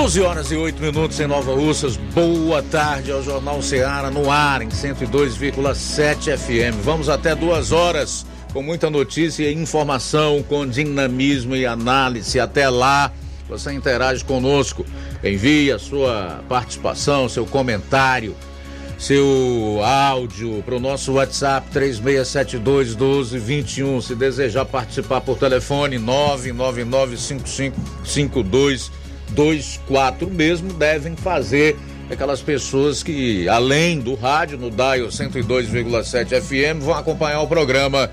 [0.00, 1.98] 12 horas e 8 minutos em Nova Russas.
[1.98, 6.82] Boa tarde ao Jornal Ceará no ar em 102,7 FM.
[6.82, 12.40] Vamos até duas horas com muita notícia e informação, com dinamismo e análise.
[12.40, 13.12] Até lá,
[13.46, 14.86] você interage conosco.
[15.22, 18.34] Envie a sua participação, seu comentário,
[18.96, 24.00] seu áudio para o nosso WhatsApp 3672 1221.
[24.00, 28.99] Se desejar participar por telefone 999 5552
[29.34, 31.76] 24 mesmo devem fazer
[32.10, 38.10] aquelas pessoas que, além do rádio, no Dial 102,7 FM, vão acompanhar o programa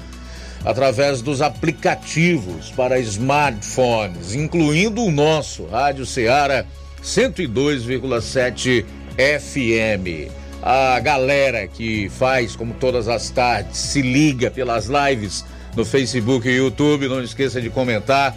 [0.63, 6.65] através dos aplicativos para smartphones, incluindo o nosso Rádio Ceará
[7.03, 8.85] 102,7
[9.17, 10.31] FM.
[10.61, 15.45] A galera que faz, como todas as tardes, se liga pelas lives
[15.75, 18.35] no Facebook e YouTube, não esqueça de comentar,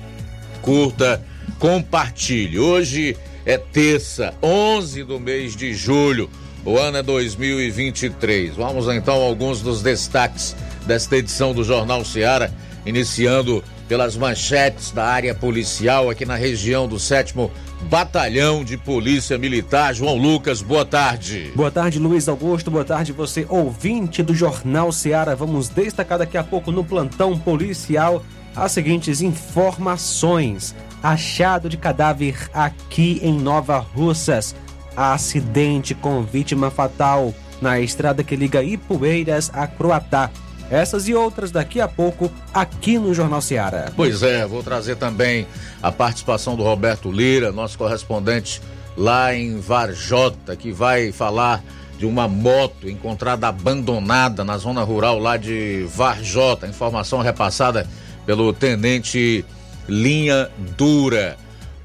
[0.63, 1.23] curta
[1.59, 2.59] compartilhe.
[2.59, 6.29] Hoje é terça, 11 do mês de julho,
[6.65, 8.57] o ano é 2023.
[8.57, 10.55] Vamos então a alguns dos destaques
[10.87, 12.53] desta edição do Jornal Seara,
[12.85, 17.35] iniciando pelas manchetes da área policial aqui na região do 7
[17.83, 19.95] Batalhão de Polícia Militar.
[19.95, 21.51] João Lucas, boa tarde.
[21.57, 22.71] Boa tarde, Luiz Augusto.
[22.71, 25.35] Boa tarde, você ouvinte do Jornal Seara.
[25.35, 28.25] Vamos destacar daqui a pouco no plantão policial
[28.55, 34.55] as seguintes informações achado de cadáver aqui em Nova Russas.
[34.97, 40.31] Acidente com vítima fatal na estrada que liga Ipueiras a Croatá.
[40.71, 43.93] Essas e outras daqui a pouco aqui no Jornal Seara.
[43.97, 45.47] Pois é, vou trazer também
[45.83, 48.63] a participação do Roberto Lira, nosso correspondente
[48.97, 51.63] lá em Varjota, que vai falar
[51.99, 56.69] de uma moto encontrada abandonada na zona rural lá de Varjota.
[56.69, 57.87] Informação repassada
[58.25, 59.45] pelo tenente
[59.89, 61.37] linha dura.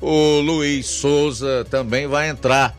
[0.01, 2.75] O Luiz Souza também vai entrar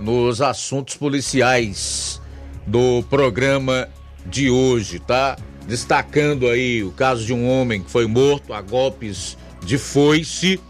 [0.00, 2.20] nos assuntos policiais
[2.66, 3.88] do programa
[4.24, 5.36] de hoje, tá?
[5.66, 10.60] Destacando aí o caso de um homem que foi morto a golpes de foice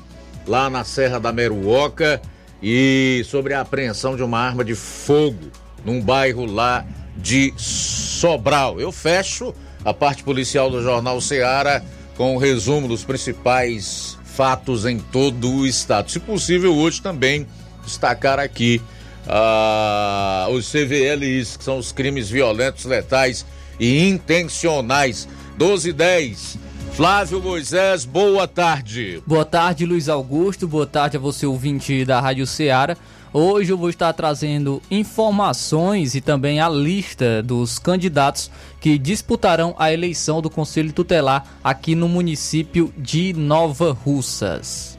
[0.47, 2.21] lá na Serra da Meruoca
[2.63, 5.51] e sobre a apreensão de uma arma de fogo
[5.85, 6.85] num bairro lá
[7.17, 8.81] de Sobral.
[8.81, 11.83] Eu fecho a parte policial do Jornal Ceará
[12.21, 16.11] com o resumo dos principais fatos em todo o estado.
[16.11, 17.47] Se possível, hoje também
[17.83, 18.79] destacar aqui
[19.27, 23.47] ah, os CVLIs, que são os crimes violentos, letais
[23.79, 25.27] e intencionais.
[25.57, 26.59] 12 e 10.
[26.93, 29.23] Flávio Moisés, boa tarde.
[29.27, 30.69] Boa tarde, Luiz Augusto.
[30.69, 32.99] Boa tarde a você, ouvinte da Rádio Ceará.
[33.33, 39.93] Hoje eu vou estar trazendo informações e também a lista dos candidatos que disputarão a
[39.93, 44.99] eleição do Conselho Tutelar aqui no município de Nova Russas.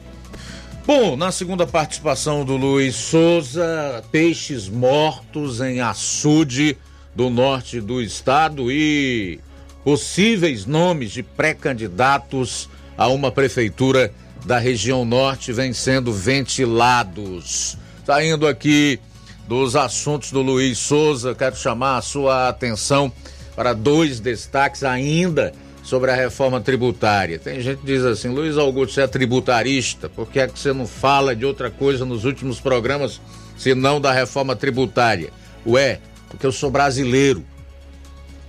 [0.86, 6.78] Bom, na segunda participação do Luiz Souza, peixes mortos em açude
[7.14, 9.40] do norte do estado e
[9.84, 12.66] possíveis nomes de pré-candidatos
[12.96, 14.10] a uma prefeitura
[14.46, 17.76] da região norte vêm sendo ventilados.
[18.12, 19.00] Saindo aqui
[19.48, 23.10] dos assuntos do Luiz Souza, quero chamar a sua atenção
[23.56, 25.50] para dois destaques ainda
[25.82, 27.38] sobre a reforma tributária.
[27.38, 30.74] Tem gente que diz assim, Luiz Augusto, você é tributarista, por que é que você
[30.74, 33.18] não fala de outra coisa nos últimos programas,
[33.56, 35.30] senão da reforma tributária?
[35.66, 37.42] Ué, porque eu sou brasileiro.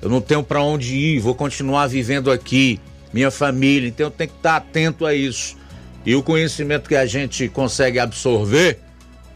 [0.02, 2.82] Eu não tenho para onde ir, vou continuar vivendo aqui,
[3.14, 5.56] minha família, então eu tenho que estar atento a isso.
[6.06, 8.82] E o conhecimento que a gente consegue absorver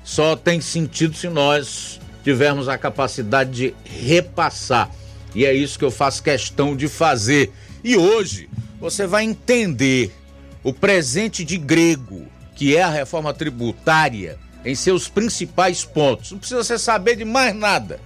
[0.07, 4.90] só tem sentido se nós tivermos a capacidade de repassar.
[5.35, 7.52] E é isso que eu faço questão de fazer.
[7.84, 8.49] E hoje
[8.79, 10.16] você vai entender
[10.64, 16.31] o presente de grego, que é a reforma tributária, em seus principais pontos.
[16.31, 17.99] Não precisa você saber de mais nada.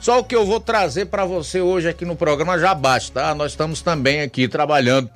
[0.00, 3.20] Só o que eu vou trazer para você hoje aqui no programa já basta.
[3.20, 3.34] Tá?
[3.36, 5.08] Nós estamos também aqui trabalhando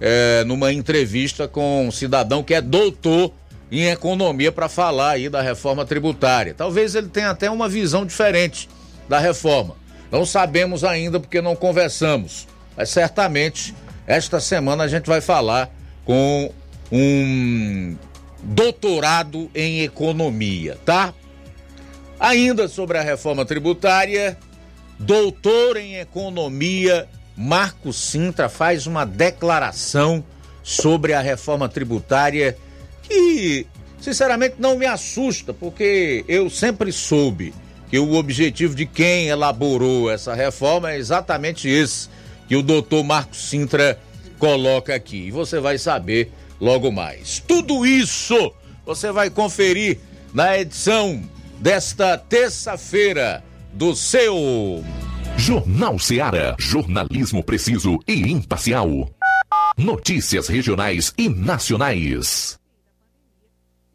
[0.00, 3.32] é, numa entrevista com um cidadão que é doutor
[3.70, 6.54] em economia para falar aí da reforma tributária.
[6.54, 8.68] Talvez ele tenha até uma visão diferente
[9.08, 9.76] da reforma.
[10.10, 13.74] Não sabemos ainda porque não conversamos, mas certamente
[14.06, 15.70] esta semana a gente vai falar
[16.04, 16.52] com
[16.90, 17.96] um
[18.42, 21.14] doutorado em economia, tá?
[22.18, 24.36] Ainda sobre a reforma tributária,
[24.98, 30.22] doutor em economia Marco Sintra faz uma declaração
[30.62, 32.58] sobre a reforma tributária
[33.10, 33.66] que,
[34.00, 37.52] sinceramente, não me assusta, porque eu sempre soube
[37.90, 42.08] que o objetivo de quem elaborou essa reforma é exatamente esse
[42.46, 43.98] que o doutor Marco Sintra
[44.38, 45.26] coloca aqui.
[45.26, 47.42] E você vai saber logo mais.
[47.46, 48.52] Tudo isso
[48.86, 49.98] você vai conferir
[50.32, 51.22] na edição
[51.58, 53.42] desta terça-feira
[53.72, 54.84] do seu
[55.36, 56.54] Jornal Seara.
[56.58, 59.10] Jornalismo preciso e imparcial.
[59.76, 62.59] Notícias regionais e nacionais.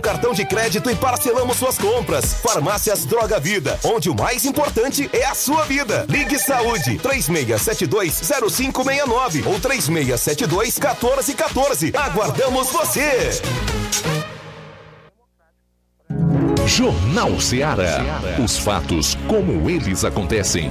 [0.00, 2.34] cartão de crédito e parcelamos suas compras.
[2.34, 6.04] Farmácias Droga Vida, onde o mais importante é a sua vida.
[6.08, 11.94] Ligue Saúde 36720569 ou 36721414.
[11.94, 13.30] Aguardamos você.
[16.66, 18.04] Jornal Seara.
[18.44, 20.70] Os fatos como eles acontecem.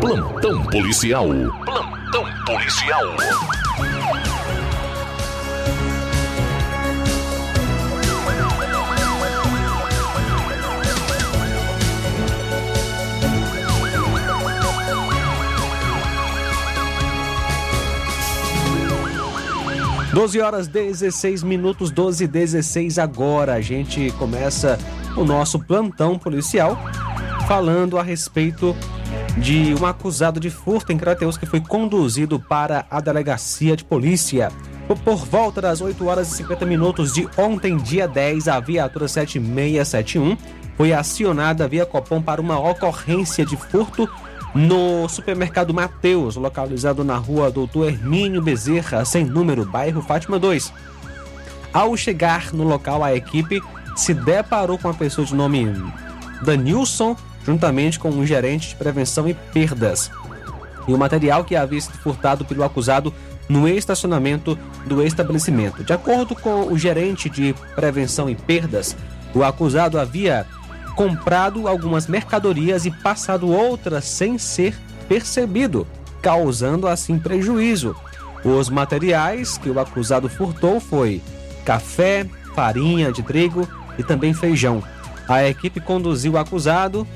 [0.00, 1.28] Plantão policial.
[1.64, 1.93] Plantão
[2.44, 3.16] policial.
[20.12, 23.54] Doze horas 16 minutos, 12 e 16 agora.
[23.54, 24.78] A gente começa
[25.16, 26.78] o nosso plantão policial
[27.48, 28.76] falando a respeito
[29.36, 34.50] de um acusado de furto em Crateus que foi conduzido para a delegacia de polícia.
[35.04, 40.36] Por volta das 8 horas e 50 minutos de ontem, dia 10, a viatura 7671
[40.76, 44.08] foi acionada via Copom para uma ocorrência de furto
[44.54, 50.72] no supermercado Mateus, localizado na rua Doutor Hermínio Bezerra, sem número, bairro Fátima 2.
[51.72, 53.60] Ao chegar no local, a equipe
[53.96, 55.66] se deparou com uma pessoa de nome
[56.42, 60.10] Danilson juntamente com um gerente de prevenção e perdas.
[60.88, 63.12] E o material que havia sido furtado pelo acusado
[63.48, 65.84] no estacionamento do estabelecimento.
[65.84, 68.96] De acordo com o gerente de prevenção e perdas,
[69.34, 70.46] o acusado havia
[70.94, 74.74] comprado algumas mercadorias e passado outras sem ser
[75.08, 75.86] percebido.
[76.22, 77.94] causando assim prejuízo.
[78.42, 81.20] Os materiais que o acusado furtou foi
[81.66, 84.82] café, farinha de trigo e também feijão.
[85.28, 87.06] A equipe conduziu o acusado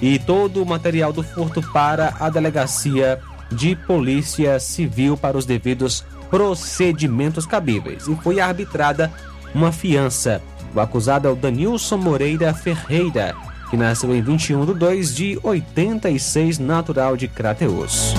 [0.00, 6.04] e todo o material do furto para a delegacia de polícia civil para os devidos
[6.30, 9.12] procedimentos cabíveis e foi arbitrada
[9.54, 10.42] uma fiança.
[10.74, 13.34] O acusado é o Danilson Moreira Ferreira,
[13.70, 18.14] que nasceu em 21 de 2 de 86, natural de Crateus.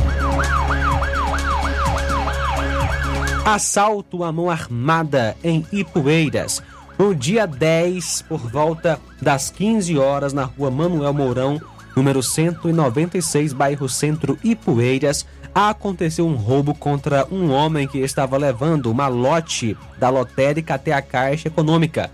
[3.45, 6.61] Assalto à mão armada em Ipueiras.
[6.97, 11.61] No dia 10, por volta das 15 horas, na rua Manuel Mourão,
[11.95, 15.23] número 196, bairro Centro Ipueiras,
[15.53, 21.01] aconteceu um roubo contra um homem que estava levando uma lote da lotérica até a
[21.01, 22.09] Caixa Econômica.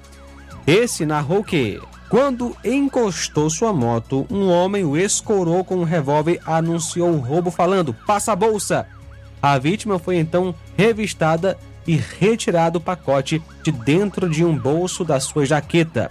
[0.68, 6.42] Esse narrou que, quando encostou sua moto, um homem o escorou com um revólver e
[6.46, 8.86] anunciou o roubo falando: "Passa a bolsa!"
[9.42, 15.20] A vítima foi então revistada e retirado o pacote de dentro de um bolso da
[15.20, 16.10] sua jaqueta.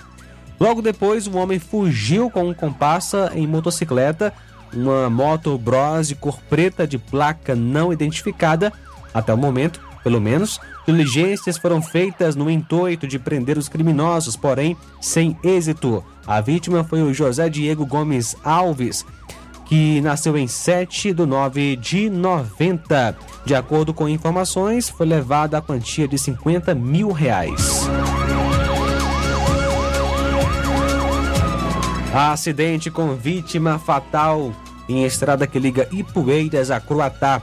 [0.61, 4.33] Logo depois, o homem fugiu com um comparsa em motocicleta,
[4.73, 8.73] uma moto Bros de cor preta de placa não identificada.
[9.13, 14.77] Até o momento, pelo menos, diligências foram feitas no intuito de prender os criminosos, porém
[15.01, 16.05] sem êxito.
[16.27, 19.05] A vítima foi o José Diego Gomes Alves,
[19.73, 23.17] que nasceu em 7 de 9 de 90.
[23.43, 27.89] De acordo com informações, foi levada a quantia de 50 mil reais.
[32.13, 34.53] Acidente com vítima fatal
[34.87, 37.41] em estrada que liga Ipueiras a Croatá.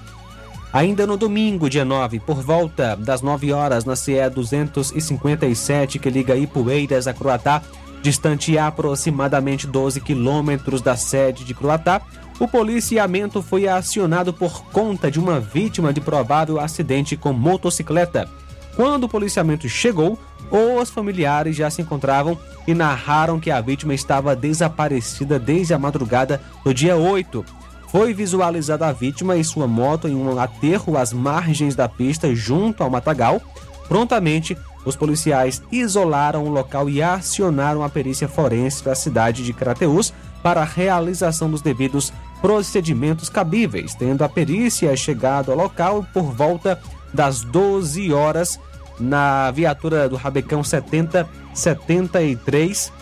[0.71, 6.36] Ainda no domingo, dia 9, por volta das 9 horas, na CE 257, que liga
[6.36, 7.63] Ipueiras a Croatá,
[8.01, 12.01] distante aproximadamente 12 quilômetros da sede de Croatá,
[12.39, 18.29] o policiamento foi acionado por conta de uma vítima de provável acidente com motocicleta.
[18.75, 20.18] Quando o policiamento chegou,
[20.50, 26.41] os familiares já se encontravam e narraram que a vítima estava desaparecida desde a madrugada
[26.63, 27.44] do dia 8.
[27.89, 32.84] Foi visualizada a vítima e sua moto em um aterro às margens da pista junto
[32.84, 33.41] ao matagal.
[33.88, 34.56] Prontamente,
[34.89, 40.62] os policiais isolaram o local e acionaram a perícia forense da cidade de Crateús para
[40.62, 46.79] a realização dos devidos procedimentos cabíveis, tendo a perícia chegado ao local por volta
[47.13, 48.60] das 12 horas
[49.00, 53.00] na viatura do Rabecão 7073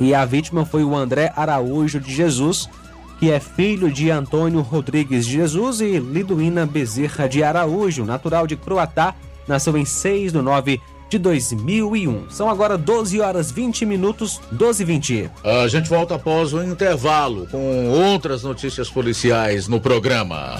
[0.00, 2.70] e a vítima foi o André Araújo de Jesus,
[3.18, 8.56] que é filho de Antônio Rodrigues de Jesus e Liduína Bezerra de Araújo, natural de
[8.56, 9.14] Croatá,
[9.46, 12.30] nasceu em 6 de 9 de 2001.
[12.30, 15.30] São agora 12 horas 20 minutos, 12 e 20.
[15.44, 20.56] A gente volta após o intervalo com outras notícias policiais no programa.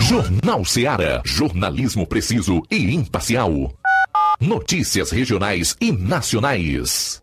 [0.00, 1.20] Jornal Seara.
[1.24, 3.72] Jornalismo preciso e imparcial.
[4.40, 7.22] Notícias regionais e nacionais.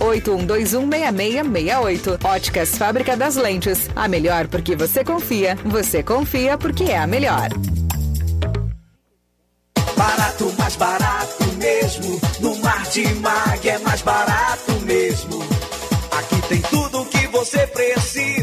[0.01, 2.25] 81216668.
[2.25, 3.89] Óticas Fábrica das Lentes.
[3.95, 5.55] A melhor porque você confia.
[5.65, 7.49] Você confia porque é a melhor.
[9.95, 12.19] Barato, mais barato mesmo.
[12.39, 15.41] No Martimag é mais barato mesmo.
[16.11, 18.40] Aqui tem tudo o que você precisa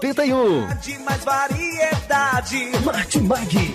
[0.00, 0.66] 1981.
[0.80, 2.70] De mais variedade.
[2.84, 3.74] Martimag.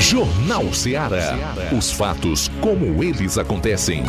[0.00, 1.34] Jornal Ceará.
[1.76, 4.04] Os fatos como eles acontecem.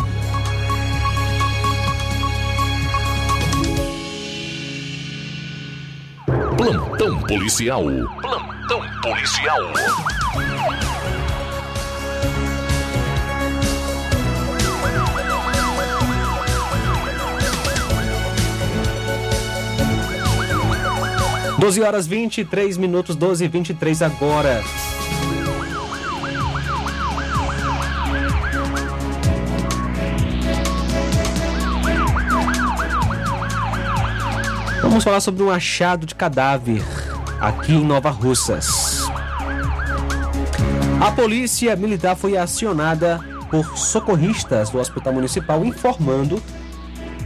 [6.57, 7.83] Plantão policial.
[8.21, 9.61] Plantão policial.
[21.57, 24.63] Doze horas 23 minutos, 12 e 23 agora.
[34.83, 36.83] Vamos falar sobre um achado de cadáver
[37.41, 39.07] aqui em Nova Russas.
[41.01, 46.41] A polícia militar foi acionada por socorristas do Hospital Municipal informando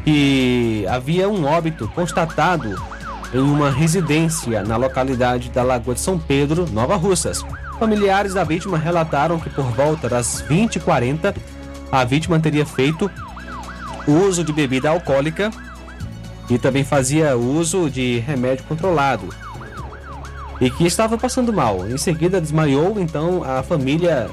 [0.05, 2.81] que havia um óbito constatado
[3.33, 7.43] em uma residência na localidade da Lagoa de São Pedro, Nova Russas.
[7.79, 11.35] Familiares da vítima relataram que por volta das 20h40
[11.91, 13.09] a vítima teria feito
[14.07, 15.51] uso de bebida alcoólica
[16.49, 19.29] e também fazia uso de remédio controlado
[20.59, 21.87] e que estava passando mal.
[21.89, 24.29] Em seguida desmaiou, então a família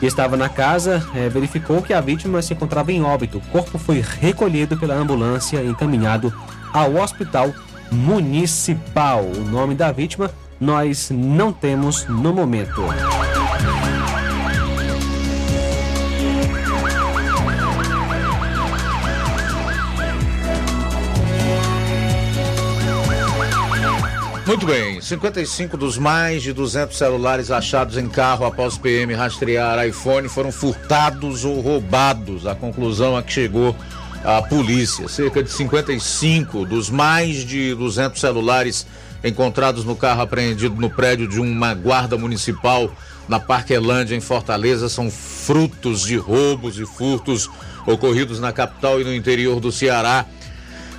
[0.00, 3.38] que estava na casa eh, verificou que a vítima se encontrava em óbito.
[3.38, 6.32] O corpo foi recolhido pela ambulância e encaminhado
[6.72, 7.52] ao hospital
[7.92, 9.22] municipal.
[9.24, 12.82] O nome da vítima nós não temos no momento.
[24.44, 30.28] Muito bem, 55 dos mais de 200 celulares achados em carro após PM rastrear iPhone
[30.28, 32.46] foram furtados ou roubados.
[32.46, 33.74] A conclusão a que chegou
[34.24, 35.08] a polícia.
[35.08, 38.86] Cerca de 55 dos mais de 200 celulares
[39.24, 42.90] encontrados no carro apreendido no prédio de uma guarda municipal
[43.28, 47.48] na Parquelândia, em Fortaleza, são frutos de roubos e furtos
[47.86, 50.26] ocorridos na capital e no interior do Ceará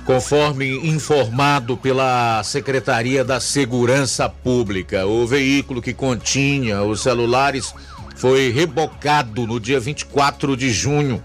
[0.04, 5.06] conforme informado pela Secretaria da Segurança Pública.
[5.06, 7.74] O veículo que continha os celulares
[8.14, 11.22] foi rebocado no dia 24 de junho,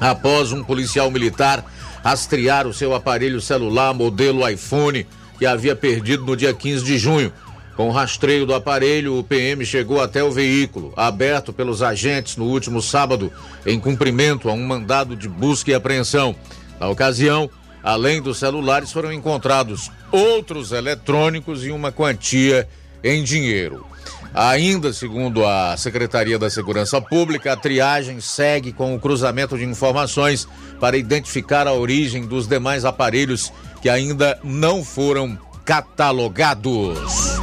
[0.00, 1.64] após um policial militar
[2.02, 5.06] rastrear o seu aparelho celular modelo iPhone
[5.38, 7.32] que havia perdido no dia 15 de junho.
[7.76, 12.44] Com o rastreio do aparelho, o PM chegou até o veículo, aberto pelos agentes no
[12.44, 13.32] último sábado,
[13.64, 16.34] em cumprimento a um mandado de busca e apreensão.
[16.78, 17.48] Na ocasião,
[17.82, 22.68] Além dos celulares, foram encontrados outros eletrônicos e uma quantia
[23.02, 23.86] em dinheiro.
[24.32, 30.46] Ainda segundo a Secretaria da Segurança Pública, a triagem segue com o cruzamento de informações
[30.78, 37.40] para identificar a origem dos demais aparelhos que ainda não foram catalogados.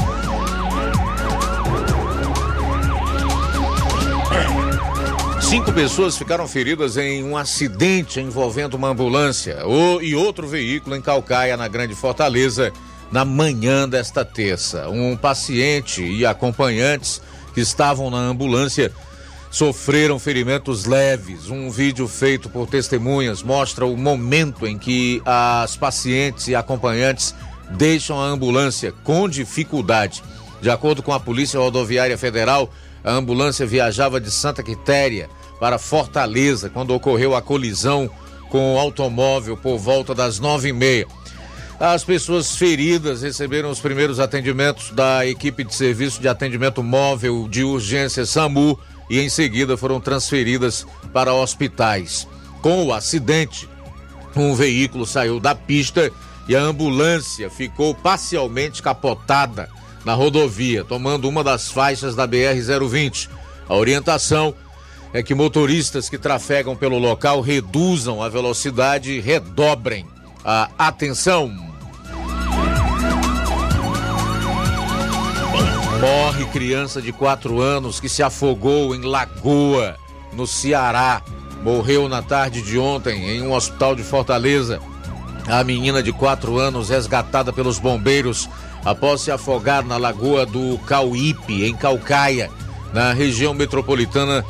[5.42, 9.60] Cinco pessoas ficaram feridas em um acidente envolvendo uma ambulância
[10.02, 12.74] e outro veículo em Calcaia, na Grande Fortaleza,
[13.12, 14.90] na manhã desta terça.
[14.90, 17.22] Um paciente e acompanhantes
[17.54, 18.92] que estavam na ambulância
[19.50, 21.50] sofreram ferimentos leves.
[21.50, 27.34] Um vídeo feito por testemunhas mostra o momento em que as pacientes e acompanhantes
[27.72, 30.24] deixam a ambulância com dificuldade.
[30.62, 32.70] De acordo com a Polícia Rodoviária Federal,
[33.04, 38.10] a ambulância viajava de Santa Quitéria para Fortaleza quando ocorreu a colisão
[38.50, 41.08] com o automóvel por volta das nove e meia.
[41.80, 47.64] As pessoas feridas receberam os primeiros atendimentos da equipe de serviço de atendimento móvel de
[47.64, 52.28] urgência SAMU e em seguida foram transferidas para hospitais.
[52.64, 53.70] Com o acidente,
[54.36, 56.12] um veículo saiu da pista
[56.48, 59.70] e a ambulância ficou parcialmente capotada
[60.04, 63.30] na rodovia, tomando uma das faixas da BR-020.
[63.70, 64.52] A orientação
[65.14, 70.08] é que motoristas que trafegam pelo local reduzam a velocidade e redobrem
[70.44, 71.67] a atenção.
[76.00, 79.98] Morre criança de 4 anos que se afogou em Lagoa,
[80.32, 81.24] no Ceará.
[81.64, 84.80] Morreu na tarde de ontem em um hospital de Fortaleza.
[85.48, 88.48] A menina de 4 anos, resgatada pelos bombeiros
[88.86, 92.52] após se afogar na lagoa do Cauípe, em Calcaia,
[92.94, 94.46] na região metropolitana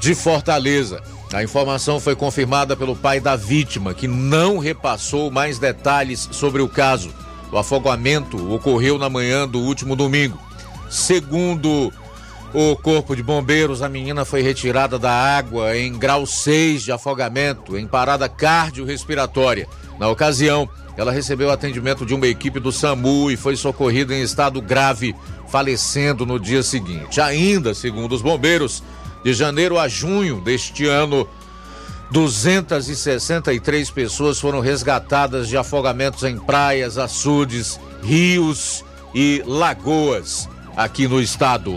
[0.00, 1.02] de Fortaleza.
[1.34, 6.68] A informação foi confirmada pelo pai da vítima, que não repassou mais detalhes sobre o
[6.68, 7.10] caso.
[7.52, 10.47] O afogamento ocorreu na manhã do último domingo.
[10.88, 11.92] Segundo
[12.54, 17.76] o Corpo de Bombeiros, a menina foi retirada da água em grau 6 de afogamento,
[17.76, 19.68] em parada cardiorrespiratória.
[19.98, 24.62] Na ocasião, ela recebeu atendimento de uma equipe do SAMU e foi socorrida em estado
[24.62, 25.14] grave,
[25.48, 27.20] falecendo no dia seguinte.
[27.20, 28.82] Ainda, segundo os bombeiros,
[29.22, 31.28] de janeiro a junho deste ano,
[32.10, 38.82] 263 pessoas foram resgatadas de afogamentos em praias, açudes, rios
[39.14, 40.48] e lagoas
[40.78, 41.76] aqui no estado.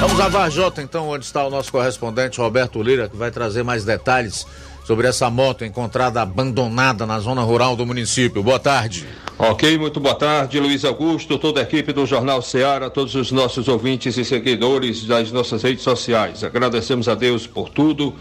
[0.00, 3.84] Vamos a Varjota, então, onde está o nosso correspondente Roberto Lira, que vai trazer mais
[3.84, 4.46] detalhes
[4.86, 8.40] sobre essa moto encontrada abandonada na zona rural do município.
[8.40, 9.04] Boa tarde.
[9.36, 13.66] Ok, muito boa tarde, Luiz Augusto, toda a equipe do Jornal Ceará, todos os nossos
[13.66, 16.44] ouvintes e seguidores das nossas redes sociais.
[16.44, 18.14] Agradecemos a Deus por tudo,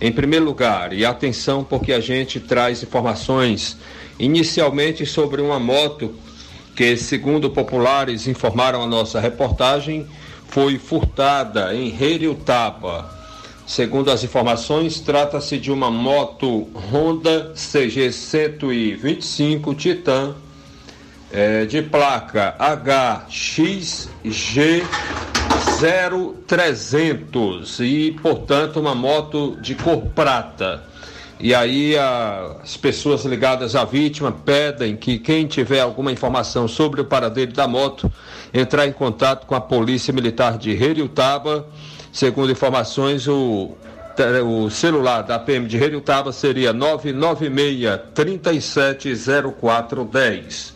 [0.00, 3.76] em primeiro lugar, e atenção porque a gente traz informações
[4.16, 6.14] inicialmente sobre uma moto
[6.76, 10.06] que, segundo populares informaram a nossa reportagem,
[10.46, 11.92] foi furtada em
[12.44, 13.21] Tapa.
[13.66, 20.34] Segundo as informações, trata-se de uma moto Honda CG 125 Titan
[21.32, 24.10] é, de placa HXG
[25.80, 30.84] 0300 e, portanto, uma moto de cor prata.
[31.40, 37.00] E aí a, as pessoas ligadas à vítima pedem que quem tiver alguma informação sobre
[37.00, 38.12] o paradeiro da moto
[38.54, 41.66] entrar em contato com a Polícia Militar de Heriutaba.
[42.12, 43.74] Segundo informações, o,
[44.44, 50.74] o celular da PM de Heriutaba seria 996 370410.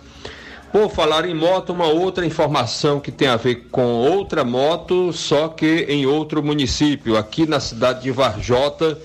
[0.72, 5.46] Por falar em moto, uma outra informação que tem a ver com outra moto, só
[5.48, 8.98] que em outro município, aqui na cidade de Varjota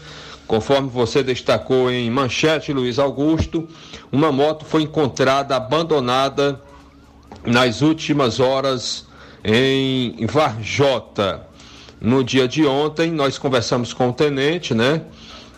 [0.52, 3.70] Conforme você destacou em manchete, Luiz Augusto,
[4.12, 6.62] uma moto foi encontrada abandonada
[7.46, 9.08] nas últimas horas
[9.46, 11.48] em Varjota.
[12.02, 15.04] No dia de ontem, nós conversamos com o tenente, né?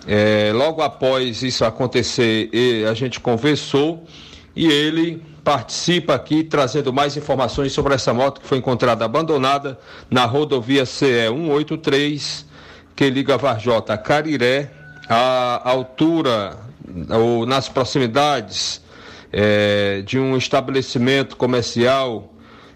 [0.06, 2.50] É, logo após isso acontecer,
[2.92, 4.06] a gente conversou
[4.54, 9.80] e ele participa aqui trazendo mais informações sobre essa moto que foi encontrada abandonada
[10.12, 12.46] na rodovia CE 183,
[12.94, 14.70] que liga Varjota a Cariré,
[15.08, 16.58] à altura
[17.10, 18.82] ou nas proximidades
[19.32, 22.33] é, de um estabelecimento comercial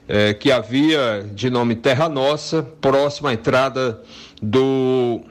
[0.08, 4.02] é, que havia de nome Terra Nossa, próximo à entrada
[4.42, 5.22] do,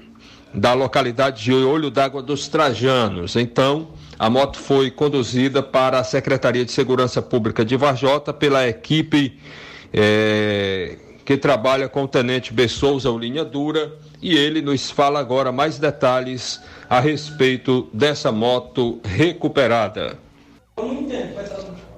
[0.52, 3.36] da localidade de Olho d'Água dos Trajanos.
[3.36, 9.38] Então, a moto foi conduzida para a Secretaria de Segurança Pública de Varjota pela equipe
[9.92, 12.68] é, que trabalha com o Tenente B.
[12.68, 19.00] Souza, o Linha Dura, e ele nos fala agora mais detalhes a respeito dessa moto
[19.04, 20.18] recuperada.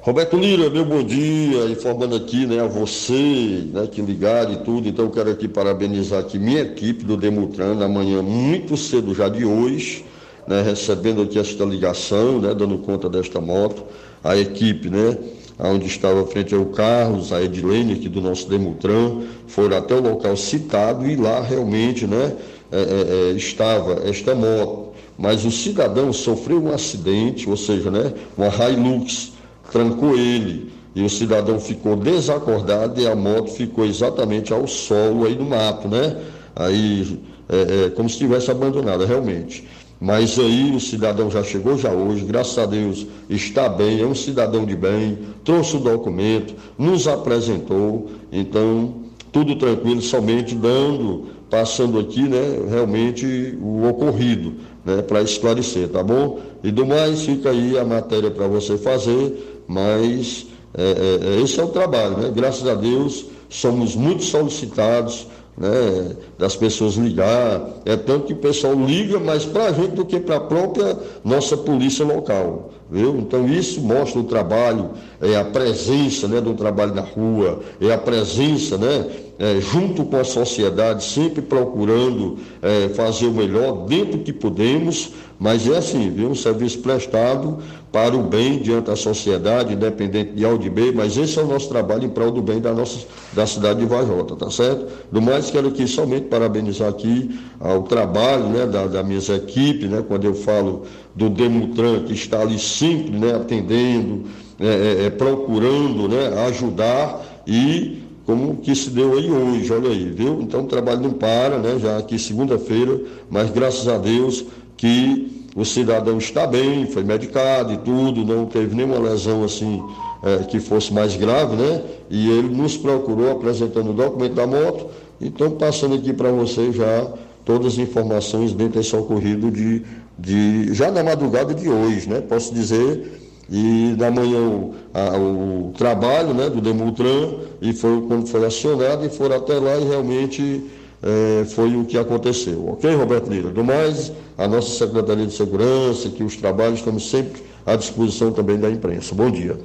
[0.09, 4.88] Roberto Lira, meu bom dia, informando aqui né, a você, né, que ligaram e tudo,
[4.88, 9.29] então eu quero aqui parabenizar aqui minha equipe do Demutran na manhã muito cedo já
[9.29, 10.07] de hoje,
[10.47, 13.85] né, recebendo aqui esta ligação, né, dando conta desta moto,
[14.25, 15.14] a equipe, né,
[15.59, 20.38] onde estava frente ao Carlos, a Edilene aqui do nosso Demutran, foram até o local
[20.38, 22.35] citado e lá realmente, né,
[22.73, 28.14] é, é, é, estava esta moto, mas o cidadão sofreu um acidente, ou seja, né,
[28.38, 29.37] uma Hilux
[29.70, 35.37] trancou ele e o cidadão ficou desacordado e a moto ficou exatamente ao solo aí
[35.37, 36.16] no mato, né?
[36.57, 39.66] Aí, é, é, como se tivesse abandonada, realmente.
[40.00, 44.14] Mas aí o cidadão já chegou já hoje, graças a Deus está bem, é um
[44.14, 48.94] cidadão de bem, trouxe o documento, nos apresentou, então
[49.33, 54.54] tudo tranquilo, somente dando passando aqui, né, realmente o ocorrido,
[54.85, 56.38] né, para esclarecer, tá bom?
[56.62, 61.61] E do mais, fica aí a matéria para você fazer, mas é, é, é, esse
[61.61, 62.33] é o trabalho, né?
[62.35, 65.26] Graças a Deus, somos muito solicitados
[65.57, 67.61] né, das pessoas ligar.
[67.85, 70.96] É tanto que o pessoal liga mais para a gente do que para a própria
[71.24, 72.70] nossa polícia local.
[72.90, 73.18] Viu?
[73.18, 77.98] Então isso mostra o trabalho, é a presença né, do trabalho na rua, é a
[77.98, 79.07] presença né,
[79.38, 85.68] é, junto com a sociedade, sempre procurando é, fazer o melhor dentro que podemos, mas
[85.68, 86.31] é assim, viu?
[86.31, 87.59] Um serviço prestado
[87.92, 91.42] para o bem diante da sociedade, independente de A ou de B, mas esse é
[91.42, 94.87] o nosso trabalho em prol do bem da nossa da cidade de Vajota, tá certo?
[95.12, 100.05] Do mais, quero aqui somente parabenizar aqui ao trabalho né, da, da minha equipe, né,
[100.07, 100.83] quando eu falo
[101.14, 104.24] do Demutran, que está ali sempre né, atendendo,
[104.61, 110.11] é, é, é, procurando né, ajudar e como que se deu aí hoje, olha aí,
[110.11, 110.42] viu?
[110.42, 111.79] Então o trabalho não para, né?
[111.79, 114.44] Já aqui segunda-feira, mas graças a Deus
[114.78, 119.82] que o cidadão está bem, foi medicado e tudo, não teve nenhuma lesão assim
[120.22, 121.82] é, que fosse mais grave, né?
[122.08, 124.86] E ele nos procurou apresentando o documento da moto.
[125.20, 127.12] Então, passando aqui para você já
[127.44, 129.82] todas as informações dentro desse ocorrido de,
[130.16, 132.20] de já na madrugada de hoje, né?
[132.20, 133.18] Posso dizer
[133.50, 139.06] e da manhã o, a, o trabalho né, do Demutran e foi quando foi acionado
[139.06, 140.64] e foram até lá e realmente
[141.02, 142.68] é, foi o que aconteceu.
[142.70, 143.50] Ok, Roberto Lira?
[143.50, 148.58] Do mais, a nossa Secretaria de Segurança, que os trabalhos estamos sempre à disposição também
[148.58, 149.14] da imprensa.
[149.14, 149.58] Bom dia.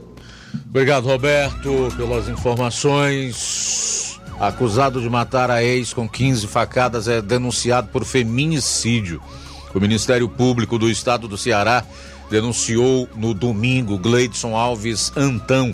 [0.70, 4.20] Obrigado, Roberto, pelas informações.
[4.40, 9.22] Acusado de matar a ex com 15 facadas é denunciado por feminicídio.
[9.74, 11.84] O Ministério Público do Estado do Ceará
[12.30, 15.74] denunciou no domingo Gleidson Alves Antão,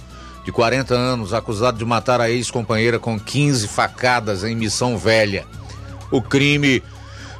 [0.49, 5.45] de 40 anos, acusado de matar a ex-companheira com 15 facadas em Missão Velha.
[6.09, 6.81] O crime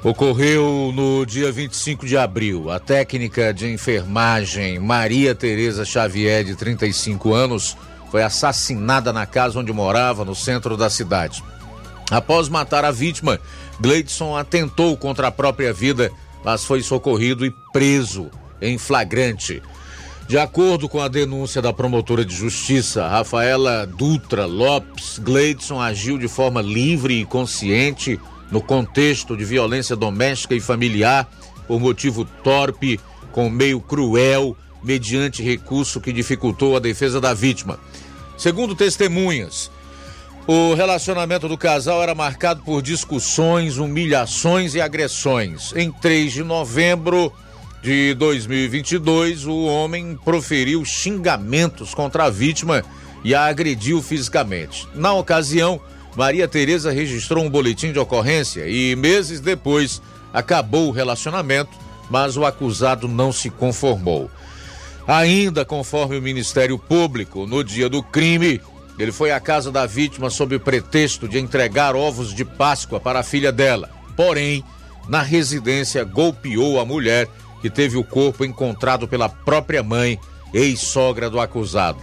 [0.03, 2.69] ocorreu no dia 25 de abril.
[2.69, 7.75] A técnica de enfermagem Maria Tereza Xavier, de 35 anos,
[8.11, 11.43] foi assassinada na casa onde morava, no centro da cidade.
[12.11, 13.39] Após matar a vítima,
[13.79, 16.11] Gleidson atentou contra a própria vida,
[16.45, 18.29] mas foi socorrido e preso
[18.61, 19.63] em flagrante.
[20.29, 26.27] De acordo com a denúncia da promotora de justiça, Rafaela Dutra Lopes, Gleidson agiu de
[26.27, 28.19] forma livre e consciente
[28.51, 31.27] no contexto de violência doméstica e familiar
[31.67, 32.99] por motivo torpe,
[33.31, 37.79] com meio cruel, mediante recurso que dificultou a defesa da vítima.
[38.37, 39.71] Segundo testemunhas,
[40.45, 45.73] o relacionamento do casal era marcado por discussões, humilhações e agressões.
[45.75, 47.33] Em 3 de novembro
[47.81, 52.83] de 2022, o homem proferiu xingamentos contra a vítima
[53.23, 54.87] e a agrediu fisicamente.
[54.93, 55.79] Na ocasião,
[56.15, 60.01] Maria Tereza registrou um boletim de ocorrência e meses depois
[60.33, 61.71] acabou o relacionamento,
[62.09, 64.29] mas o acusado não se conformou.
[65.07, 68.61] Ainda conforme o Ministério Público, no dia do crime,
[68.97, 73.19] ele foi à casa da vítima sob o pretexto de entregar ovos de Páscoa para
[73.19, 73.89] a filha dela.
[74.15, 74.63] Porém,
[75.07, 77.27] na residência golpeou a mulher,
[77.61, 80.19] que teve o corpo encontrado pela própria mãe,
[80.53, 81.99] ex-sogra do acusado.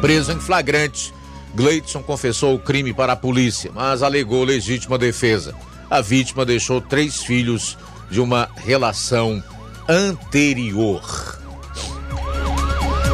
[0.00, 1.12] Preso em flagrante,
[1.54, 5.54] Gleidson confessou o crime para a polícia, mas alegou legítima defesa.
[5.90, 7.76] A vítima deixou três filhos
[8.10, 9.42] de uma relação
[9.88, 11.02] anterior.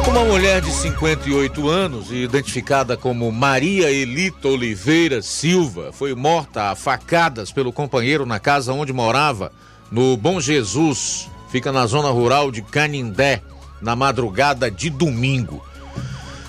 [0.07, 7.51] Uma mulher de 58 anos, identificada como Maria Elita Oliveira Silva, foi morta a facadas
[7.51, 9.51] pelo companheiro na casa onde morava,
[9.91, 13.41] no Bom Jesus, fica na zona rural de Canindé,
[13.81, 15.63] na madrugada de domingo.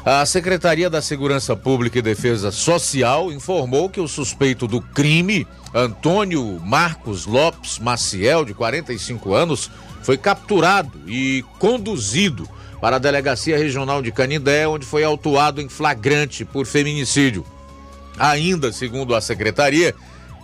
[0.04, 6.58] A Secretaria da Segurança Pública e Defesa Social informou que o suspeito do crime, Antônio
[6.60, 9.70] Marcos Lopes Maciel, de 45 anos,
[10.02, 12.48] foi capturado e conduzido
[12.80, 17.44] para a Delegacia Regional de Canindé, onde foi autuado em flagrante por feminicídio.
[18.18, 19.94] Ainda, segundo a secretaria,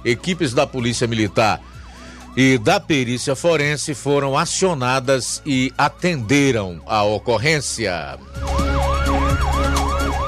[0.04, 1.62] equipes da Polícia Militar
[2.36, 8.18] e da Perícia Forense foram acionadas e atenderam a ocorrência.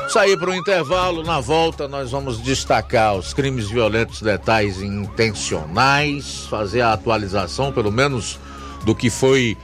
[0.09, 6.81] Sair para o intervalo, na volta nós vamos destacar os crimes violentos letais intencionais, fazer
[6.81, 8.38] a atualização, pelo menos,
[8.87, 9.55] do que foi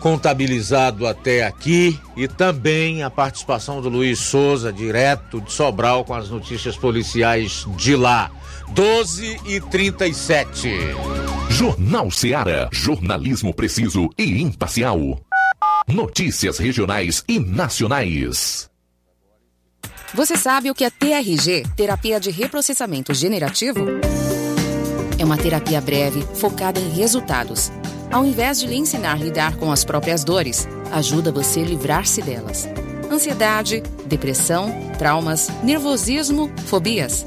[0.00, 6.28] contabilizado até aqui e também a participação do Luiz Souza, direto de Sobral, com as
[6.28, 8.32] notícias policiais de lá.
[8.74, 10.68] 12 e 37.
[11.50, 12.68] Jornal Seara.
[12.72, 15.20] Jornalismo preciso e imparcial.
[15.86, 18.70] Notícias regionais e nacionais.
[20.14, 23.80] Você sabe o que é TRG terapia de reprocessamento generativo?
[25.18, 27.72] É uma terapia breve, focada em resultados.
[28.10, 32.22] Ao invés de lhe ensinar a lidar com as próprias dores, ajuda você a livrar-se
[32.22, 32.68] delas.
[33.10, 37.26] Ansiedade, depressão, traumas, nervosismo, fobias.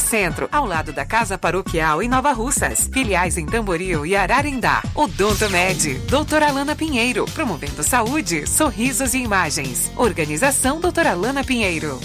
[0.00, 2.88] Centro, ao lado da Casa Paroquial em Nova Russas.
[2.92, 4.82] Filiais em Tamboril e Ararindá.
[4.94, 9.90] Odonto Med, doutora Alana Pinheiro, promovendo saúde, sorrisos e imagens.
[9.96, 12.00] Organização doutora Alana Pinheiro.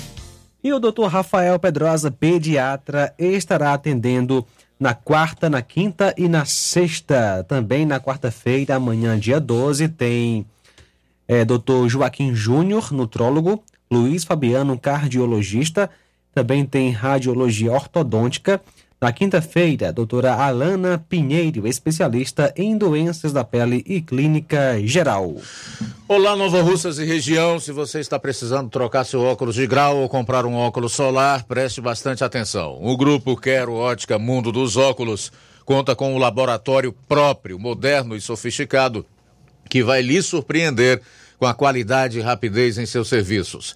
[0.64, 1.06] E o Dr.
[1.08, 4.46] Rafael Pedrosa, pediatra, estará atendendo
[4.80, 7.46] na quarta, na quinta e na sexta.
[7.48, 10.46] Também na quarta-feira, amanhã, dia 12, tem
[11.28, 11.88] é, Dr.
[11.88, 15.90] Joaquim Júnior, nutrólogo, Luiz Fabiano, cardiologista,
[16.38, 18.62] também tem radiologia ortodôntica.
[19.02, 25.36] Na quinta-feira, doutora Alana Pinheiro, especialista em doenças da pele e clínica geral.
[26.08, 27.60] Olá, Nova Russas e região.
[27.60, 31.82] Se você está precisando trocar seu óculos de grau ou comprar um óculos solar, preste
[31.82, 32.78] bastante atenção.
[32.84, 35.32] O grupo Quero Ótica Mundo dos Óculos
[35.66, 39.04] conta com um laboratório próprio, moderno e sofisticado,
[39.68, 41.02] que vai lhe surpreender
[41.40, 43.76] com a qualidade e rapidez em seus serviços.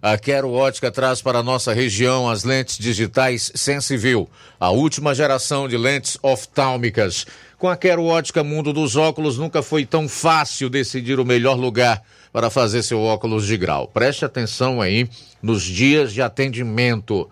[0.00, 5.68] a Quero Ótica traz para a nossa região as lentes digitais Sensiview, a última geração
[5.68, 7.26] de lentes oftálmicas.
[7.58, 12.02] Com a Quero Ótica Mundo dos Óculos, nunca foi tão fácil decidir o melhor lugar
[12.32, 13.88] para fazer seu óculos de grau.
[13.88, 15.08] Preste atenção aí
[15.42, 17.28] nos dias de atendimento.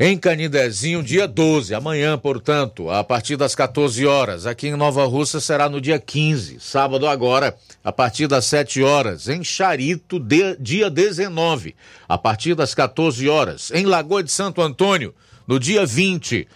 [0.00, 4.46] Em Canidezinho, dia 12, amanhã, portanto, a partir das 14 horas.
[4.46, 9.28] Aqui em Nova Russa será no dia 15, sábado agora, a partir das 7 horas.
[9.28, 11.76] Em Charito, de, dia 19,
[12.08, 13.70] a partir das 14 horas.
[13.70, 15.14] Em Lagoa de Santo Antônio,
[15.46, 16.48] no dia 20,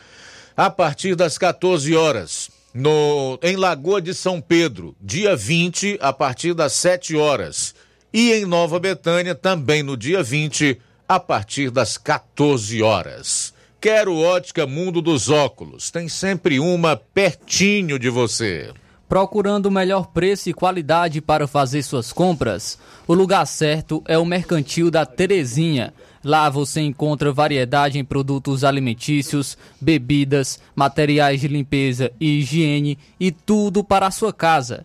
[0.56, 2.50] a partir das 14 horas.
[2.72, 7.74] No, em Lagoa de São Pedro, dia 20, a partir das 7 horas.
[8.12, 13.54] E em Nova Betânia, também no dia 20, a partir das 14 horas.
[13.80, 15.90] Quero Ótica Mundo dos Óculos.
[15.90, 18.72] Tem sempre uma pertinho de você.
[19.08, 22.76] Procurando o melhor preço e qualidade para fazer suas compras?
[23.06, 25.94] O lugar certo é o Mercantil da Terezinha.
[26.24, 33.84] Lá você encontra variedade em produtos alimentícios, bebidas, materiais de limpeza e higiene e tudo
[33.84, 34.84] para a sua casa.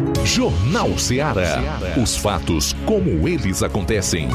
[0.25, 1.59] Jornal Ceará.
[2.01, 4.29] Os fatos como eles acontecem.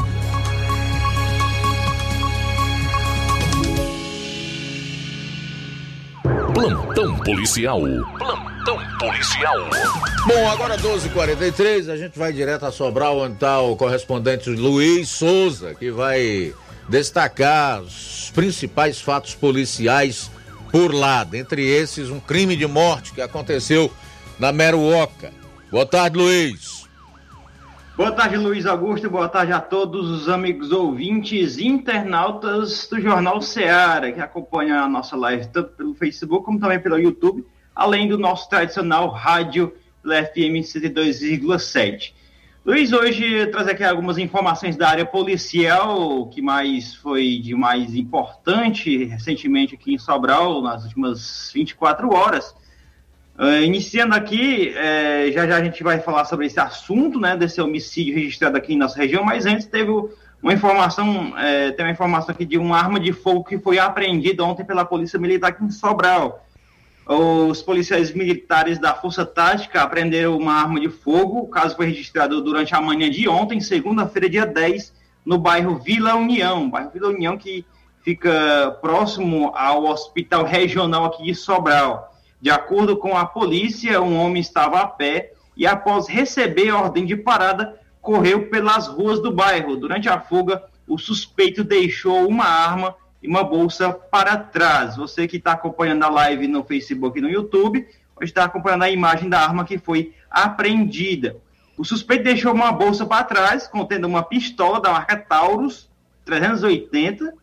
[6.53, 7.81] Plantão policial.
[8.17, 9.57] Plantão policial.
[10.27, 15.73] Bom, agora 12:43, a gente vai direto a Sobral onde tá o correspondente Luiz Souza,
[15.73, 16.53] que vai
[16.89, 20.29] destacar os principais fatos policiais
[20.71, 23.91] por lá, dentre esses um crime de morte que aconteceu
[24.37, 25.31] na Meruoca.
[25.69, 26.87] Boa tarde, Luiz.
[27.97, 29.09] Boa tarde, Luiz Augusto.
[29.09, 35.17] Boa tarde a todos os amigos ouvintes internautas do Jornal Seara, que acompanham a nossa
[35.17, 37.45] live tanto pelo Facebook como também pelo YouTube,
[37.75, 42.13] além do nosso tradicional rádio pela FM 102,7.
[42.65, 49.03] Luiz, hoje traz aqui algumas informações da área policial, que mais foi de mais importante
[49.03, 52.55] recentemente aqui em Sobral, nas últimas 24 horas.
[53.37, 57.61] Uh, iniciando aqui, é, já já a gente vai falar sobre esse assunto, né, desse
[57.61, 59.91] homicídio registrado aqui em nossa região, mas antes teve
[60.41, 64.43] uma informação, é, tem uma informação aqui de uma arma de fogo que foi apreendida
[64.43, 66.43] ontem pela Polícia Militar aqui em Sobral.
[67.05, 72.41] Os policiais militares da Força Tática apreenderam uma arma de fogo, o caso foi registrado
[72.41, 77.37] durante a manhã de ontem, segunda-feira, dia 10, no bairro Vila União, bairro Vila União
[77.37, 77.63] que
[78.03, 82.16] fica próximo ao Hospital Regional aqui de Sobral.
[82.39, 87.15] De acordo com a polícia, um homem estava a pé e, após receber ordem de
[87.15, 89.75] parada, correu pelas ruas do bairro.
[89.75, 94.95] Durante a fuga, o suspeito deixou uma arma e uma bolsa para trás.
[94.95, 97.87] Você que está acompanhando a live no Facebook e no YouTube,
[98.21, 101.37] estar acompanhando a imagem da arma que foi apreendida.
[101.77, 105.89] O suspeito deixou uma bolsa para trás, contendo uma pistola da marca Taurus
[106.25, 107.33] 380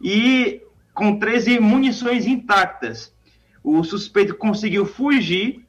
[0.00, 0.62] e
[0.94, 3.12] com 13 munições intactas.
[3.62, 5.64] O suspeito conseguiu fugir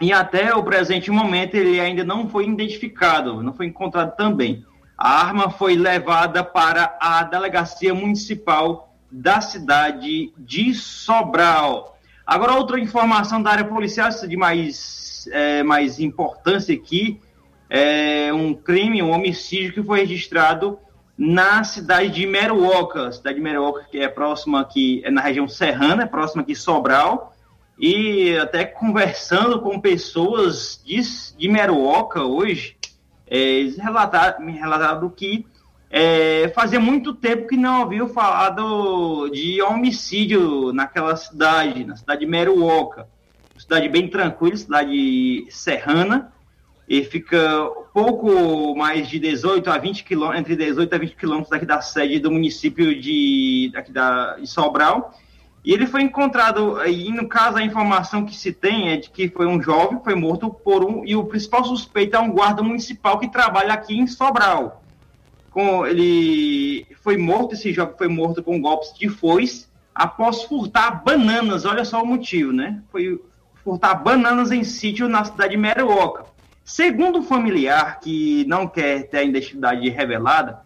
[0.00, 4.64] e até o presente momento ele ainda não foi identificado, não foi encontrado também.
[4.98, 11.98] A arma foi levada para a delegacia municipal da cidade de Sobral.
[12.26, 17.20] Agora, outra informação da área policial de mais, é, mais importância aqui,
[17.68, 20.78] é um crime, um homicídio que foi registrado
[21.24, 26.02] na cidade de Meruoca, cidade de Meruoca que é próxima aqui, é na região serrana,
[26.02, 27.32] é próxima aqui Sobral,
[27.78, 31.00] e até conversando com pessoas de,
[31.38, 32.76] de Meruoca hoje,
[33.24, 35.46] é, eles relataram, me relataram que
[35.88, 42.26] é, fazia muito tempo que não ouviu falado de homicídio naquela cidade, na cidade de
[42.26, 43.06] Meruoca.
[43.56, 46.32] Cidade bem tranquila, cidade serrana,
[46.92, 51.64] e fica pouco mais de 18 a 20 quilômetros, entre 18 a 20 quilômetros daqui
[51.64, 55.18] da sede do município de, daqui da, de Sobral.
[55.64, 59.30] E ele foi encontrado, e no caso a informação que se tem é de que
[59.30, 63.18] foi um jovem, foi morto por um, e o principal suspeito é um guarda municipal
[63.18, 64.84] que trabalha aqui em Sobral.
[65.50, 71.64] Com, ele foi morto, esse jovem foi morto com golpes de foice após furtar bananas,
[71.64, 72.82] olha só o motivo, né?
[72.92, 73.18] Foi
[73.64, 76.31] furtar bananas em sítio na cidade de Meruoca.
[76.72, 80.60] Segundo o familiar, que não quer ter a identidade revelada,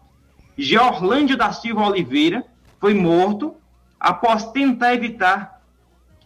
[0.57, 2.44] Georlândio da Silva Oliveira
[2.78, 3.57] foi morto
[3.98, 5.61] após tentar evitar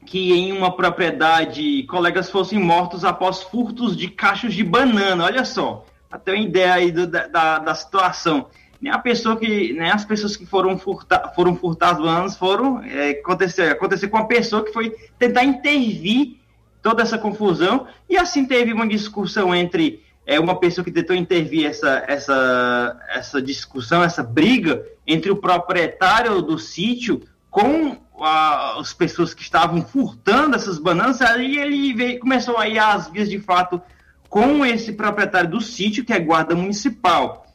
[0.05, 5.25] que em uma propriedade colegas fossem mortos após furtos de cachos de banana.
[5.25, 8.49] Olha só, até uma ideia aí do, da, da situação.
[8.83, 12.83] Nem a pessoa que, nem as pessoas que foram furtar, foram furtar as bananas foram
[12.83, 16.40] é, acontecer, acontecer com a pessoa que foi tentar intervir
[16.83, 21.67] toda essa confusão, e assim teve uma discussão entre é, uma pessoa que tentou intervir
[21.67, 29.35] essa, essa, essa discussão, essa briga entre o proprietário do sítio com a, as pessoas
[29.35, 33.81] que estavam furtando essas bananas, aí ele veio, começou aí as vias de fato
[34.29, 37.47] com esse proprietário do sítio, que é guarda municipal.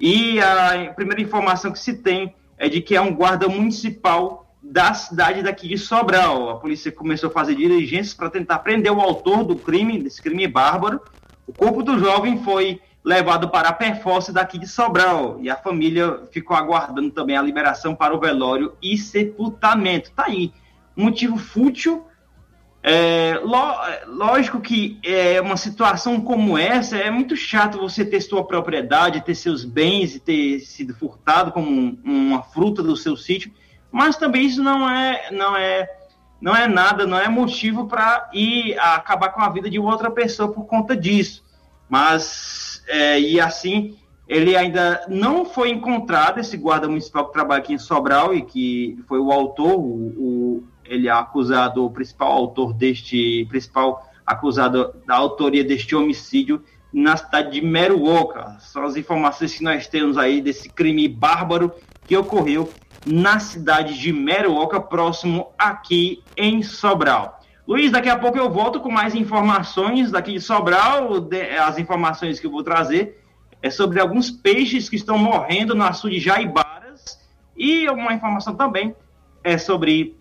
[0.00, 4.94] E a primeira informação que se tem é de que é um guarda municipal da
[4.94, 6.48] cidade daqui de Sobral.
[6.48, 10.48] A polícia começou a fazer diligências para tentar prender o autor do crime, desse crime
[10.48, 11.00] bárbaro.
[11.46, 16.20] O corpo do jovem foi levado para a Perforce daqui de Sobral e a família
[16.32, 20.10] ficou aguardando também a liberação para o velório e sepultamento.
[20.12, 20.50] Tá aí,
[20.96, 22.06] motivo fútil.
[22.86, 23.40] É,
[24.06, 29.34] lógico que é uma situação como essa é muito chato você ter sua propriedade, ter
[29.34, 33.50] seus bens e ter sido furtado como um, uma fruta do seu sítio
[33.94, 35.88] mas também isso não é, não é,
[36.40, 40.50] não é nada, não é motivo para ir acabar com a vida de outra pessoa
[40.50, 41.44] por conta disso.
[41.88, 47.72] Mas, é, e assim, ele ainda não foi encontrado, esse guarda municipal que trabalha aqui
[47.72, 52.72] em Sobral e que foi o autor, o, o ele é acusado, o principal autor
[52.72, 58.56] deste, principal acusado da autoria deste homicídio na cidade de Meruoca.
[58.58, 61.72] São as informações que nós temos aí desse crime bárbaro
[62.06, 62.68] que ocorreu
[63.06, 67.40] na cidade de Meruoca, próximo aqui em Sobral.
[67.66, 71.10] Luiz, daqui a pouco eu volto com mais informações daqui de Sobral.
[71.66, 73.22] As informações que eu vou trazer
[73.62, 77.18] é sobre alguns peixes que estão morrendo no açude Jaibaras
[77.56, 78.94] e uma informação também
[79.42, 80.18] é sobre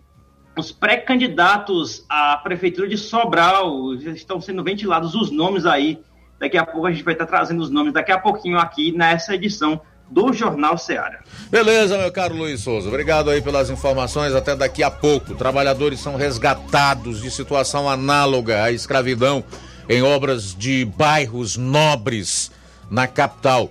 [0.58, 3.98] os pré-candidatos à prefeitura de Sobral.
[3.98, 6.00] Já estão sendo ventilados os nomes aí.
[6.40, 9.36] Daqui a pouco a gente vai estar trazendo os nomes daqui a pouquinho aqui nessa
[9.36, 11.20] edição do Jornal Ceará.
[11.50, 12.88] Beleza, meu caro Luiz Souza.
[12.88, 14.34] Obrigado aí pelas informações.
[14.34, 15.36] Até daqui a pouco.
[15.36, 19.44] Trabalhadores são resgatados de situação análoga à escravidão
[19.90, 22.52] em obras de bairros nobres
[22.90, 23.70] na capital.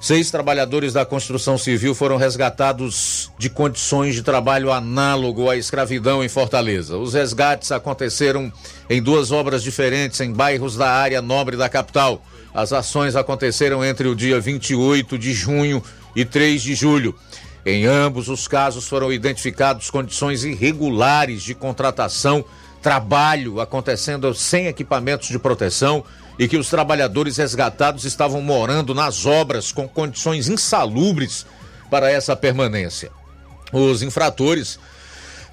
[0.00, 6.28] Seis trabalhadores da construção civil foram resgatados de condições de trabalho análogo à escravidão em
[6.28, 6.98] Fortaleza.
[6.98, 8.52] Os resgates aconteceram
[8.90, 12.22] em duas obras diferentes em bairros da área nobre da capital.
[12.54, 15.82] As ações aconteceram entre o dia 28 de junho
[16.14, 17.18] e 3 de julho.
[17.66, 22.44] Em ambos os casos foram identificados condições irregulares de contratação,
[22.80, 26.04] trabalho acontecendo sem equipamentos de proteção
[26.38, 31.44] e que os trabalhadores resgatados estavam morando nas obras com condições insalubres
[31.90, 33.10] para essa permanência.
[33.72, 34.78] Os infratores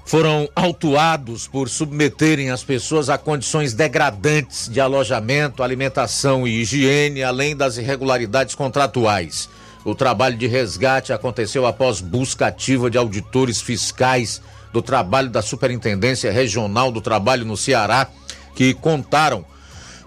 [0.04, 7.56] foram autuados por submeterem as pessoas a condições degradantes de alojamento, alimentação e higiene, além
[7.56, 9.48] das irregularidades contratuais.
[9.84, 14.40] O trabalho de resgate aconteceu após busca ativa de auditores fiscais
[14.72, 18.08] do trabalho da Superintendência Regional do Trabalho no Ceará,
[18.54, 19.44] que contaram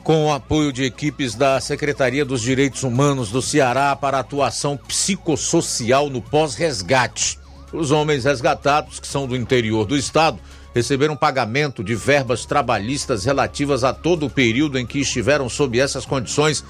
[0.03, 6.09] com o apoio de equipes da Secretaria dos Direitos Humanos do Ceará para atuação psicossocial
[6.09, 7.39] no pós-resgate.
[7.75, 10.39] Os homens resgatados, que são do interior do estado,
[10.73, 16.05] receberam pagamento de verbas trabalhistas relativas a todo o período em que estiveram sob essas
[16.05, 16.63] condições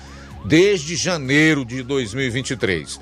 [0.45, 2.99] desde janeiro de 2023.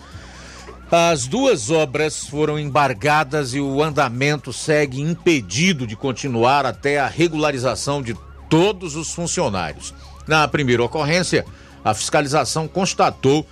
[0.92, 8.02] As duas obras foram embargadas e o andamento segue impedido de continuar até a regularização
[8.02, 8.16] de
[8.50, 9.94] todos os funcionários.
[10.28, 11.46] Na primeira ocorrência,
[11.84, 13.46] a fiscalização constatou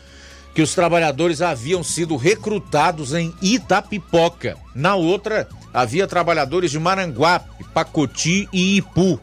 [0.54, 4.58] que os trabalhadores haviam sido recrutados em Itapipoca.
[4.76, 9.20] Na outra, havia trabalhadores de Maranguape, Pacoti e Ipu.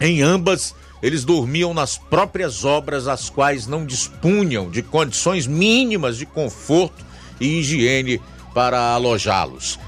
[0.00, 6.24] Em ambas, eles dormiam nas próprias obras, as quais não dispunham de condições mínimas de
[6.24, 7.04] conforto
[7.38, 8.20] e higiene
[8.54, 9.78] para alojá-los.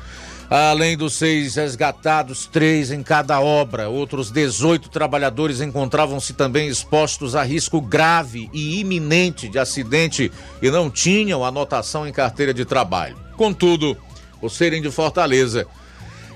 [0.49, 7.43] Além dos seis resgatados, três em cada obra, outros 18 trabalhadores encontravam-se também expostos a
[7.43, 10.31] risco grave e iminente de acidente
[10.63, 13.17] e não tinham anotação em carteira de trabalho.
[13.37, 13.97] Contudo,
[14.41, 15.67] por serem de Fortaleza,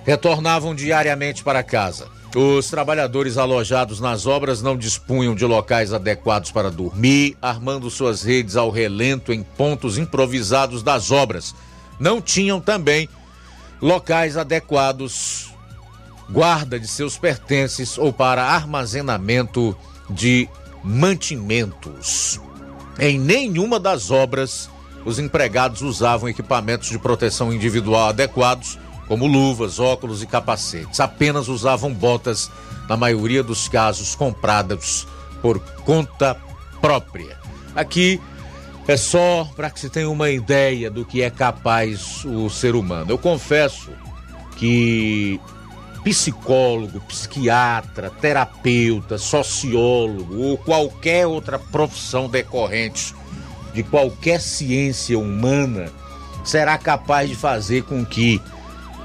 [0.04, 2.08] retornavam diariamente para casa.
[2.34, 8.56] Os trabalhadores alojados nas obras não dispunham de locais adequados para dormir, armando suas redes
[8.56, 11.54] ao relento em pontos improvisados das obras.
[11.98, 13.08] Não tinham também
[13.80, 15.52] locais adequados,
[16.28, 19.76] guarda de seus pertences ou para armazenamento
[20.08, 20.48] de
[20.84, 22.40] mantimentos.
[22.98, 24.68] Em nenhuma das obras,
[25.04, 28.78] os empregados usavam equipamentos de proteção individual adequados,
[29.08, 31.00] como luvas, óculos e capacetes.
[31.00, 32.50] Apenas usavam botas,
[32.88, 35.06] na maioria dos casos compradas
[35.40, 36.36] por conta
[36.80, 37.38] própria.
[37.74, 38.20] Aqui
[38.90, 43.12] é só para que se tenha uma ideia do que é capaz o ser humano.
[43.12, 43.90] Eu confesso
[44.56, 45.40] que
[46.02, 53.14] psicólogo, psiquiatra, terapeuta, sociólogo ou qualquer outra profissão decorrente
[53.72, 55.92] de qualquer ciência humana
[56.42, 58.42] será capaz de fazer com que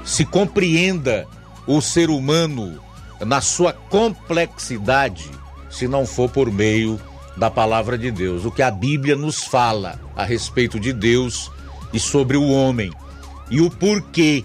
[0.04, 1.28] se compreenda
[1.64, 2.80] o ser humano
[3.20, 5.30] na sua complexidade,
[5.70, 7.00] se não for por meio
[7.36, 11.50] da palavra de Deus, o que a Bíblia nos fala a respeito de Deus
[11.92, 12.92] e sobre o homem
[13.50, 14.44] e o porquê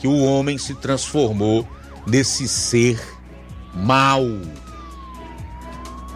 [0.00, 1.66] que o homem se transformou
[2.06, 3.00] nesse ser
[3.74, 4.26] mau,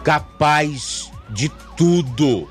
[0.03, 2.47] capaz de tudo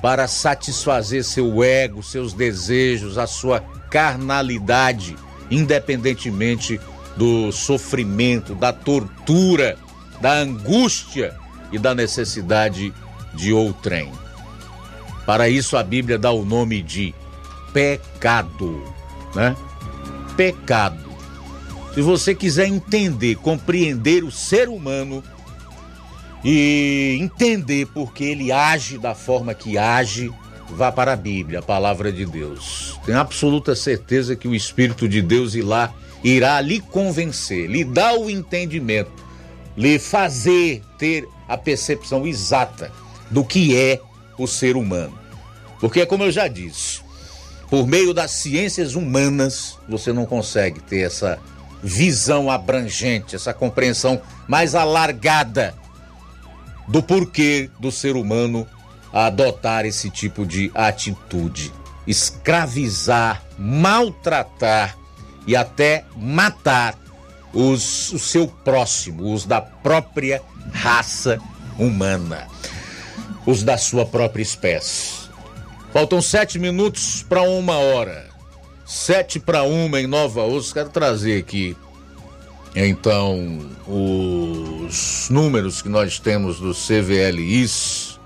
[0.00, 5.16] para satisfazer seu ego, seus desejos, a sua carnalidade,
[5.50, 6.80] independentemente
[7.16, 9.78] do sofrimento, da tortura,
[10.20, 11.36] da angústia
[11.70, 12.92] e da necessidade
[13.34, 14.10] de outrem.
[15.26, 17.14] Para isso a Bíblia dá o nome de
[17.72, 18.82] pecado,
[19.34, 19.56] né?
[20.36, 21.10] Pecado.
[21.94, 25.22] Se você quiser entender, compreender o ser humano
[26.44, 30.32] e entender por que ele age da forma que age,
[30.70, 32.98] vá para a Bíblia, a palavra de Deus.
[33.04, 35.92] Tenho absoluta certeza que o Espírito de Deus irá,
[36.24, 39.12] irá lhe convencer, lhe dar o entendimento,
[39.76, 42.90] lhe fazer ter a percepção exata
[43.32, 44.00] do que é
[44.38, 45.18] o ser humano.
[45.80, 47.00] Porque, como eu já disse,
[47.68, 51.40] por meio das ciências humanas, você não consegue ter essa
[51.82, 55.74] visão abrangente, essa compreensão mais alargada
[56.86, 58.68] do porquê do ser humano
[59.12, 61.72] adotar esse tipo de atitude.
[62.06, 64.96] Escravizar, maltratar
[65.46, 66.96] e até matar
[67.52, 71.38] os, o seu próximo, os da própria raça
[71.78, 72.46] humana,
[73.46, 75.22] os da sua própria espécie.
[75.92, 78.26] Faltam sete minutos para uma hora.
[78.86, 80.72] Sete para uma em Nova Osso.
[80.72, 81.76] Quero trazer aqui,
[82.74, 88.18] então, os números que nós temos do CVLIs.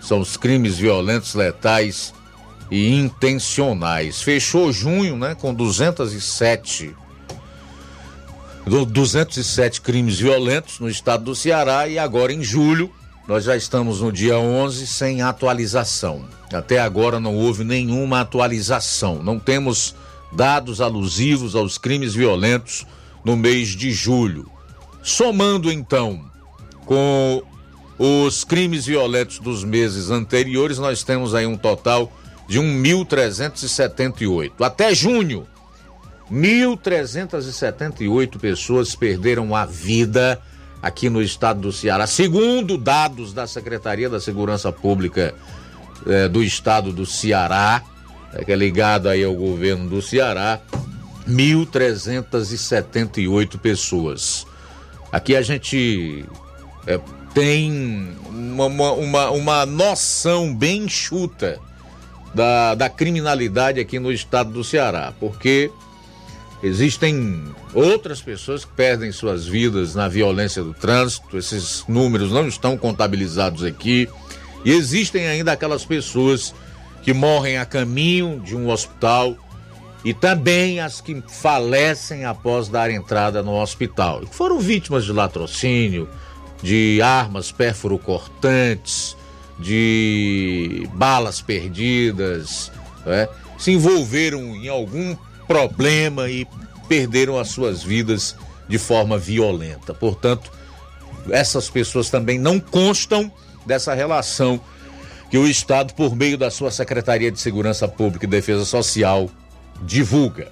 [0.00, 2.12] São os crimes violentos, letais
[2.70, 4.22] e intencionais.
[4.22, 6.96] Fechou junho, né, com 207
[8.66, 12.92] 207 crimes violentos no estado do Ceará e agora em julho
[13.30, 16.24] nós já estamos no dia 11 sem atualização.
[16.52, 19.22] Até agora não houve nenhuma atualização.
[19.22, 19.94] Não temos
[20.32, 22.84] dados alusivos aos crimes violentos
[23.24, 24.50] no mês de julho.
[25.00, 26.28] Somando então
[26.84, 27.40] com
[27.96, 32.12] os crimes violentos dos meses anteriores, nós temos aí um total
[32.48, 34.54] de 1.378.
[34.60, 35.46] Até junho,
[36.32, 40.42] 1.378 pessoas perderam a vida
[40.82, 42.06] aqui no estado do Ceará.
[42.06, 45.32] Segundo dados da Secretaria da Segurança Pública
[46.06, 47.82] eh, do estado do Ceará,
[48.32, 50.58] eh, que é ligado aí ao governo do Ceará,
[51.28, 54.46] 1.378 pessoas.
[55.12, 56.24] Aqui a gente
[56.86, 56.98] eh,
[57.34, 61.58] tem uma, uma, uma noção bem enxuta
[62.34, 65.70] da, da criminalidade aqui no estado do Ceará, porque
[66.62, 67.42] Existem
[67.74, 73.64] outras pessoas que perdem suas vidas na violência do trânsito, esses números não estão contabilizados
[73.64, 74.08] aqui.
[74.64, 76.54] E existem ainda aquelas pessoas
[77.02, 79.36] que morrem a caminho de um hospital
[80.04, 84.20] e também as que falecem após dar entrada no hospital.
[84.20, 86.08] Que foram vítimas de latrocínio,
[86.62, 89.16] de armas pérfuro-cortantes,
[89.58, 92.72] de balas perdidas,
[93.04, 93.28] né?
[93.58, 95.14] se envolveram em algum
[95.46, 96.46] problema e
[96.90, 98.34] perderam as suas vidas
[98.68, 99.94] de forma violenta.
[99.94, 100.50] Portanto,
[101.30, 103.30] essas pessoas também não constam
[103.64, 104.60] dessa relação
[105.30, 109.30] que o Estado, por meio da sua Secretaria de Segurança Pública e Defesa Social,
[109.82, 110.48] divulga.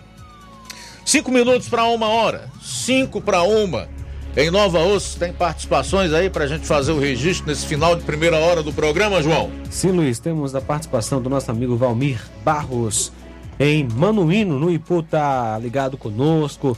[1.04, 2.48] Cinco minutos para uma hora.
[2.62, 3.88] Cinco para uma.
[4.36, 8.04] Em Nova Osso, tem participações aí para a gente fazer o registro nesse final de
[8.04, 9.50] primeira hora do programa, João?
[9.68, 13.10] Sim, Luiz, temos a participação do nosso amigo Valmir Barros
[13.58, 16.76] em Manuíno, no Ipu, tá ligado conosco.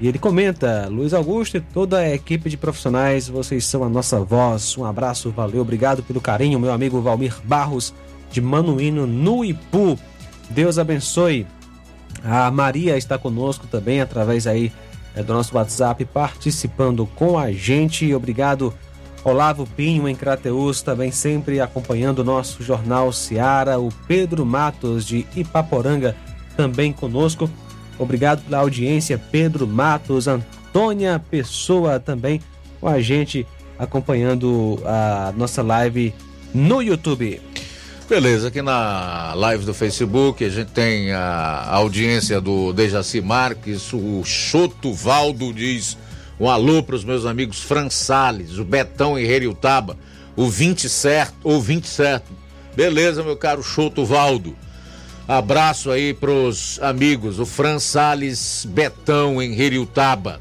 [0.00, 4.20] E ele comenta, Luiz Augusto e toda a equipe de profissionais, vocês são a nossa
[4.20, 4.76] voz.
[4.76, 7.92] Um abraço, valeu, obrigado pelo carinho, meu amigo Valmir Barros,
[8.30, 9.98] de Manuíno, no Ipu.
[10.50, 11.46] Deus abençoe.
[12.24, 14.72] A Maria está conosco também, através aí
[15.14, 18.12] é, do nosso WhatsApp, participando com a gente.
[18.14, 18.72] Obrigado,
[19.24, 23.78] Olavo Pinho, em Crateus, também sempre acompanhando o nosso Jornal Seara.
[23.78, 26.16] O Pedro Matos, de Ipaporanga,
[26.56, 27.50] também conosco.
[27.98, 32.40] Obrigado pela audiência, Pedro Matos, Antônia Pessoa também
[32.80, 33.46] com a gente
[33.78, 36.14] acompanhando a nossa live
[36.54, 37.40] no YouTube.
[38.08, 44.22] Beleza, aqui na live do Facebook a gente tem a audiência do Dejaci Marques, o
[44.24, 45.96] Choto Valdo diz
[46.40, 49.96] um alô para os meus amigos Fran Salles, o Betão em Heriutaba,
[50.36, 52.32] o 20 certo, ou 20 certo.
[52.76, 54.56] Beleza, meu caro Choto Valdo.
[55.26, 60.40] Abraço aí pros amigos, o Fran Salles Betão em Heriutaba.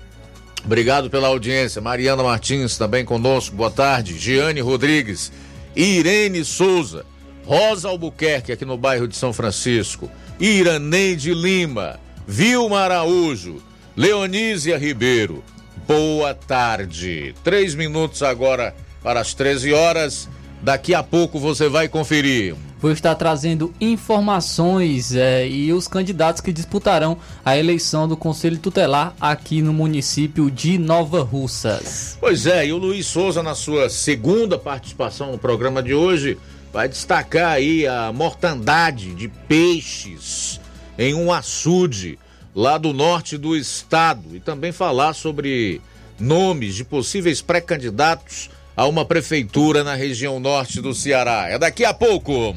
[0.63, 1.81] Obrigado pela audiência.
[1.81, 3.55] Mariana Martins também conosco.
[3.55, 4.19] Boa tarde.
[4.19, 5.31] Giane Rodrigues,
[5.73, 7.05] Irene Souza,
[7.45, 13.63] Rosa Albuquerque aqui no bairro de São Francisco, Iraneide Lima, Vilma Araújo,
[13.95, 15.41] Leonísia Ribeiro,
[15.87, 17.33] boa tarde.
[17.43, 20.29] Três minutos agora para as 13 horas.
[20.61, 22.55] Daqui a pouco você vai conferir.
[22.79, 29.15] Vou estar trazendo informações é, e os candidatos que disputarão a eleição do Conselho Tutelar
[29.19, 32.17] aqui no município de Nova Russas.
[32.19, 36.37] Pois é, e o Luiz Souza, na sua segunda participação no programa de hoje,
[36.71, 40.59] vai destacar aí a mortandade de peixes
[40.99, 42.19] em um açude
[42.57, 45.79] lá do norte do estado e também falar sobre
[46.19, 51.45] nomes de possíveis pré-candidatos a uma prefeitura na região norte do Ceará.
[51.47, 52.55] É daqui a pouco.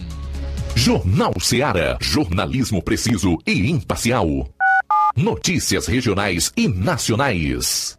[0.75, 4.49] Jornal Ceará, jornalismo preciso e imparcial.
[5.15, 7.99] Notícias regionais e nacionais.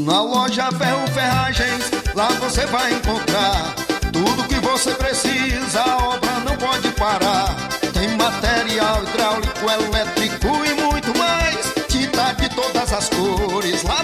[0.00, 3.74] Na loja Ferro Ferragens, lá você vai encontrar
[4.12, 7.52] tudo que você precisa, a obra não pode parar.
[7.92, 11.74] Tem material hidráulico, elétrico e muito mais.
[11.88, 14.03] Tinta de todas as cores, lá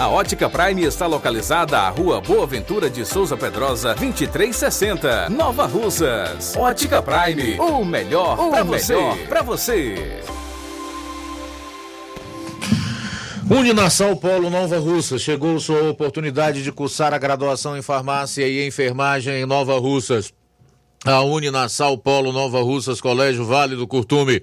[0.00, 6.56] A Ótica Prime está localizada à Rua Boa Ventura de Souza Pedrosa, 2360, Nova Russas.
[6.56, 8.94] Ótica Prime, o melhor para você.
[9.28, 10.22] Pra você.
[13.50, 19.34] Uninassal Polo Nova Russa, chegou sua oportunidade de cursar a graduação em farmácia e enfermagem
[19.34, 20.32] em Nova Russas.
[21.04, 24.42] A Uninassal Polo Nova Russas, Colégio Vale do Curtume,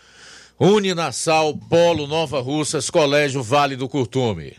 [0.63, 4.53] Uninassal, Polo Nova Russas, Colégio Vale do Curtume.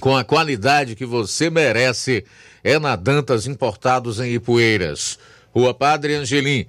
[0.00, 2.24] com a qualidade que você merece
[2.62, 5.18] é na Dantas Importados em Ipueiras.
[5.54, 6.66] Rua Padre Angelim,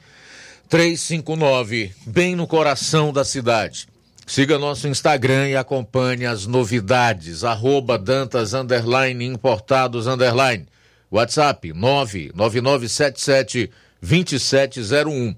[0.68, 3.88] 359, bem no coração da cidade.
[4.26, 7.44] Siga nosso Instagram e acompanhe as novidades.
[7.44, 10.68] Arroba Dantas Underline Importados Underline.
[11.12, 13.72] WhatsApp 99977
[14.02, 15.36] 2701.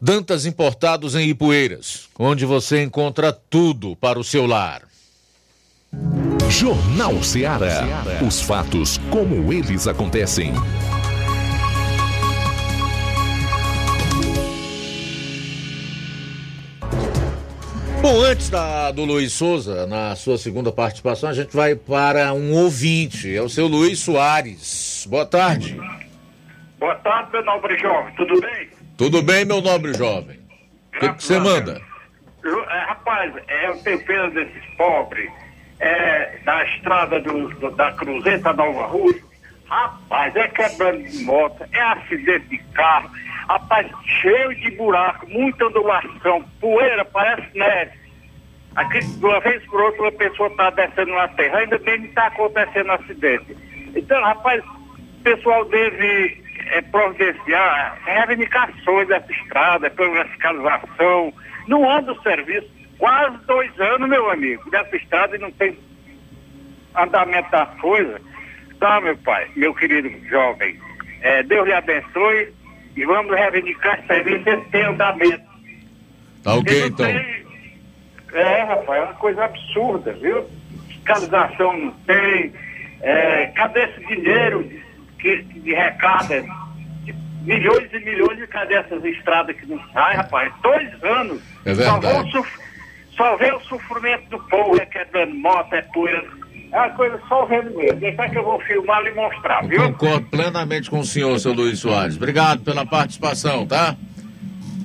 [0.00, 4.85] Dantas Importados em Ipueiras, onde você encontra tudo para o seu lar.
[6.50, 7.84] Jornal Ceará.
[8.26, 10.52] Os fatos como eles acontecem.
[18.00, 22.54] Bom, antes da, do Luiz Souza, na sua segunda participação, a gente vai para um
[22.54, 25.06] ouvinte, é o seu Luiz Soares.
[25.10, 25.76] Boa tarde.
[26.78, 28.68] Boa tarde, meu nobre jovem, tudo bem?
[28.96, 30.38] Tudo bem, meu nobre jovem?
[31.02, 31.82] O que você manda?
[32.44, 35.28] Eu, é, rapaz, é, eu tenho pena desses pobres
[35.80, 39.22] é, da estrada do, do- da Cruzeta Nova Rússia.
[39.68, 43.10] Rapaz, é quebrando de moto, é acidente de carro.
[43.48, 43.86] Rapaz,
[44.20, 47.92] cheio de buraco, muita ondulação, poeira, parece neve.
[48.76, 52.08] Aqui, de uma vez por outra, uma pessoa está descendo na terra, ainda bem que
[52.08, 53.56] está acontecendo acidente.
[53.96, 61.32] Então, rapaz, o pessoal deve é, providenciar reivindicações dessa estrada, pela fiscalização.
[61.66, 62.75] Não anda o serviço.
[62.98, 65.78] Quase dois anos, meu amigo, dessa estrada e não tem
[66.94, 68.20] andamento das coisas.
[68.80, 70.78] Tá, meu pai, meu querido jovem.
[71.22, 72.52] É, Deus lhe abençoe
[72.96, 75.44] e vamos reivindicar esse serviço tem andamento.
[76.42, 77.06] Tá ok, então.
[77.06, 77.46] tem-
[78.34, 80.44] É, rapaz, é uma coisa absurda, viu?
[80.88, 82.52] Fiscalização não tem.
[83.02, 84.68] É, cadê esse dinheiro
[85.18, 86.44] que, que de recada?
[87.42, 90.52] Milhões e milhões de cadê essas estradas que não saem, rapaz?
[90.62, 91.40] Dois anos.
[91.64, 92.14] É Só, verdade.
[92.14, 92.65] vão suf-
[93.16, 96.24] só vê o sofrimento do povo, é quebrando moto, é poeira.
[96.72, 98.00] É uma coisa só vendo mesmo.
[98.00, 99.80] Deixa que eu vou filmar e mostrar, viu?
[99.82, 102.16] Concordo plenamente com o senhor, seu Luiz Soares.
[102.16, 103.96] Obrigado pela participação, tá?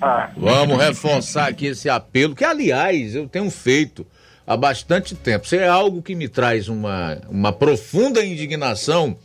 [0.01, 0.29] Ah.
[0.37, 4.05] Vamos reforçar aqui esse apelo, que aliás eu tenho feito
[4.45, 5.45] há bastante tempo.
[5.45, 9.17] Isso é algo que me traz uma, uma profunda indignação.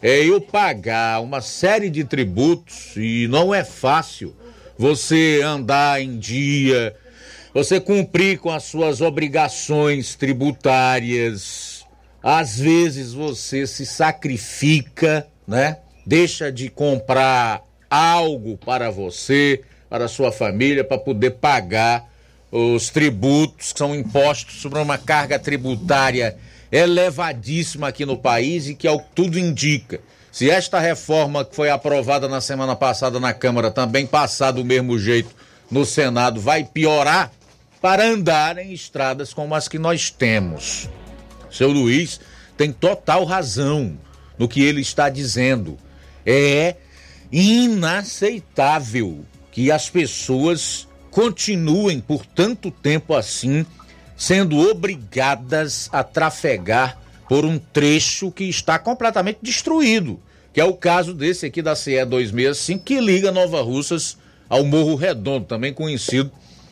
[0.00, 4.34] É eu pagar uma série de tributos e não é fácil
[4.76, 6.94] você andar em dia,
[7.54, 11.84] você cumprir com as suas obrigações tributárias.
[12.22, 15.78] Às vezes você se sacrifica, né?
[16.06, 22.10] Deixa de comprar algo para você, para sua família, para poder pagar
[22.50, 26.36] os tributos, que são impostos sobre uma carga tributária
[26.70, 30.00] elevadíssima aqui no país e que, ao que tudo indica,
[30.30, 34.98] se esta reforma que foi aprovada na semana passada na Câmara também passar do mesmo
[34.98, 35.34] jeito
[35.70, 37.30] no Senado, vai piorar
[37.82, 40.88] para andar em estradas como as que nós temos.
[41.50, 42.20] Seu Luiz
[42.56, 43.98] tem total razão
[44.38, 45.76] no que ele está dizendo.
[46.24, 46.76] É
[47.32, 53.66] inaceitável que as pessoas continuem por tanto tempo assim,
[54.16, 56.96] sendo obrigadas a trafegar
[57.28, 60.20] por um trecho que está completamente destruído,
[60.52, 64.16] que é o caso desse aqui da CE 265 que liga Nova Russas
[64.48, 66.30] ao Morro Redondo, também conhecido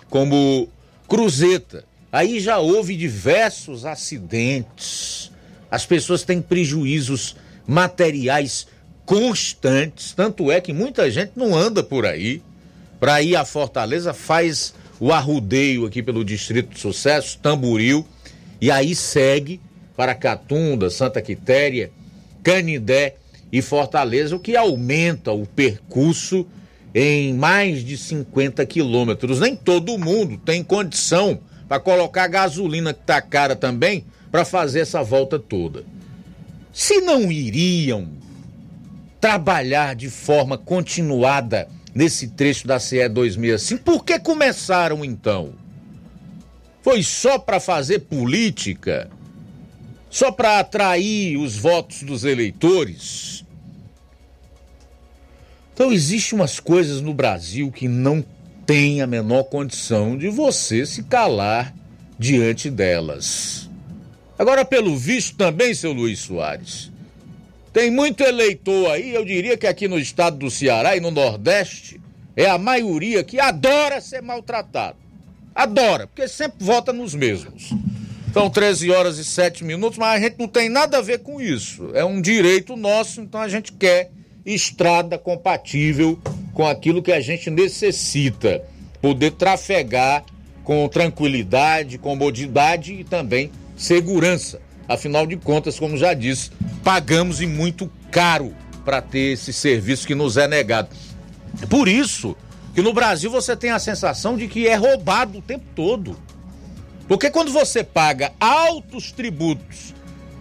[0.08, 0.68] como
[1.10, 1.84] Cruzeta.
[2.12, 5.32] Aí já houve diversos acidentes.
[5.68, 7.34] As pessoas têm prejuízos
[7.66, 8.68] materiais
[9.04, 12.40] constantes, tanto é que muita gente não anda por aí
[13.00, 18.06] para ir a Fortaleza, faz o arrudeio aqui pelo Distrito de Sucesso, Tamboril,
[18.60, 19.60] e aí segue
[19.96, 21.90] para Catunda, Santa Quitéria,
[22.40, 23.16] Canidé
[23.50, 26.46] e Fortaleza, o que aumenta o percurso
[26.94, 29.40] em mais de 50 quilômetros.
[29.40, 34.80] Nem todo mundo tem condição para colocar a gasolina que tá cara também para fazer
[34.80, 35.84] essa volta toda.
[36.72, 38.08] Se não iriam
[39.20, 45.52] trabalhar de forma continuada nesse trecho da CE 265, por que começaram então?
[46.82, 49.10] Foi só para fazer política?
[50.08, 53.44] Só para atrair os votos dos eleitores?
[55.80, 58.22] Então existe umas coisas no Brasil que não
[58.66, 61.74] tem a menor condição de você se calar
[62.18, 63.66] diante delas.
[64.38, 66.92] Agora, pelo visto também, seu Luiz Soares,
[67.72, 71.98] tem muito eleitor aí, eu diria que aqui no estado do Ceará e no Nordeste,
[72.36, 74.98] é a maioria que adora ser maltratado.
[75.54, 77.72] Adora, porque sempre vota nos mesmos.
[78.34, 81.40] São 13 horas e 7 minutos, mas a gente não tem nada a ver com
[81.40, 81.90] isso.
[81.94, 84.10] É um direito nosso, então a gente quer
[84.54, 86.18] estrada compatível
[86.52, 88.62] com aquilo que a gente necessita.
[89.00, 90.24] Poder trafegar
[90.64, 94.60] com tranquilidade, comodidade e também segurança.
[94.88, 96.50] Afinal de contas, como já disse,
[96.82, 100.88] pagamos e muito caro para ter esse serviço que nos é negado.
[101.68, 102.36] Por isso
[102.74, 106.16] que no Brasil você tem a sensação de que é roubado o tempo todo.
[107.08, 109.94] Porque quando você paga altos tributos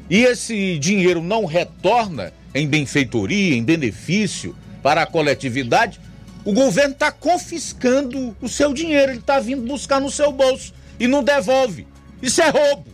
[0.10, 6.00] e esse dinheiro não retorna em benfeitoria, em benefício para a coletividade,
[6.46, 11.08] o governo está confiscando o seu dinheiro, ele está vindo buscar no seu bolso e
[11.08, 11.86] não devolve.
[12.22, 12.88] Isso é roubo.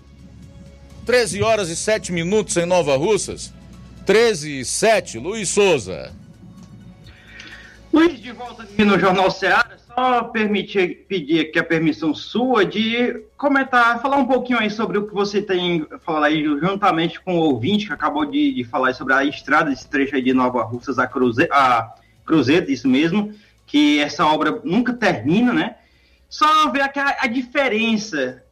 [1.05, 3.53] 13 horas e 7 minutos em Nova Russas.
[4.05, 6.11] 13 e 7, Luiz Souza.
[7.93, 13.23] Luiz, de volta aqui no Jornal Ceará, só permitir, pedir aqui a permissão sua de
[13.37, 17.41] comentar, falar um pouquinho aí sobre o que você tem falado aí juntamente com o
[17.41, 20.99] ouvinte que acabou de, de falar sobre a estrada, esse trecho aí de Nova Russas
[20.99, 23.33] a, Cruze, a Cruzeiro, isso mesmo,
[23.65, 25.75] que essa obra nunca termina, né?
[26.27, 28.43] Só ver aqui a, a diferença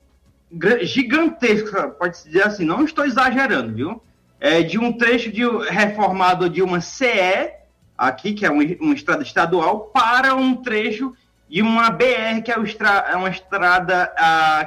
[0.82, 4.02] gigantesca, pode-se dizer assim, não estou exagerando, viu?
[4.40, 7.52] É de um trecho de reformado de uma CE,
[7.98, 11.14] aqui, que é uma, uma estrada estadual, para um trecho
[11.54, 14.12] de uma BR, que é, é uma estrada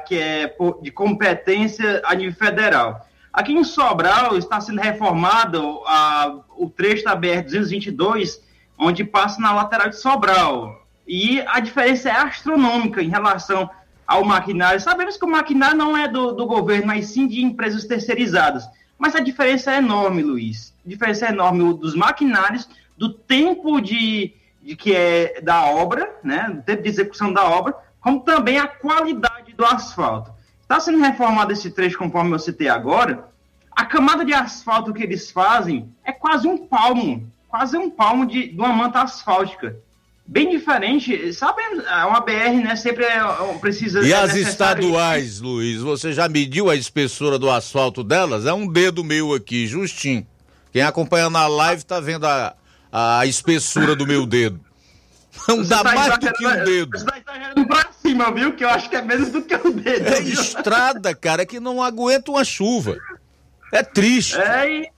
[0.07, 3.05] que é de competência a nível federal.
[3.33, 5.81] Aqui em Sobral está sendo reformado
[6.57, 8.41] o trecho da BR-222,
[8.79, 10.87] onde passa na lateral de Sobral.
[11.09, 13.69] E a diferença é astronômica em relação
[14.07, 14.81] ao maquinário.
[14.81, 18.65] Sabemos que o maquinário não é do, do governo, mas sim de empresas terceirizadas.
[18.97, 20.73] Mas a diferença é enorme, Luiz.
[20.87, 24.33] A diferença é enorme dos maquinários, do tempo de,
[24.67, 28.67] de que é da obra, né, do tempo de execução da obra, como também a
[28.67, 30.33] qualidade do asfalto.
[30.61, 33.29] Está sendo reformado esse trecho, conforme eu citei agora.
[33.71, 38.49] A camada de asfalto que eles fazem é quase um palmo, quase um palmo de,
[38.49, 39.77] de uma manta asfáltica
[40.27, 41.33] bem diferente.
[41.33, 42.75] Sabe, é uma BR, né?
[42.75, 44.05] Sempre é, é precisa.
[44.05, 45.81] E é as estaduais, Luiz?
[45.81, 48.47] Você já mediu a espessura do asfalto delas?
[48.47, 50.27] É um dedo meu aqui, justinho.
[50.73, 52.55] Quem acompanha na live tá vendo a,
[52.99, 54.59] a espessura do meu dedo.
[55.47, 56.99] Não dá tá mais do que um dedo.
[56.99, 58.55] Você tá exagerando pra cima, viu?
[58.55, 60.09] Que eu acho que é menos do que um dedo.
[60.09, 62.97] É estrada, cara, que não aguenta uma chuva.
[63.71, 64.41] É triste.
[64.41, 64.89] É,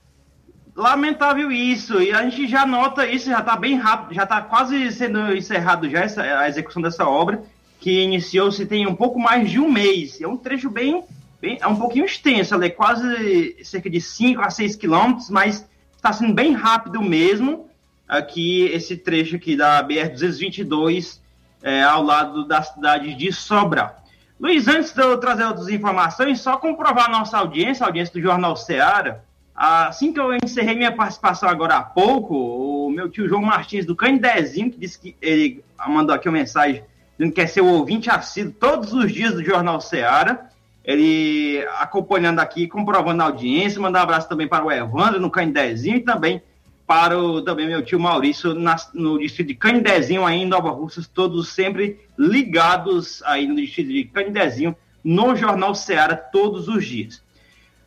[0.73, 4.89] Lamentável isso, e a gente já nota isso, já está bem rápido, já está quase
[4.93, 7.43] sendo encerrado já essa, a execução dessa obra,
[7.81, 10.21] que iniciou-se tem um pouco mais de um mês.
[10.21, 11.03] É um trecho bem,
[11.41, 16.13] bem é um pouquinho extenso, ali, quase cerca de 5 a 6 quilômetros, mas está
[16.13, 17.68] sendo bem rápido mesmo,
[18.09, 21.19] aqui esse trecho aqui da BR-222,
[21.61, 23.95] é, ao lado da cidade de Sobral.
[24.39, 28.21] Luiz, antes de eu trazer outras informações, só comprovar a nossa audiência, a audiência do
[28.21, 29.23] Jornal Seara,
[29.61, 33.93] Assim que eu encerrei minha participação agora há pouco, o meu tio João Martins do
[33.93, 36.81] Candezinho, que disse que ele mandou aqui uma mensagem
[37.17, 40.49] dizendo que é seu ouvinte assíduo todos os dias do Jornal Seara.
[40.81, 43.81] Ele acompanhando aqui, comprovando a audiência.
[43.81, 46.41] Mandar um abraço também para o Evandro no Candezinho e também
[46.89, 51.07] para o também meu tio Maurício na, no distrito de Candezinho, aí em Nova Russas,
[51.07, 57.21] todos sempre ligados aí no distrito de Candezinho, no Jornal Seara todos os dias.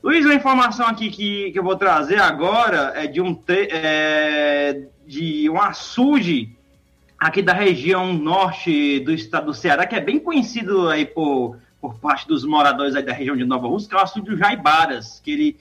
[0.00, 5.50] Luiz, a informação aqui que, que eu vou trazer agora é de um, é, de
[5.50, 6.56] um açude
[7.18, 11.98] aqui da região norte do estado do Ceará, que é bem conhecido aí por, por
[11.98, 15.32] parte dos moradores da região de Nova Rússia, que é o açude do Jaibaras, que
[15.32, 15.56] ele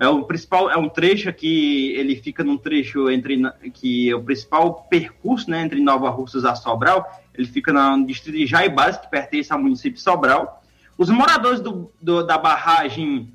[0.00, 3.40] é o principal, é um trecho aqui, ele fica num trecho entre,
[3.72, 8.36] que é o principal percurso, né, entre Nova Russas e Sobral, ele fica no distrito
[8.36, 10.62] de Jaibaras, que pertence ao município de Sobral.
[10.96, 13.32] Os moradores do, do da barragem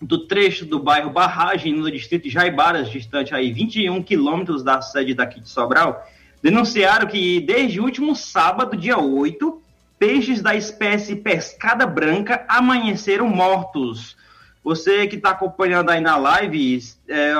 [0.00, 5.12] do trecho do bairro Barragem, no distrito de Jaibaras, distante aí 21 quilômetros da sede
[5.12, 6.06] daqui de Sobral,
[6.42, 9.60] denunciaram que desde o último sábado, dia 8,
[9.98, 14.16] peixes da espécie pescada branca amanheceram mortos.
[14.68, 17.32] Você que está acompanhando aí na live, é,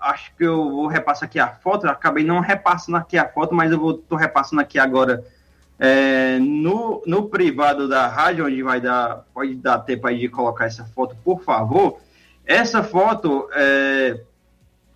[0.00, 3.54] acho que eu vou repassar aqui a foto, eu acabei não repassando aqui a foto,
[3.54, 5.24] mas eu vou tô repassando aqui agora
[5.78, 10.64] é, no, no privado da rádio, onde vai dar, pode dar tempo aí de colocar
[10.64, 12.00] essa foto, por favor.
[12.44, 14.20] Essa foto, é,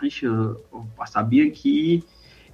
[0.01, 2.05] deixa eu, eu passar bem aqui.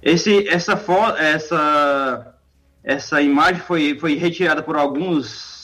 [0.03, 2.35] Esse, essa foto, essa,
[2.83, 5.58] essa imagem foi, foi retirada por alguns,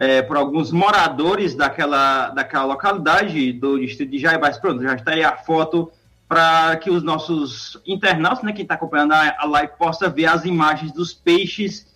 [0.00, 4.56] é, por alguns moradores daquela, daquela localidade do distrito de Jaibás.
[4.56, 5.92] Pronto, já está aí a foto
[6.26, 10.46] para que os nossos internautas, né, quem está acompanhando a, a live, possa ver as
[10.46, 11.86] imagens dos peixes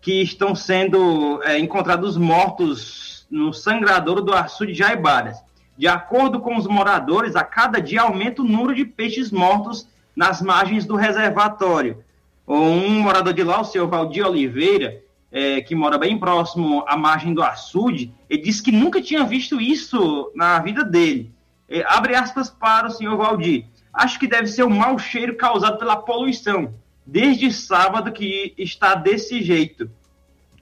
[0.00, 5.38] que estão sendo é, encontrados mortos no sangradouro do açude de Jaibaras.
[5.78, 9.86] De acordo com os moradores, a cada dia aumenta o número de peixes mortos
[10.16, 12.02] nas margens do reservatório.
[12.46, 15.01] Um morador de lá, o senhor Valdir Oliveira,
[15.32, 19.58] é, que mora bem próximo à margem do açude, ele disse que nunca tinha visto
[19.58, 21.32] isso na vida dele.
[21.68, 23.64] É, abre aspas para o senhor Valdir.
[23.92, 26.74] Acho que deve ser o mau cheiro causado pela poluição.
[27.04, 29.90] Desde sábado que está desse jeito,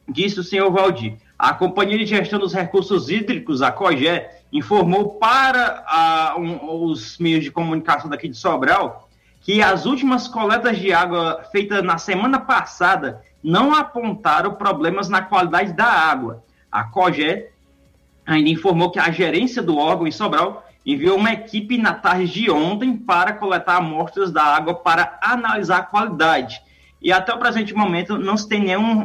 [0.09, 1.16] disse o senhor Valdir.
[1.37, 7.43] A Companhia de Gestão dos Recursos Hídricos, a COGÉ, informou para a, um, os meios
[7.45, 9.09] de comunicação daqui de Sobral
[9.41, 15.72] que as últimas coletas de água feitas na semana passada não apontaram problemas na qualidade
[15.72, 16.45] da água.
[16.70, 17.51] A COGÉ
[18.26, 22.51] ainda informou que a gerência do órgão em Sobral enviou uma equipe na tarde de
[22.51, 26.62] ontem para coletar amostras da água para analisar a qualidade.
[27.03, 29.05] E até o presente momento não se tem nenhuma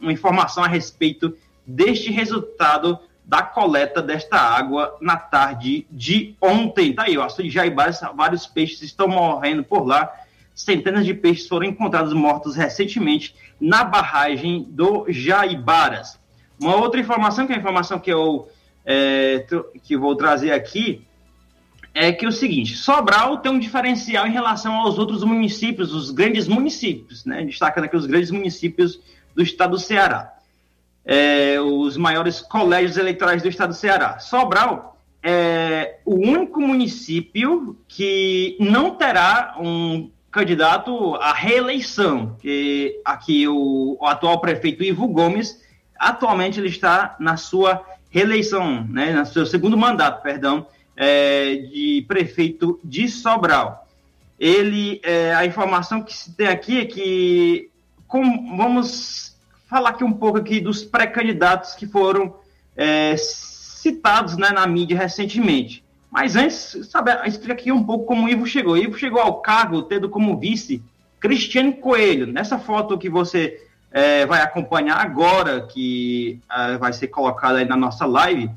[0.00, 6.94] uma informação a respeito deste resultado da coleta desta água na tarde de ontem.
[6.94, 10.12] Tá aí, o açude de Jaibás, vários peixes estão morrendo por lá
[10.56, 16.18] centenas de peixes foram encontrados mortos recentemente na barragem do Jaibaras.
[16.58, 18.48] Uma outra informação, que é a informação que eu
[18.84, 19.44] é,
[19.82, 21.04] que vou trazer aqui,
[21.92, 26.10] é que é o seguinte, Sobral tem um diferencial em relação aos outros municípios, os
[26.10, 27.44] grandes municípios, né?
[27.44, 28.98] destacando aqui os grandes municípios
[29.34, 30.35] do estado do Ceará.
[31.06, 34.18] É, os maiores colégios eleitorais do estado do Ceará.
[34.18, 43.96] Sobral é o único município que não terá um candidato à reeleição, que aqui o,
[43.98, 45.62] o, atual prefeito Ivo Gomes,
[45.98, 52.78] atualmente ele está na sua reeleição, né, no seu segundo mandato, perdão, é, de prefeito
[52.84, 53.88] de Sobral.
[54.38, 57.70] Ele, é, a informação que se tem aqui é que,
[58.56, 59.35] vamos
[59.66, 62.36] falar aqui um pouco aqui dos pré-candidatos que foram
[62.76, 65.84] é, citados né, na mídia recentemente.
[66.10, 68.74] Mas antes, sabe, explica aqui um pouco como o Ivo chegou.
[68.74, 70.82] O Ivo chegou ao cargo tendo como vice
[71.20, 72.26] Cristiane Coelho.
[72.26, 73.60] Nessa foto que você
[73.90, 78.50] é, vai acompanhar agora, que é, vai ser colocada aí na nossa live,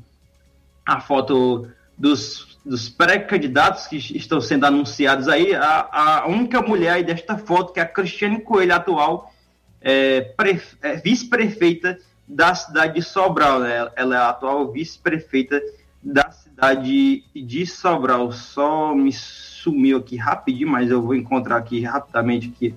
[0.86, 7.04] a foto dos, dos pré-candidatos que estão sendo anunciados aí, a, a, única mulher aí
[7.04, 9.32] desta foto, que é a Cristiane Coelho, atual
[9.80, 10.34] é,
[10.82, 13.60] é, vice-prefeita da cidade de Sobral.
[13.60, 13.90] Né?
[13.96, 15.60] Ela é a atual vice-prefeita
[16.02, 18.32] da cidade de Sobral.
[18.32, 22.74] Só me sumiu aqui rapidinho, mas eu vou encontrar aqui rapidamente aqui.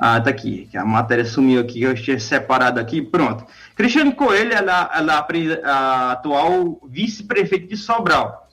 [0.00, 3.44] Ah, tá aqui, que a matéria sumiu aqui, eu tinha separado aqui, pronto.
[3.74, 8.48] Cristiane Coelho, ela, ela é a atual vice-prefeita de Sobral.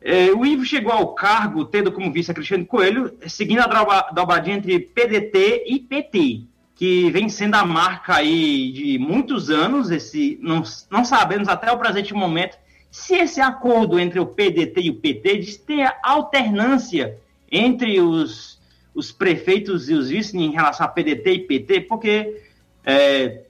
[0.00, 4.56] É, o Ivo chegou ao cargo, tendo como vice a Cristiane Coelho, seguindo a dobradinha
[4.56, 6.46] entre PDT e PT,
[6.82, 11.78] que vem sendo a marca aí de muitos anos, esse, não, não sabemos até o
[11.78, 12.58] presente momento
[12.90, 17.16] se esse acordo entre o PDT e o PT diz ter alternância
[17.52, 18.60] entre os,
[18.92, 22.42] os prefeitos e os vices em relação a PDT e PT, porque
[22.84, 23.42] é,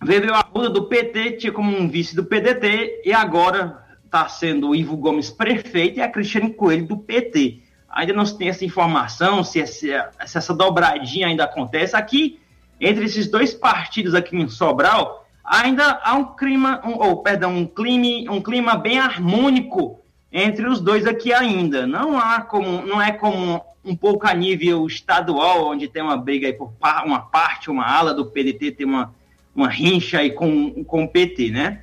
[0.00, 4.68] veio a acordo do PT, tinha como um vice do PDT, e agora está sendo
[4.68, 7.58] o Ivo Gomes prefeito e a Cristiane Coelho do PT.
[7.90, 11.96] Ainda não se tem essa informação, se essa, se essa dobradinha ainda acontece.
[11.96, 12.38] Aqui,
[12.80, 17.66] entre esses dois partidos aqui em Sobral, ainda há um clima, um, ou, perdão, um
[17.66, 20.00] clima, um clima bem harmônico
[20.30, 21.86] entre os dois aqui ainda.
[21.86, 26.46] Não há como, não é como um pouco a nível estadual, onde tem uma briga
[26.46, 26.72] aí por
[27.04, 29.14] uma parte, uma ala do PDT tem uma,
[29.54, 31.82] uma rincha aí com, com o PT, né?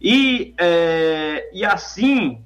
[0.00, 2.40] E, é, e assim,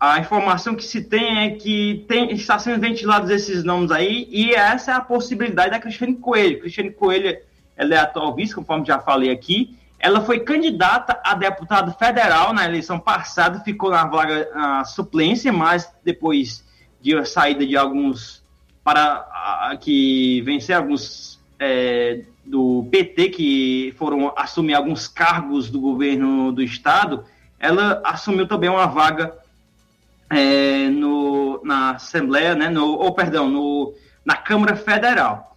[0.00, 4.54] a informação que se tem é que tem, está sendo ventilados esses nomes aí, e
[4.54, 6.60] essa é a possibilidade da Cristiane Coelho.
[6.60, 7.36] Cristiane Coelho,
[7.76, 12.64] ela é atual vice, conforme já falei aqui, ela foi candidata a deputado federal na
[12.64, 16.64] eleição passada, ficou na vaga na suplência, mas depois
[17.00, 18.44] de a saída de alguns
[18.84, 26.52] para a, que vencer alguns é, do PT que foram assumir alguns cargos do governo
[26.52, 27.24] do estado,
[27.58, 29.34] ela assumiu também uma vaga
[30.30, 33.94] é, no, na Assembleia, né, no, ou perdão, no,
[34.24, 35.48] na Câmara Federal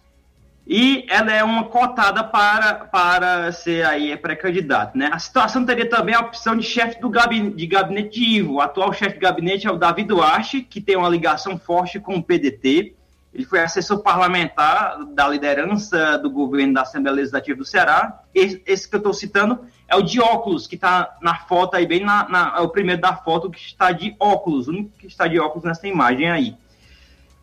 [0.66, 4.96] e ela é uma cotada para, para ser aí pré-candidato.
[4.96, 5.10] Né?
[5.12, 8.54] A situação teria também a opção de chefe do gabinete, de gabinete de Ivo.
[8.54, 12.14] O atual chefe de gabinete é o Davi Duarte, que tem uma ligação forte com
[12.14, 12.94] o PDT.
[13.34, 18.20] Ele foi assessor parlamentar da liderança do governo da Assembleia Legislativa do Ceará.
[18.34, 21.86] Esse, esse que eu estou citando é o de óculos, que está na foto aí,
[21.86, 25.06] bem na, na, é o primeiro da foto que está de óculos, o único que
[25.06, 26.56] está de óculos nessa imagem aí.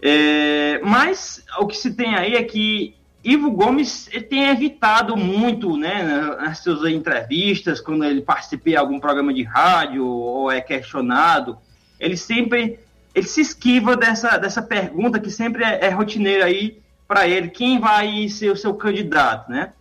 [0.01, 6.03] É, mas o que se tem aí é que Ivo Gomes tem evitado muito, né,
[6.39, 11.57] nas suas entrevistas, quando ele participa em algum programa de rádio ou é questionado,
[11.99, 12.79] ele sempre
[13.19, 17.79] ele se esquiva dessa, dessa pergunta que sempre é, é rotineira aí para ele, quem
[17.79, 19.73] vai ser o seu candidato, né?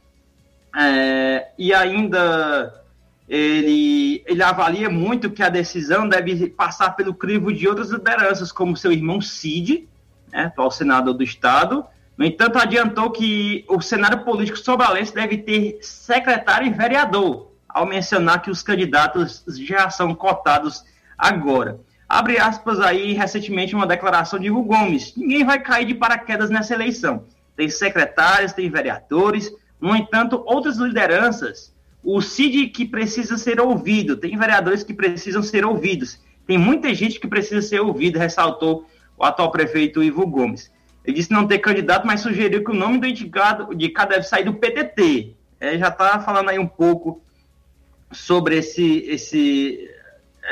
[0.76, 2.82] É, e ainda
[3.28, 8.76] ele, ele avalia muito que a decisão deve passar pelo crivo de outras lideranças, como
[8.76, 9.88] seu irmão Cid,
[10.32, 11.84] né, atual senador do Estado.
[12.16, 18.42] No entanto, adiantou que o cenário político sobralense deve ter secretário e vereador, ao mencionar
[18.42, 20.82] que os candidatos já são cotados
[21.16, 21.78] agora.
[22.08, 25.14] Abre aspas aí, recentemente, uma declaração de Ivo Gomes.
[25.16, 27.24] Ninguém vai cair de paraquedas nessa eleição.
[27.54, 29.52] Tem secretários, tem vereadores.
[29.80, 35.64] No entanto, outras lideranças o CID que precisa ser ouvido, tem vereadores que precisam ser
[35.64, 40.72] ouvidos, tem muita gente que precisa ser ouvida, ressaltou o atual prefeito Ivo Gomes.
[41.04, 44.22] Ele disse não ter candidato, mas sugeriu que o nome do indicado de cada deve
[44.26, 45.34] sair do PTT.
[45.60, 47.20] É, já está falando aí um pouco
[48.12, 49.90] sobre esse, esse,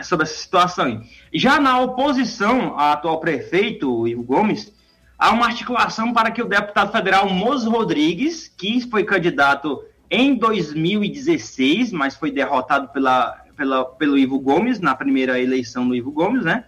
[0.02, 1.02] sobre essa situação.
[1.32, 4.72] Já na oposição ao atual prefeito Ivo Gomes,
[5.18, 11.92] há uma articulação para que o deputado federal Mozo Rodrigues, que foi candidato em 2016,
[11.92, 16.64] mas foi derrotado pela, pela, pelo Ivo Gomes, na primeira eleição do Ivo Gomes, né?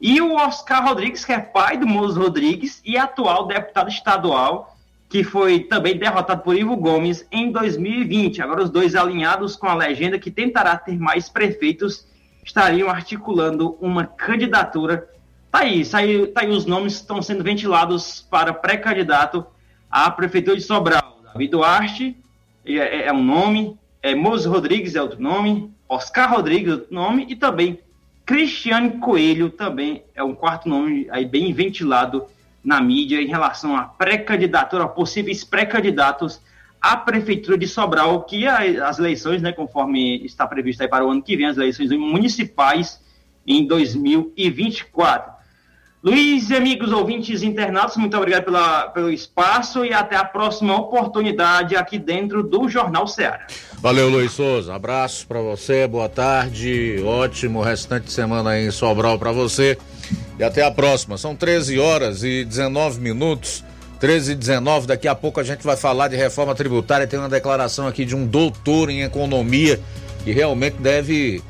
[0.00, 4.76] E o Oscar Rodrigues, que é pai do Moço Rodrigues e atual deputado estadual,
[5.08, 8.42] que foi também derrotado por Ivo Gomes em 2020.
[8.42, 12.06] Agora os dois alinhados com a legenda que tentará ter mais prefeitos
[12.48, 15.06] estariam articulando uma candidatura.
[15.50, 19.46] Tá aí, tá aí, tá aí os nomes estão sendo ventilados para pré-candidato
[19.90, 21.20] à prefeitura de Sobral.
[21.22, 22.16] Davi Duarte,
[22.64, 27.26] é, é um nome, é Moses Rodrigues é outro nome, Oscar Rodrigues é outro nome,
[27.28, 27.80] e também
[28.24, 32.26] Cristiane Coelho também é um quarto nome aí bem ventilado
[32.64, 36.40] na mídia em relação à pré-candidatura, a possíveis pré-candidatos
[36.80, 41.36] à Prefeitura de Sobral, que as eleições, né, conforme está previsto para o ano que
[41.36, 43.00] vem, as eleições municipais
[43.46, 45.38] em 2024.
[46.00, 51.98] Luiz amigos ouvintes internados, muito obrigado pela, pelo espaço e até a próxima oportunidade aqui
[51.98, 53.48] dentro do Jornal Ceará.
[53.80, 54.72] Valeu, Luiz Souza.
[54.72, 59.76] Abraço para você, boa tarde, ótimo restante de semana em Sobral para você
[60.38, 61.18] e até a próxima.
[61.18, 63.64] São 13 horas e 19 minutos.
[64.00, 67.06] 13 e 19, daqui a pouco a gente vai falar de reforma tributária.
[67.06, 69.80] Tem uma declaração aqui de um doutor em economia
[70.24, 71.42] que realmente deve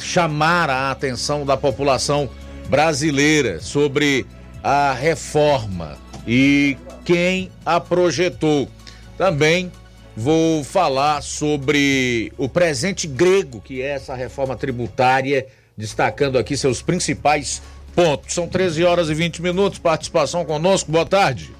[0.00, 2.28] chamar a atenção da população
[2.68, 4.26] brasileira sobre
[4.62, 8.68] a reforma e quem a projetou.
[9.16, 9.70] Também
[10.16, 15.46] vou falar sobre o presente grego, que é essa reforma tributária,
[15.76, 17.62] destacando aqui seus principais
[17.94, 18.34] pontos.
[18.34, 19.78] São 13 horas e 20 minutos.
[19.78, 21.52] Participação conosco, boa tarde.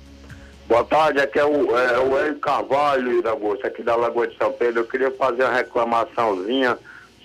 [0.67, 4.37] Boa tarde, aqui é o, é, o Hélio Carvalho, da Bolsa, aqui da Lagoa de
[4.39, 4.81] São Pedro.
[4.81, 6.79] Eu queria fazer uma reclamaçãozinha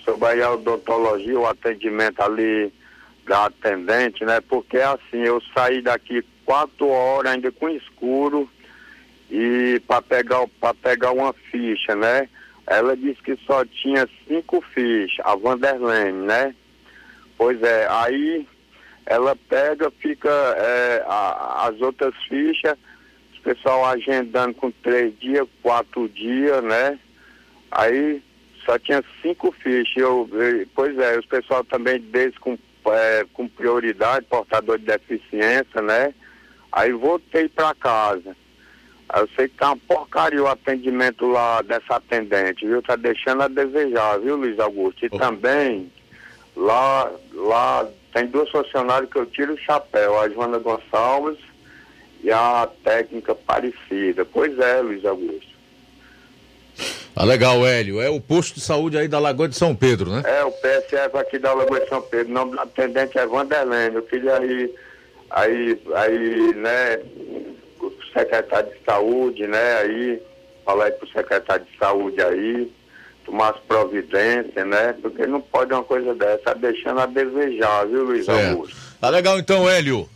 [0.04, 2.70] sobre a odontologia, o atendimento ali
[3.26, 4.42] da atendente, né?
[4.42, 8.46] Porque assim, eu saí daqui quatro horas ainda com escuro
[9.30, 12.28] e para pegar para pegar uma ficha, né?
[12.66, 16.54] Ela disse que só tinha cinco fichas, a Vanderlene, né?
[17.38, 18.46] Pois é, aí
[19.06, 22.76] ela pega, fica é, a, as outras fichas,
[23.40, 26.98] o pessoal agendando com três dias, quatro dias, né?
[27.70, 28.22] Aí
[28.64, 29.96] só tinha cinco fichas.
[29.96, 30.28] Eu,
[30.74, 36.14] pois é, os pessoal também desde com é, com prioridade, portador de deficiência, né?
[36.72, 38.36] Aí voltei para casa.
[39.14, 42.80] Eu sei que tá uma porcaria o atendimento lá dessa atendente, viu?
[42.80, 45.04] Tá deixando a desejar, viu, Luiz Augusto?
[45.04, 45.18] E oh.
[45.18, 45.90] também,
[46.56, 51.49] lá, lá tem duas funcionários que eu tiro o chapéu, a Joana Gonçalves
[52.22, 54.24] e a técnica parecida.
[54.24, 55.50] Pois é, Luiz Augusto.
[57.14, 58.00] Ah, legal, Hélio.
[58.00, 60.22] É o posto de saúde aí da Lagoa de São Pedro, né?
[60.24, 62.30] É, o PSF aqui da Lagoa de São Pedro.
[62.30, 63.96] O nome do atendente é Vanderlene.
[63.96, 64.74] Eu queria aí,
[65.30, 67.00] aí, aí, né,
[67.80, 70.22] o secretário de saúde, né, aí,
[70.64, 72.72] falar aí pro secretário de saúde aí,
[73.24, 78.04] tomar as providências, né, porque não pode uma coisa dessa, tá deixando a desejar, viu,
[78.04, 78.50] Luiz certo.
[78.50, 78.76] Augusto?
[79.00, 80.08] Tá legal então, Hélio.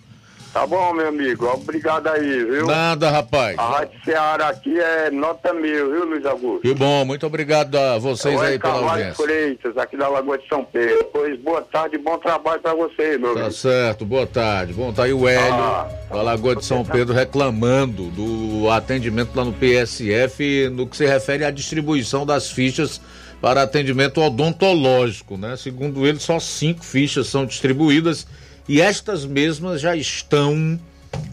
[0.55, 1.47] Tá bom, meu amigo.
[1.52, 2.64] Obrigado aí, viu?
[2.66, 3.59] Nada, rapaz.
[3.59, 6.60] A Rádio Ceará aqui é nota mil, viu, Luiz Augusto?
[6.60, 9.24] Que bom, muito obrigado a vocês aí pela Carvalho audiência.
[9.24, 11.06] Freitas, aqui da Lagoa de São Pedro.
[11.12, 13.52] Pois boa tarde bom trabalho pra você, meu Tá amigo.
[13.52, 14.72] certo, boa tarde.
[14.74, 19.44] Bom, tá aí o Hélio, ah, da Lagoa de São Pedro, reclamando do atendimento lá
[19.44, 23.01] no PSF no que se refere à distribuição das fichas
[23.40, 25.56] para atendimento odontológico, né?
[25.56, 28.24] Segundo ele, só cinco fichas são distribuídas
[28.69, 30.78] e estas mesmas já estão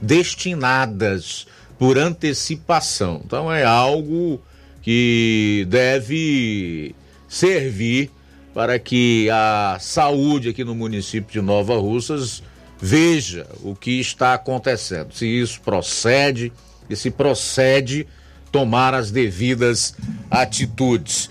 [0.02, 1.48] destinadas
[1.80, 3.22] por antecipação.
[3.26, 4.42] Então é algo
[4.82, 6.96] que deve
[7.28, 8.12] servir
[8.54, 12.44] para que a saúde aqui no município de Nova Russas
[12.80, 16.52] veja o que está acontecendo, se isso procede
[16.90, 18.08] e se procede
[18.52, 19.96] tomar as devidas
[20.30, 21.30] atitudes.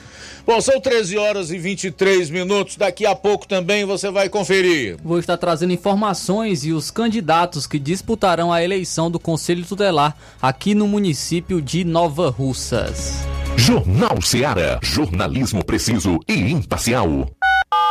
[0.51, 2.75] Bom, são 13 horas e 23 minutos.
[2.75, 4.97] Daqui a pouco também você vai conferir.
[5.01, 10.75] Vou estar trazendo informações e os candidatos que disputarão a eleição do Conselho Tutelar aqui
[10.75, 13.21] no município de Nova Russas.
[13.57, 14.81] Jornal Seara.
[14.83, 17.31] Jornalismo preciso e imparcial.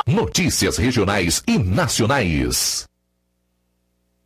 [0.06, 2.89] Notícias regionais e nacionais.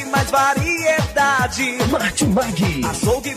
[0.00, 1.76] mais variedade.
[1.90, 2.84] Martimag.
[2.88, 3.36] Açougue,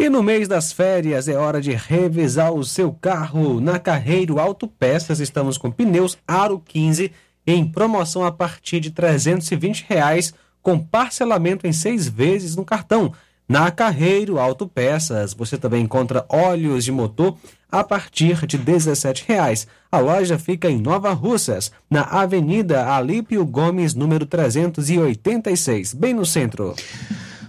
[0.00, 3.60] E no mês das férias é hora de revisar o seu carro.
[3.60, 7.10] Na Carreiro Autopeças estamos com pneus Aro 15
[7.44, 13.12] em promoção a partir de 320 reais, com parcelamento em seis vezes no cartão.
[13.48, 17.36] Na Carreiro Autopeças você também encontra óleos de motor
[17.68, 19.66] a partir de 17 reais.
[19.90, 26.76] A loja fica em Nova Russas, na Avenida Alípio Gomes, número 386, bem no centro.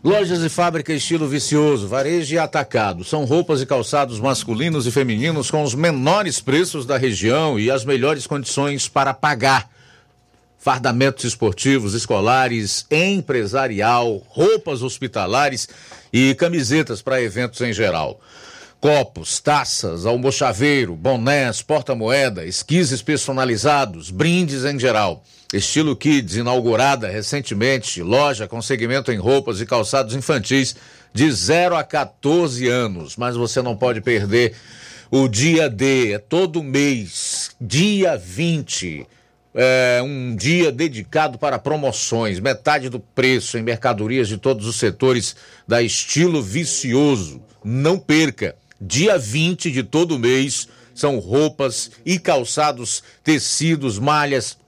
[0.01, 3.03] Lojas e fábrica estilo vicioso, varejo e atacado.
[3.03, 7.83] São roupas e calçados masculinos e femininos com os menores preços da região e as
[7.83, 9.69] melhores condições para pagar.
[10.57, 15.67] Fardamentos esportivos, escolares, empresarial, roupas hospitalares
[16.13, 18.21] e camisetas para eventos em geral.
[18.79, 25.25] Copos, taças, almochaveiro, bonés, porta-moeda, esquises personalizados, brindes em geral.
[25.51, 30.75] Estilo Kids, inaugurada recentemente, loja com segmento em roupas e calçados infantis
[31.11, 33.15] de 0 a 14 anos.
[33.15, 34.53] Mas você não pode perder
[35.09, 37.49] o dia D, é todo mês.
[37.59, 39.07] dia 20.
[39.55, 45.35] É um dia dedicado para promoções, metade do preço em mercadorias de todos os setores
[45.67, 47.41] da Estilo Vicioso.
[47.63, 54.58] Não perca, dia 20 de todo mês são roupas e calçados, tecidos, malhas,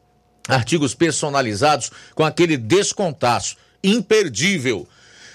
[0.47, 4.87] artigos personalizados com aquele descontaço imperdível.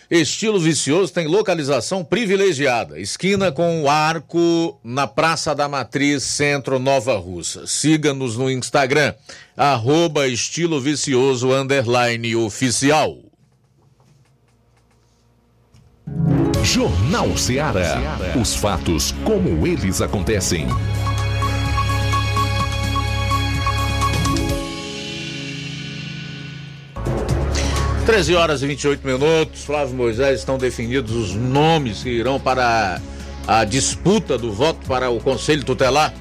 [0.09, 7.17] Estilo Vicioso tem localização privilegiada, esquina com o arco na Praça da Matriz, Centro Nova
[7.17, 7.67] Russa.
[7.67, 9.15] Siga-nos no Instagram,
[9.57, 13.19] arroba Estilo Vicioso underline oficial.
[16.63, 17.97] Jornal Ceará.
[18.41, 20.67] Os fatos como eles acontecem.
[28.07, 29.65] 13 horas e 28 minutos.
[29.65, 33.01] Flávio Moisés estão definidos os nomes que irão para
[33.49, 36.15] a disputa do voto para o Conselho Tutelar.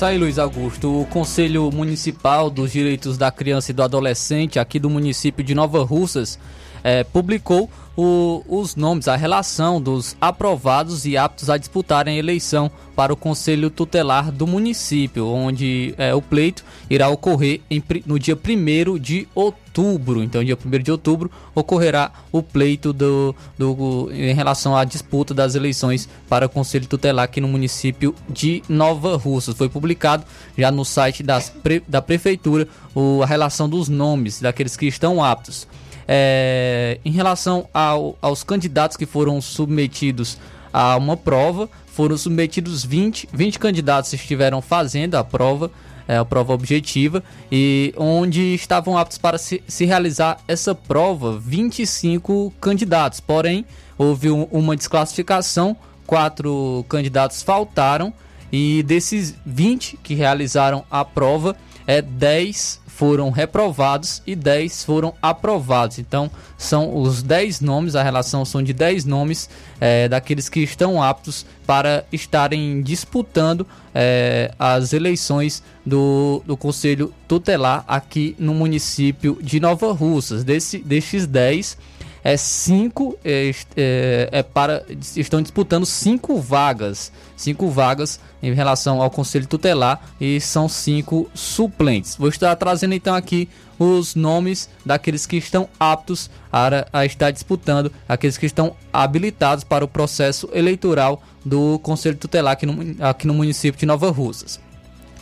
[0.00, 1.02] Aí, Luiz Augusto.
[1.02, 5.84] O Conselho Municipal dos Direitos da Criança e do Adolescente, aqui do município de Nova
[5.84, 6.36] Russas,
[6.82, 12.70] eh, publicou o, os nomes, a relação dos aprovados e aptos a disputarem a eleição
[12.94, 18.36] para o Conselho Tutelar do município, onde é, o pleito irá ocorrer em, no dia
[18.36, 20.22] 1 de outubro.
[20.22, 25.54] Então, dia 1 de outubro ocorrerá o pleito do, do, em relação à disputa das
[25.54, 29.56] eleições para o Conselho Tutelar aqui no município de Nova Russas.
[29.56, 30.24] Foi publicado
[30.56, 31.52] já no site das,
[31.88, 35.66] da Prefeitura o, a relação dos nomes daqueles que estão aptos.
[36.06, 40.38] É, em relação ao, aos candidatos que foram submetidos
[40.72, 45.70] a uma prova, foram submetidos 20, 20 candidatos estiveram fazendo a prova,
[46.08, 52.52] é, a prova objetiva, e onde estavam aptos para se, se realizar essa prova 25
[52.60, 53.20] candidatos.
[53.20, 53.64] Porém,
[53.96, 55.76] houve um, uma desclassificação,
[56.06, 58.12] quatro candidatos faltaram,
[58.52, 61.56] e desses 20 que realizaram a prova,
[61.86, 65.98] é, 10 foram reprovados e 10 foram aprovados.
[65.98, 69.50] Então, são os 10 nomes, a relação são de 10 nomes
[69.80, 77.84] é, daqueles que estão aptos para estarem disputando é, as eleições do, do Conselho Tutelar
[77.88, 80.44] aqui no município de Nova Russas.
[80.44, 81.76] Desse, destes 10,
[82.24, 84.82] é cinco é, é, é, para
[85.14, 92.16] estão disputando cinco vagas, cinco vagas em relação ao conselho tutelar e são cinco suplentes.
[92.16, 93.46] Vou estar trazendo então aqui
[93.78, 99.84] os nomes daqueles que estão aptos a, a estar disputando, aqueles que estão habilitados para
[99.84, 104.58] o processo eleitoral do conselho tutelar aqui no, aqui no município de Nova Russas.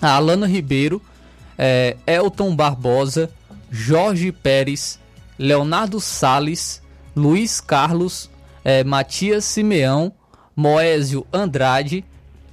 [0.01, 1.03] Alana Ribeiro,
[1.59, 3.29] é, Elton Barbosa,
[3.71, 5.01] Jorge Pérez,
[5.39, 6.82] Leonardo Sales,
[7.15, 8.31] Luiz Carlos,
[8.65, 10.13] é, Matias Simeão,
[10.55, 12.05] Moésio Andrade,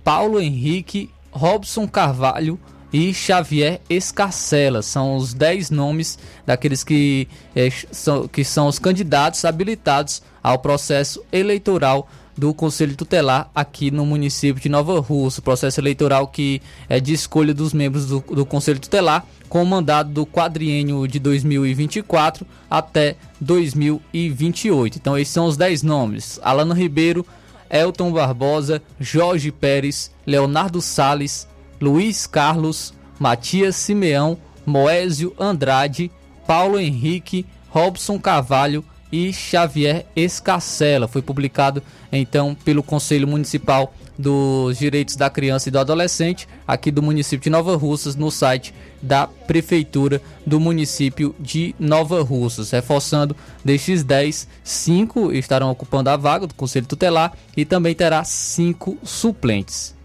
[0.04, 2.60] Paulo Henrique, Robson Carvalho
[2.92, 4.82] e Xavier Escarcela.
[4.82, 11.24] São os 10 nomes daqueles que, é, são, que são os candidatos habilitados ao processo
[11.32, 12.10] eleitoral
[12.40, 15.42] do Conselho Tutelar aqui no município de Nova Rússia.
[15.42, 20.26] Processo eleitoral que é de escolha dos membros do, do Conselho Tutelar com mandado do
[20.26, 24.98] quadriênio de 2024 até 2028.
[24.98, 27.26] Então esses são os 10 nomes: Alano Ribeiro,
[27.70, 31.46] Elton Barbosa, Jorge Pérez, Leonardo Sales,
[31.82, 36.10] Luiz Carlos, Matias Simeão, Moésio Andrade,
[36.48, 41.08] Paulo Henrique, Robson Carvalho e Xavier Escacela.
[41.08, 41.82] Foi publicado
[42.12, 47.50] então pelo Conselho Municipal dos Direitos da Criança e do Adolescente, aqui do município de
[47.50, 52.72] Nova Russas, no site da Prefeitura do município de Nova Russas.
[52.72, 58.98] Reforçando, destes 10, 5 estarão ocupando a vaga do Conselho Tutelar e também terá 5
[59.04, 59.99] suplentes.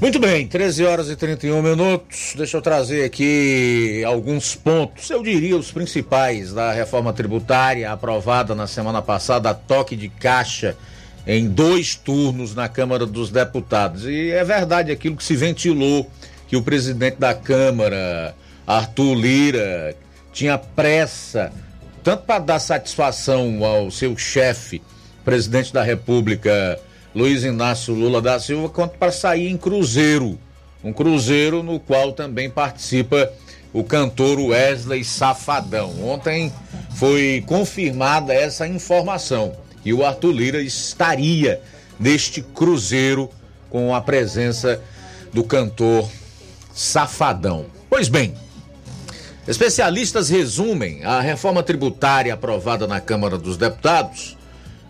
[0.00, 2.34] Muito bem, 13 horas e 31 minutos.
[2.36, 8.66] Deixa eu trazer aqui alguns pontos, eu diria os principais da reforma tributária aprovada na
[8.66, 10.76] semana passada, a toque de caixa
[11.26, 14.06] em dois turnos na Câmara dos Deputados.
[14.06, 16.10] E é verdade aquilo que se ventilou
[16.48, 18.34] que o presidente da Câmara,
[18.66, 19.94] Arthur Lira,
[20.32, 21.52] tinha pressa
[22.02, 24.80] tanto para dar satisfação ao seu chefe,
[25.24, 26.80] presidente da República,
[27.14, 30.38] Luiz Inácio Lula da Silva, quanto para sair em cruzeiro.
[30.82, 33.30] Um cruzeiro no qual também participa
[33.72, 35.92] o cantor Wesley Safadão.
[36.08, 36.52] Ontem
[36.94, 41.60] foi confirmada essa informação que o Arthur Lira estaria
[41.98, 43.28] neste cruzeiro
[43.68, 44.80] com a presença
[45.32, 46.08] do cantor
[46.72, 47.66] Safadão.
[47.88, 48.34] Pois bem,
[49.48, 54.36] especialistas resumem a reforma tributária aprovada na Câmara dos Deputados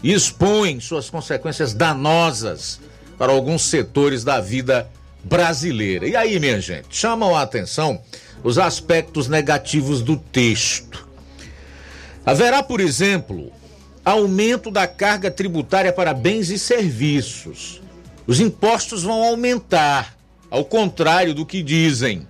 [0.02, 2.81] e expõem suas consequências danosas
[3.18, 4.90] para alguns setores da vida
[5.22, 6.09] brasileira.
[6.09, 8.01] E aí, minha gente, chamam a atenção
[8.43, 11.06] os aspectos negativos do texto.
[12.24, 13.52] Haverá, por exemplo,
[14.05, 17.82] aumento da carga tributária para bens e serviços.
[18.27, 20.16] Os impostos vão aumentar,
[20.51, 22.27] ao contrário do que dizem,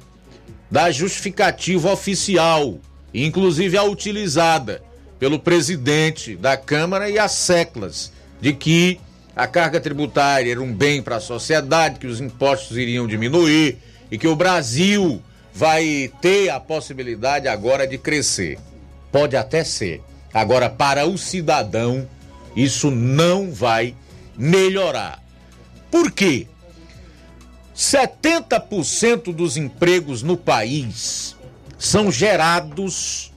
[0.71, 2.79] da justificativa oficial,
[3.13, 4.83] inclusive a utilizada
[5.21, 8.11] pelo presidente da Câmara e as seclas,
[8.41, 8.99] de que
[9.37, 13.77] a carga tributária era um bem para a sociedade, que os impostos iriam diminuir
[14.11, 15.23] e que o Brasil
[15.53, 18.59] vai ter a possibilidade agora de crescer.
[19.13, 20.03] Pode até ser.
[20.33, 22.09] Agora, para o cidadão,
[22.57, 23.95] isso não vai
[24.39, 25.23] melhorar.
[25.91, 26.47] Por quê?
[27.77, 31.37] 70% dos empregos no país
[31.79, 33.30] são gerados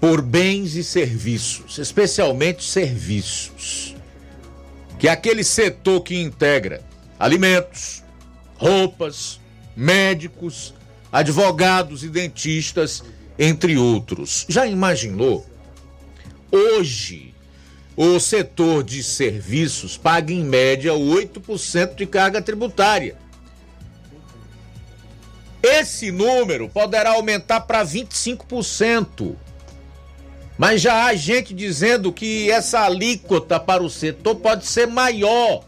[0.00, 3.96] por bens e serviços, especialmente serviços.
[4.98, 6.82] Que é aquele setor que integra
[7.18, 8.02] alimentos,
[8.56, 9.40] roupas,
[9.76, 10.74] médicos,
[11.10, 13.02] advogados e dentistas,
[13.38, 14.44] entre outros.
[14.48, 15.46] Já imaginou?
[16.50, 17.34] Hoje,
[17.96, 23.16] o setor de serviços paga em média 8% de carga tributária.
[25.62, 29.34] Esse número poderá aumentar para 25%.
[30.58, 35.64] Mas já há gente dizendo que essa alíquota para o setor pode ser maior,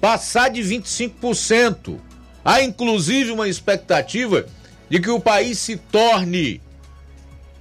[0.00, 2.00] passar de 25%.
[2.42, 4.46] Há inclusive uma expectativa
[4.88, 6.62] de que o país se torne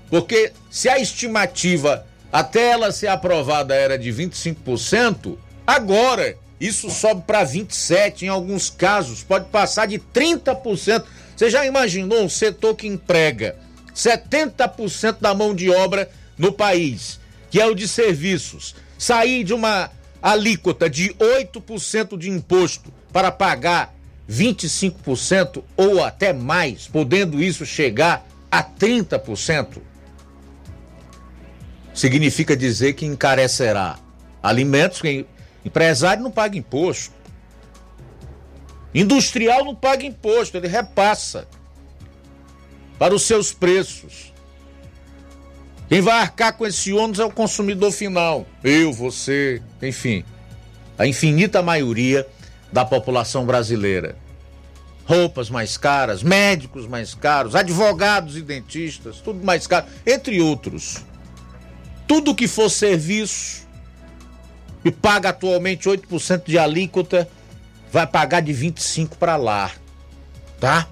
[0.09, 7.44] Porque se a estimativa até ela ser aprovada era de 25%, agora isso sobe para
[7.44, 11.05] 27%, em alguns casos pode passar de 30%.
[11.36, 13.56] Você já imaginou um setor que emprega
[13.94, 17.20] 70% da mão de obra no país,
[17.51, 19.90] que é o de serviços, sair de uma
[20.22, 23.94] alíquota de 8% de imposto para pagar
[24.30, 29.78] 25% ou até mais, podendo isso chegar a 30%,
[31.94, 33.98] significa dizer que encarecerá
[34.43, 35.01] alimentos,
[35.66, 37.12] empresário não paga imposto.
[38.94, 41.48] Industrial não paga imposto, ele repassa
[42.98, 44.32] para os seus preços.
[45.88, 48.47] Quem vai arcar com esse ônus é o consumidor final.
[48.62, 50.24] Eu, você, enfim.
[50.97, 52.26] A infinita maioria
[52.72, 54.16] da população brasileira.
[55.05, 61.05] Roupas mais caras, médicos mais caros, advogados e dentistas, tudo mais caro, entre outros.
[62.09, 63.65] Tudo que for serviço
[64.86, 67.28] e paga atualmente 8% de alíquota,
[67.90, 69.72] vai pagar de 25 para lá.
[70.60, 70.86] Tá?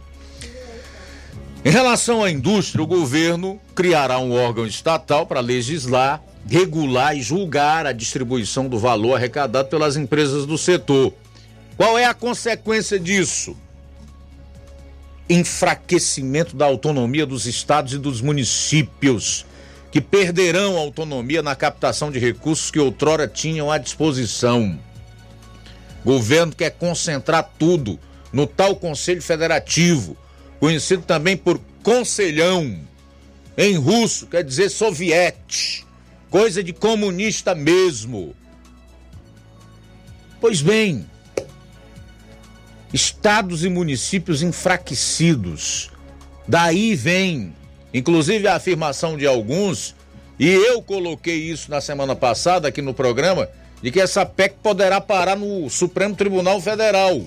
[1.65, 7.87] Em relação à indústria, o governo criará um órgão estatal para legislar, regular e julgar
[7.87, 11.15] a distribuição do valor arrecadado pelas empresas do setor.
[11.77, 13.57] Qual é a consequência disso?
[15.31, 19.47] Enfraquecimento da autonomia dos estados e dos municípios,
[19.95, 24.77] que perderão autonomia na captação de recursos que outrora tinham à disposição.
[26.05, 27.97] Governo quer concentrar tudo
[28.33, 30.17] no tal Conselho Federativo
[30.59, 32.77] conhecido também por conselhão,
[33.57, 35.87] em russo quer dizer soviete,
[36.29, 38.35] coisa de comunista mesmo.
[40.41, 41.09] Pois bem,
[42.93, 45.93] estados e municípios enfraquecidos.
[46.49, 47.55] Daí vem,
[47.95, 49.95] inclusive, a afirmação de alguns,
[50.39, 53.49] e eu coloquei isso na semana passada aqui no programa,
[53.81, 57.23] de que essa PEC poderá parar no Supremo Tribunal Federal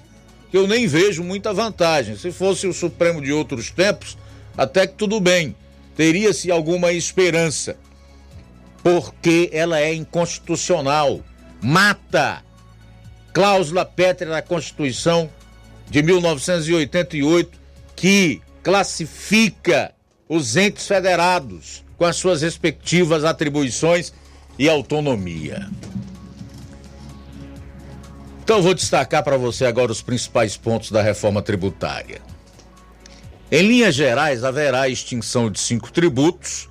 [0.50, 2.16] que eu nem vejo muita vantagem.
[2.16, 4.18] Se fosse o Supremo de outros tempos,
[4.58, 5.56] até que tudo bem,
[5.96, 7.78] teria-se alguma esperança,
[8.84, 11.22] porque ela é inconstitucional,
[11.62, 12.44] mata
[13.34, 15.30] cláusula pétrea da Constituição
[15.90, 17.60] de 1988
[17.96, 19.94] que classifica
[20.28, 24.14] os entes federados com as suas respectivas atribuições
[24.58, 25.70] e autonomia.
[28.44, 32.22] Então vou destacar para você agora os principais pontos da reforma tributária.
[33.52, 36.70] Em linhas gerais, haverá a extinção de cinco tributos,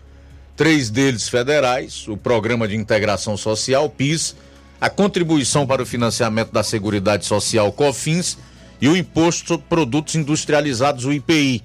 [0.56, 4.36] três deles federais: o Programa de Integração Social, PIS,
[4.80, 8.38] a contribuição para o financiamento da Seguridade Social, COFINS,
[8.80, 11.62] e o Imposto sobre Produtos Industrializados, o IPI.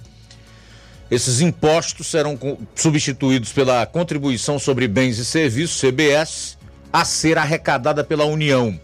[1.11, 2.39] Esses impostos serão
[2.73, 6.57] substituídos pela Contribuição sobre Bens e Serviços, CBS,
[6.91, 8.79] a ser arrecadada pela União.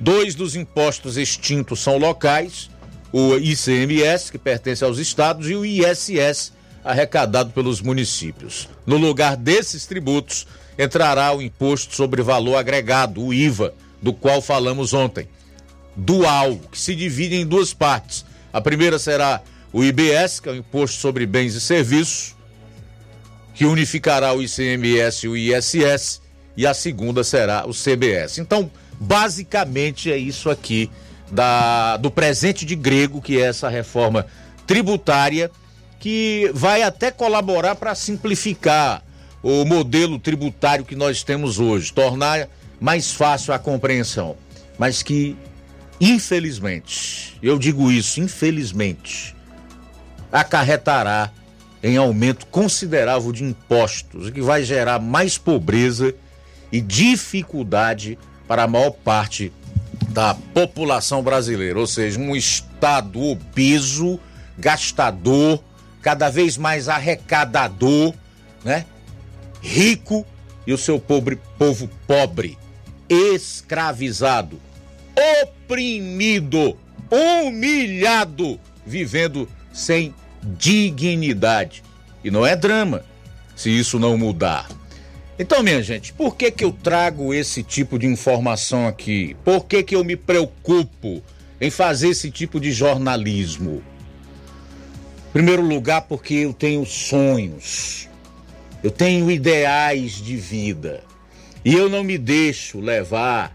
[0.00, 2.70] Dois dos impostos extintos são locais,
[3.12, 8.70] o ICMS, que pertence aos estados, e o ISS, arrecadado pelos municípios.
[8.86, 10.46] No lugar desses tributos,
[10.78, 15.28] entrará o Imposto sobre Valor Agregado, o IVA, do qual falamos ontem.
[15.94, 18.24] Dual, que se divide em duas partes.
[18.50, 19.42] A primeira será
[19.76, 22.34] o IBS, que é o Imposto sobre Bens e Serviços,
[23.54, 26.22] que unificará o ICMS e o ISS,
[26.56, 28.38] e a segunda será o CBS.
[28.38, 30.90] Então, basicamente é isso aqui
[31.30, 34.24] da, do presente de grego, que é essa reforma
[34.66, 35.50] tributária,
[36.00, 39.04] que vai até colaborar para simplificar
[39.42, 42.48] o modelo tributário que nós temos hoje, tornar
[42.80, 44.38] mais fácil a compreensão,
[44.78, 45.36] mas que,
[46.00, 49.35] infelizmente, eu digo isso, infelizmente,
[50.30, 51.30] acarretará
[51.82, 56.14] em aumento considerável de impostos, o que vai gerar mais pobreza
[56.72, 59.52] e dificuldade para a maior parte
[60.08, 64.18] da população brasileira, ou seja, um estado obeso,
[64.58, 65.62] gastador,
[66.02, 68.14] cada vez mais arrecadador,
[68.64, 68.84] né?
[69.60, 70.26] Rico
[70.66, 72.58] e o seu pobre povo pobre,
[73.08, 74.60] escravizado,
[75.42, 76.76] oprimido,
[77.10, 81.84] humilhado, vivendo sem dignidade.
[82.24, 83.04] E não é drama
[83.54, 84.68] se isso não mudar.
[85.38, 89.36] Então, minha gente, por que que eu trago esse tipo de informação aqui?
[89.44, 91.22] Por que que eu me preocupo
[91.60, 93.82] em fazer esse tipo de jornalismo?
[95.28, 98.08] Em primeiro lugar, porque eu tenho sonhos.
[98.82, 101.04] Eu tenho ideais de vida.
[101.62, 103.54] E eu não me deixo levar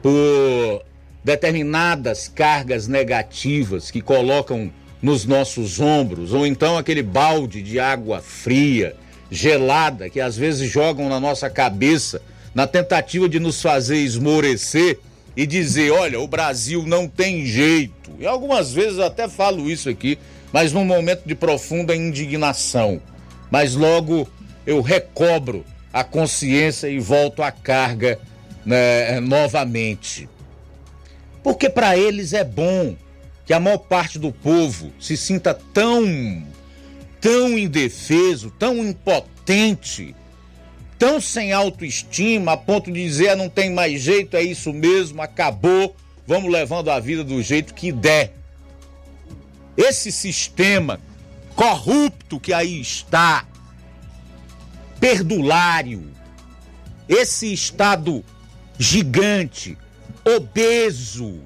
[0.00, 0.82] por
[1.22, 4.72] determinadas cargas negativas que colocam
[5.02, 8.94] nos nossos ombros, ou então aquele balde de água fria
[9.30, 12.22] gelada que às vezes jogam na nossa cabeça
[12.54, 14.98] na tentativa de nos fazer esmorecer
[15.36, 18.12] e dizer: olha, o Brasil não tem jeito.
[18.18, 20.18] E algumas vezes eu até falo isso aqui,
[20.52, 23.00] mas num momento de profunda indignação.
[23.50, 24.28] Mas logo
[24.66, 28.18] eu recobro a consciência e volto à carga
[28.64, 30.28] né, novamente.
[31.42, 32.94] Porque para eles é bom
[33.44, 36.04] que a maior parte do povo se sinta tão
[37.20, 40.14] tão indefeso, tão impotente,
[40.98, 45.22] tão sem autoestima, a ponto de dizer: ah, não tem mais jeito, é isso mesmo,
[45.22, 45.94] acabou,
[46.26, 48.34] vamos levando a vida do jeito que der.
[49.76, 51.00] Esse sistema
[51.54, 53.46] corrupto que aí está,
[54.98, 56.10] perdulário,
[57.08, 58.24] esse Estado
[58.78, 59.78] gigante,
[60.24, 61.40] obeso,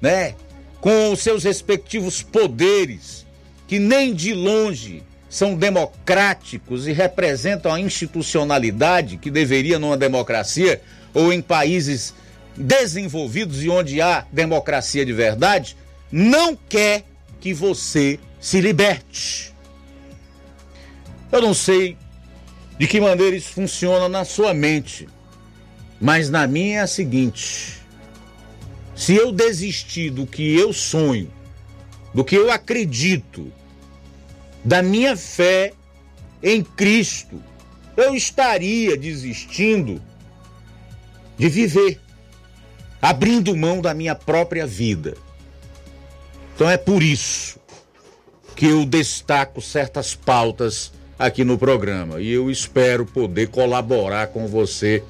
[0.00, 0.34] né?
[0.80, 3.26] Com os seus respectivos poderes,
[3.66, 10.80] que nem de longe são democráticos e representam a institucionalidade que deveria numa democracia
[11.12, 12.14] ou em países
[12.56, 15.76] desenvolvidos e onde há democracia de verdade,
[16.10, 17.04] não quer
[17.40, 19.54] que você se liberte.
[21.30, 21.96] Eu não sei
[22.78, 25.08] de que maneira isso funciona na sua mente,
[26.00, 27.75] mas na minha é a seguinte:
[28.96, 31.30] se eu desistir do que eu sonho,
[32.14, 33.52] do que eu acredito,
[34.64, 35.74] da minha fé
[36.42, 37.40] em Cristo,
[37.94, 40.02] eu estaria desistindo
[41.36, 42.00] de viver,
[43.00, 45.14] abrindo mão da minha própria vida.
[46.54, 47.60] Então é por isso
[48.56, 55.04] que eu destaco certas pautas aqui no programa e eu espero poder colaborar com você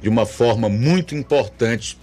[0.00, 1.98] de uma forma muito importante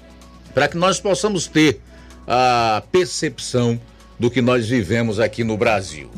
[0.60, 1.80] para que nós possamos ter
[2.28, 3.80] a percepção
[4.20, 6.12] do que nós vivemos aqui no Brasil.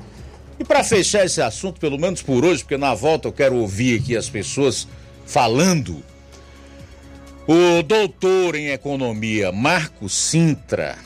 [0.58, 4.02] E para fechar esse assunto, pelo menos por hoje, porque na volta eu quero ouvir
[4.02, 4.88] aqui as pessoas
[5.28, 6.04] falando,
[7.48, 10.98] o doutor em economia Marco Sintra,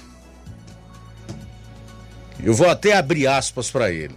[2.42, 4.16] eu vou até abrir aspas para ele.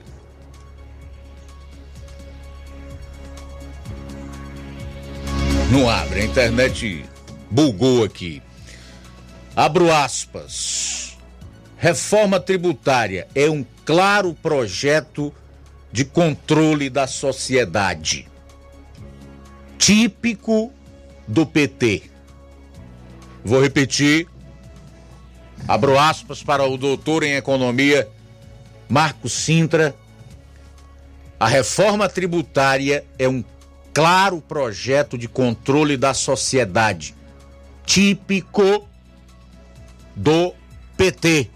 [5.72, 7.04] Não abre, a internet
[7.50, 8.40] bugou aqui.
[9.58, 11.18] Abro aspas.
[11.76, 15.34] Reforma tributária é um claro projeto
[15.90, 18.28] de controle da sociedade.
[19.76, 20.72] Típico
[21.26, 22.04] do PT.
[23.44, 24.28] Vou repetir.
[25.66, 28.08] Abro aspas para o doutor em economia
[28.88, 29.92] Marcos Sintra.
[31.40, 33.42] A reforma tributária é um
[33.92, 37.12] claro projeto de controle da sociedade,
[37.84, 38.86] típico
[40.18, 40.52] do
[40.96, 41.48] PT.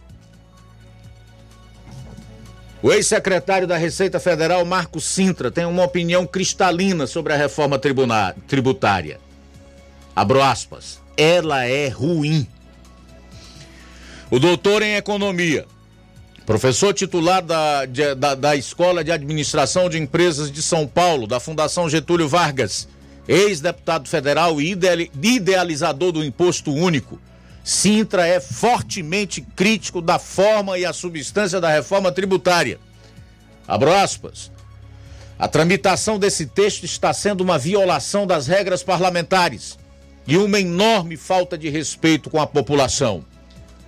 [2.81, 7.79] O ex-secretário da Receita Federal, Marco Sintra, tem uma opinião cristalina sobre a reforma
[8.47, 9.21] tributária.
[10.15, 11.01] Abro aspas.
[11.17, 12.47] Ela é ruim.
[14.31, 15.67] O doutor em economia,
[16.47, 21.39] Professor titular da, de, da, da Escola de Administração de Empresas de São Paulo, da
[21.39, 22.89] Fundação Getúlio Vargas,
[23.29, 27.21] ex-deputado federal e idealizador do Imposto Único.
[27.65, 32.79] Sintra é fortemente crítico da forma e a substância da reforma tributária.
[33.67, 34.51] Abro aspas.
[35.39, 39.79] A tramitação desse texto está sendo uma violação das regras parlamentares
[40.27, 43.25] e uma enorme falta de respeito com a população.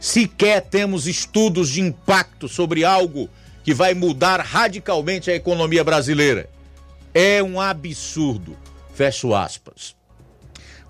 [0.00, 3.28] Sequer temos estudos de impacto sobre algo
[3.62, 6.48] que vai mudar radicalmente a economia brasileira.
[7.12, 8.56] É um absurdo.
[8.94, 9.96] Fecho aspas.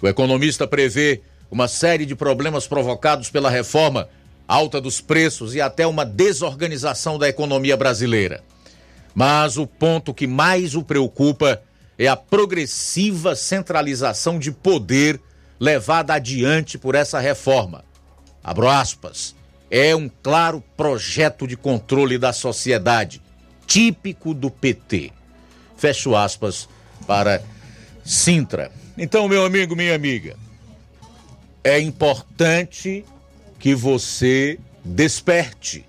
[0.03, 4.09] O economista prevê uma série de problemas provocados pela reforma,
[4.47, 8.43] alta dos preços e até uma desorganização da economia brasileira.
[9.15, 11.63] Mas o ponto que mais o preocupa
[11.99, 15.21] é a progressiva centralização de poder
[15.61, 17.85] levada adiante por essa reforma
[18.45, 19.35] abro aspas,
[19.71, 23.23] é um claro projeto de controle da sociedade,
[23.67, 25.11] típico do PT.
[25.79, 26.69] Fecho aspas
[27.07, 27.43] para
[28.05, 28.71] Sintra.
[28.99, 30.37] Então, meu amigo, minha amiga,
[31.65, 33.05] é importante
[33.59, 35.87] que você desperte.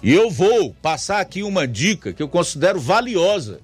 [0.00, 3.60] E eu vou passar aqui uma dica que eu considero valiosa.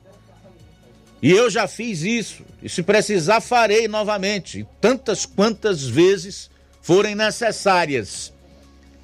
[1.23, 2.45] E eu já fiz isso.
[2.63, 4.67] E se precisar, farei novamente.
[4.81, 6.51] Tantas quantas vezes
[6.83, 8.33] forem necessárias.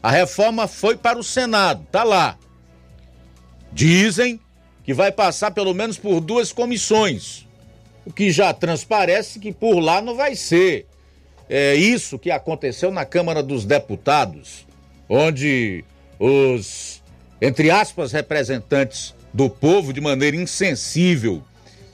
[0.02, 2.36] A reforma foi para o Senado, tá lá.
[3.72, 4.38] Dizem
[4.84, 7.46] que vai passar pelo menos por duas comissões,
[8.04, 10.86] o que já transparece que por lá não vai ser.
[11.56, 14.66] É isso que aconteceu na Câmara dos Deputados,
[15.08, 15.84] onde
[16.18, 17.00] os,
[17.40, 21.44] entre aspas, representantes do povo, de maneira insensível,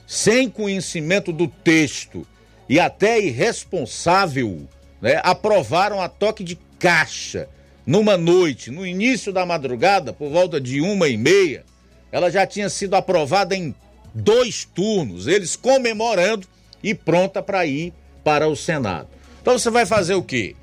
[0.07, 2.25] sem conhecimento do texto
[2.67, 4.67] e até irresponsável,
[4.99, 7.47] né, aprovaram a toque de caixa
[7.85, 11.63] numa noite, no início da madrugada, por volta de uma e meia.
[12.11, 13.75] Ela já tinha sido aprovada em
[14.11, 16.47] dois turnos, eles comemorando
[16.81, 17.93] e pronta para ir
[18.23, 19.20] para o Senado.
[19.41, 20.55] Então você vai fazer o quê?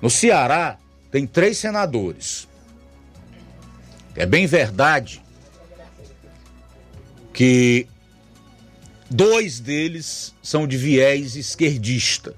[0.00, 0.78] No Ceará
[1.10, 2.46] tem três senadores.
[4.14, 5.22] É bem verdade
[7.32, 7.86] que
[9.10, 12.34] dois deles são de viés esquerdista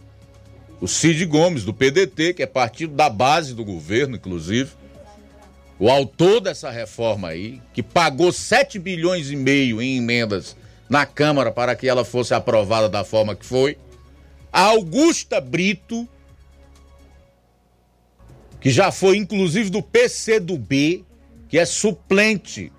[0.80, 4.70] o Cid Gomes, do PDT, que é partido da base do governo, inclusive,
[5.78, 10.56] o autor dessa reforma aí, que pagou 7 bilhões e meio em emendas
[10.88, 13.76] na Câmara para que ela fosse aprovada da forma que foi.
[14.52, 16.08] A Augusta Brito,
[18.60, 21.04] que já foi inclusive do PCdoB,
[21.48, 22.72] que é suplente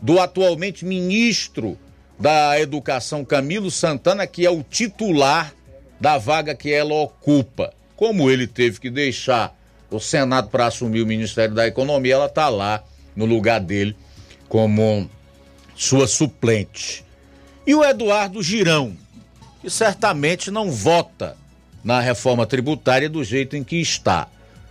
[0.00, 1.78] do atualmente ministro
[2.18, 5.54] da Educação Camilo Santana, que é o titular
[6.00, 7.72] da vaga que ela ocupa.
[7.96, 9.56] Como ele teve que deixar
[9.90, 12.84] o Senado para assumir o Ministério da Economia, ela está lá
[13.14, 13.96] no lugar dele
[14.48, 15.08] como
[15.74, 17.04] sua suplente.
[17.66, 18.96] E o Eduardo Girão,
[19.64, 21.38] que certamente não vota
[21.82, 24.28] na reforma tributária do jeito em que está.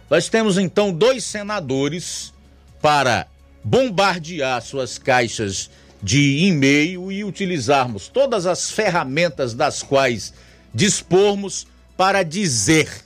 [0.07, 2.31] Nós temos então dois senadores
[2.79, 3.25] para
[3.63, 10.31] bombardear suas caixas de e-mail e utilizarmos todas as ferramentas das quais
[10.71, 11.65] dispormos
[11.97, 13.03] para dizer: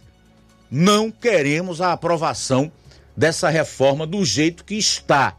[0.69, 2.69] não queremos a aprovação
[3.15, 5.37] dessa reforma do jeito que está,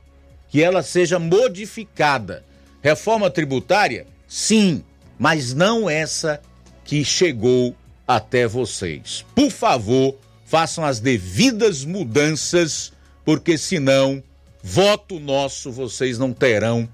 [0.48, 2.42] que ela seja modificada.
[2.80, 4.06] Reforma tributária?
[4.26, 4.82] Sim,
[5.18, 6.40] mas não essa
[6.84, 7.74] que chegou
[8.06, 9.24] até vocês.
[9.34, 10.16] Por favor,
[10.46, 12.92] façam as devidas mudanças,
[13.24, 14.22] porque senão,
[14.62, 16.88] voto nosso vocês não terão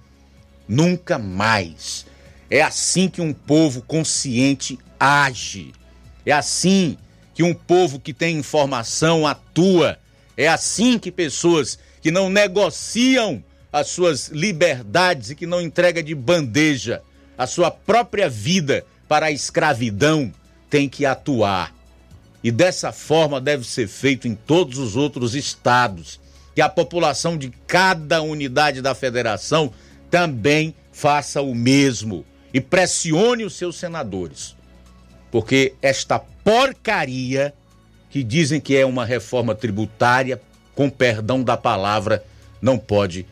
[0.67, 2.07] nunca mais.
[2.51, 5.73] É assim que um povo consciente age.
[6.25, 6.97] É assim
[7.35, 9.99] que um povo que tem informação atua.
[10.37, 13.43] É assim que pessoas que não negociam
[13.73, 17.03] as suas liberdades e que não entrega de bandeja
[17.37, 20.33] a sua própria vida para a escravidão
[20.69, 21.75] têm que atuar.
[22.43, 26.21] E dessa forma deve ser feito em todos os outros estados.
[26.55, 29.73] Que a população de cada unidade da federação
[30.11, 34.55] também faça o mesmo e pressione os seus senadores
[35.35, 37.53] porque esta porcaria
[38.09, 40.41] que dizem que é uma reforma tributária,
[40.77, 42.25] com perdão da palavra,
[42.63, 43.27] não pode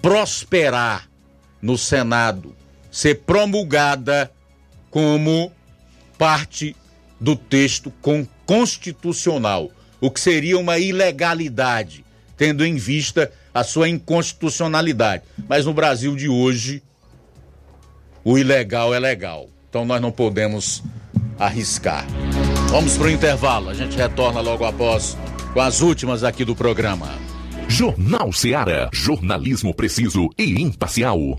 [0.00, 1.10] prosperar
[1.60, 2.54] no Senado,
[2.90, 4.30] ser promulgada
[4.90, 5.52] como
[6.18, 6.76] parte
[7.20, 7.92] do texto
[8.46, 12.04] constitucional, o que seria uma ilegalidade,
[12.36, 15.24] tendo em vista a sua inconstitucionalidade.
[15.48, 16.82] Mas no Brasil de hoje,
[18.24, 19.48] o ilegal é legal.
[19.68, 20.82] Então nós não podemos
[21.38, 22.06] arriscar.
[22.70, 25.16] Vamos para o intervalo, a gente retorna logo após
[25.52, 27.08] com as últimas aqui do programa.
[27.68, 28.88] Jornal Seara.
[28.92, 31.38] Jornalismo preciso e imparcial.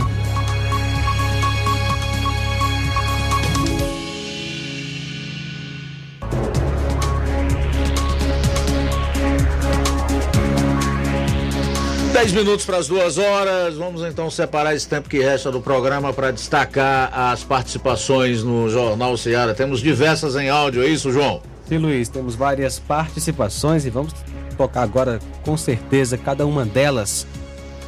[12.22, 13.74] Dez minutos para as duas horas.
[13.74, 19.16] Vamos então separar esse tempo que resta do programa para destacar as participações no Jornal
[19.16, 19.54] Seara.
[19.54, 21.42] Temos diversas em áudio, é isso, João?
[21.66, 24.14] Sim, Luiz, temos várias participações e vamos
[24.56, 27.26] tocar agora com certeza cada uma delas.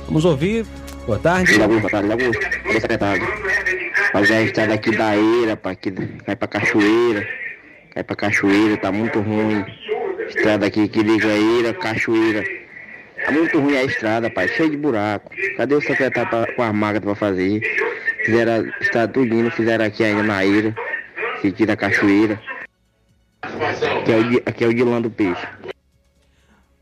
[0.06, 0.66] Vamos ouvir.
[1.06, 1.56] Boa tarde.
[1.56, 2.22] Logo, boa tarde, logo,
[2.72, 3.28] secretário.
[4.10, 5.92] Fazer a estrada aqui da Eira, pra aqui,
[6.26, 7.24] cai pra Cachoeira.
[7.94, 9.64] Cai pra Cachoeira, tá muito ruim.
[10.26, 12.63] Estrada aqui que liga Eira, Cachoeira.
[13.24, 15.30] Tá muito ruim a estrada, pai, cheio de buraco.
[15.56, 17.60] Cadê o secretário pra, com a máquina pra fazer?
[18.24, 20.74] Fizeram a estrada tudinho, fizeram aqui ainda na Eira,
[21.40, 22.40] sentido da Cachoeira.
[23.42, 25.46] Aqui é o, aqui é o Dilão do Peixe.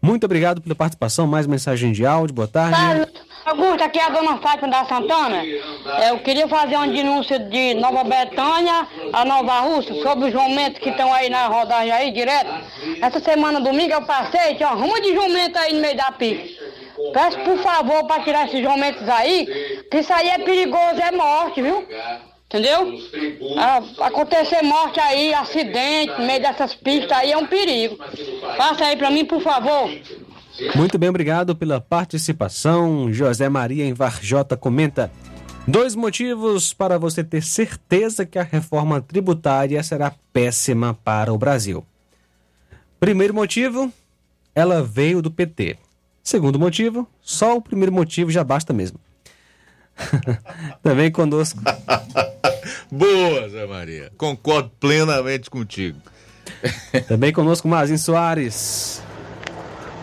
[0.01, 1.27] Muito obrigado pela participação.
[1.27, 2.35] Mais mensagem de áudio.
[2.35, 3.13] Boa tarde.
[3.45, 5.45] Augusto, aqui é a dona Fátima da Santana.
[6.09, 10.91] Eu queria fazer uma denúncia de Nova Betânia a Nova Rússia sobre os jumentos que
[10.91, 12.51] estão aí na rodagem aí direto.
[13.01, 16.63] Essa semana, domingo, eu passei, tinha uma ruma de jumento aí no meio da pista.
[17.13, 19.47] Peço por favor para tirar esses jumentos aí,
[19.91, 21.87] que isso aí é perigoso, é morte, viu?
[22.47, 22.95] Entendeu?
[23.59, 27.99] Ah, acontecer morte aí, acidente, no meio dessas pistas aí é um perigo.
[28.57, 29.91] Passa aí para mim, por favor.
[30.75, 33.13] Muito bem, obrigado pela participação.
[33.13, 35.11] José Maria em Varjota comenta.
[35.67, 41.87] Dois motivos para você ter certeza que a reforma tributária será péssima para o Brasil.
[42.99, 43.93] Primeiro motivo,
[44.55, 45.79] ela veio do PT.
[46.23, 48.99] Segundo motivo, só o primeiro motivo já basta mesmo.
[50.83, 51.61] Também conosco.
[52.91, 54.13] Boa, Zé Maria.
[54.17, 55.99] Concordo plenamente contigo.
[57.09, 59.03] Também conosco Mazinho Soares.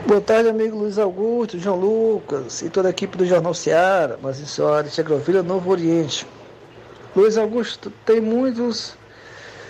[0.08, 4.48] Boa tarde, amigo Luiz Augusto, João Lucas e toda a equipe do Jornal Seara, Mazinho
[4.48, 6.26] Soares, Chegrovilha, Novo Oriente.
[7.16, 8.96] Luiz Augusto, tem muitos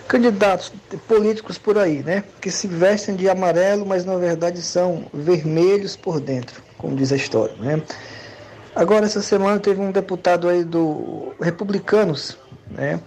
[0.08, 0.72] candidatos
[1.08, 2.24] políticos por aí, né?
[2.40, 7.16] Que se vestem de amarelo, mas na verdade são vermelhos por dentro, como diz a
[7.16, 7.82] história, né?
[8.76, 12.38] Agora, essa semana teve um deputado aí do Republicanos,
[12.70, 13.02] né?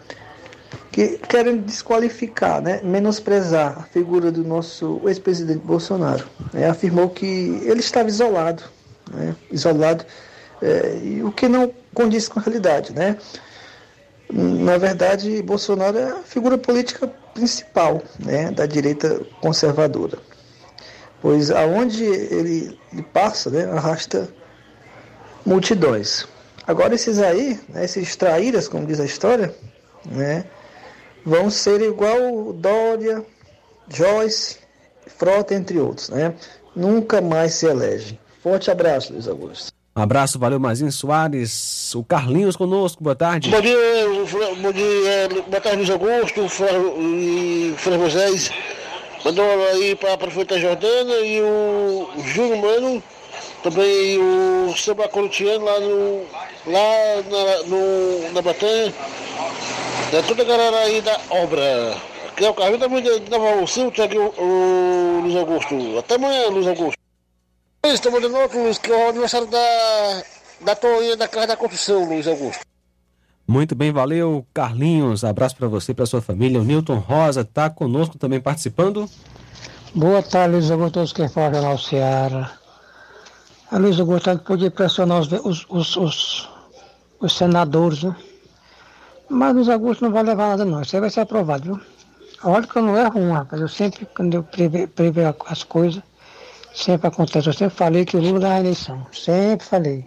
[0.90, 2.80] Que querem desqualificar, né?
[2.82, 6.26] Menosprezar a figura do nosso ex-presidente Bolsonaro.
[6.52, 6.68] Né?
[6.68, 7.26] Afirmou que
[7.64, 8.62] ele estava isolado,
[9.12, 9.34] né?
[9.50, 10.04] Isolado,
[10.62, 13.16] é, e o que não condiz com a realidade, né?
[14.32, 20.18] Na verdade, Bolsonaro é a figura política principal né, da direita conservadora.
[21.20, 24.28] Pois aonde ele, ele passa, né, arrasta
[25.44, 26.26] multidões.
[26.66, 29.54] Agora esses aí, né, esses traíras, como diz a história,
[30.06, 30.44] né,
[31.24, 33.24] vão ser igual Dória,
[33.88, 34.58] Joyce,
[35.18, 36.08] Frota, entre outros.
[36.08, 36.34] Né?
[36.74, 38.18] Nunca mais se elege.
[38.42, 39.72] Forte abraço, Luiz Augusto.
[39.94, 41.94] Um abraço, valeu, Mazinho Soares.
[41.94, 43.50] O Carlinhos conosco, boa tarde.
[43.50, 43.76] Bom dia,
[44.56, 46.40] bom dia, boa tarde, Luiz Augusto
[46.98, 48.50] e Fran Moisés.
[49.24, 53.02] Mandou aí para a prefeita Jordana e o Júnior Mano,
[53.62, 56.24] também o Samba Corutiano lá, no,
[56.66, 58.92] lá na, no, na Batanha.
[60.12, 61.96] É toda a galera aí da obra.
[62.36, 65.98] Que é o Carlinhos também de Nova Silva, aqui o, o Luiz Augusto.
[65.98, 66.98] Até amanhã, Luiz Augusto.
[67.86, 70.22] Estamos de novo, Luiz, que é o aniversário da,
[70.60, 72.60] da Toinha da Casa da Construção, Luiz Augusto.
[73.48, 75.24] Muito bem, valeu, Carlinhos.
[75.24, 76.60] Abraço para você e para sua família.
[76.60, 79.08] O Newton Rosa está conosco também participando.
[79.94, 82.52] Boa tarde, Luiz Augusto, todos que falam Jornal Seara.
[83.70, 86.50] A Luiz Augusto podia pressionar os, os, os, os,
[87.18, 88.14] os senadores, né?
[89.32, 90.82] Mas Luiz Augusto não vai levar nada, não.
[90.82, 91.80] Isso aí vai ser aprovado, viu?
[92.44, 93.60] Olha que eu não erro um, rapaz.
[93.60, 96.02] Eu sempre, quando eu preve, preve as coisas,
[96.74, 97.48] Sempre acontece.
[97.48, 99.06] Eu sempre falei que o Lula ganha a eleição.
[99.12, 100.06] Sempre falei.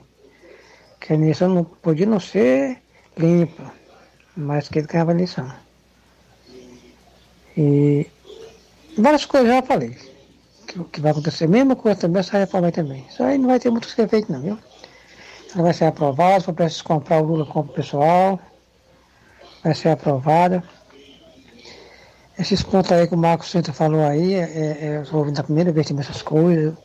[0.99, 2.81] Que a eleição não podia não ser
[3.17, 3.71] limpa,
[4.35, 5.51] mas que ele ganhava a eleição.
[7.55, 8.07] E
[8.97, 9.95] várias coisas eu já falei.
[10.67, 11.47] Que, que vai acontecer.
[11.47, 13.05] Mesma coisa também, essa reforma aí também.
[13.09, 14.59] Isso aí não vai ter muito que ser feito não, viu?
[15.53, 18.39] Ela vai ser aprovada, for preciso comprar o Lula, compra o pessoal.
[19.65, 20.63] Vai ser aprovada.
[22.37, 25.43] Esses pontos aí que o Marcos Santos falou aí, é, é, eu estou ouvindo a
[25.43, 26.75] primeira vez também essas coisas.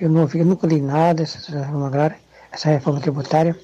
[0.00, 2.16] Eu não eu nunca li nada, essa reforma agrária,
[2.50, 3.54] essa reforma tributária.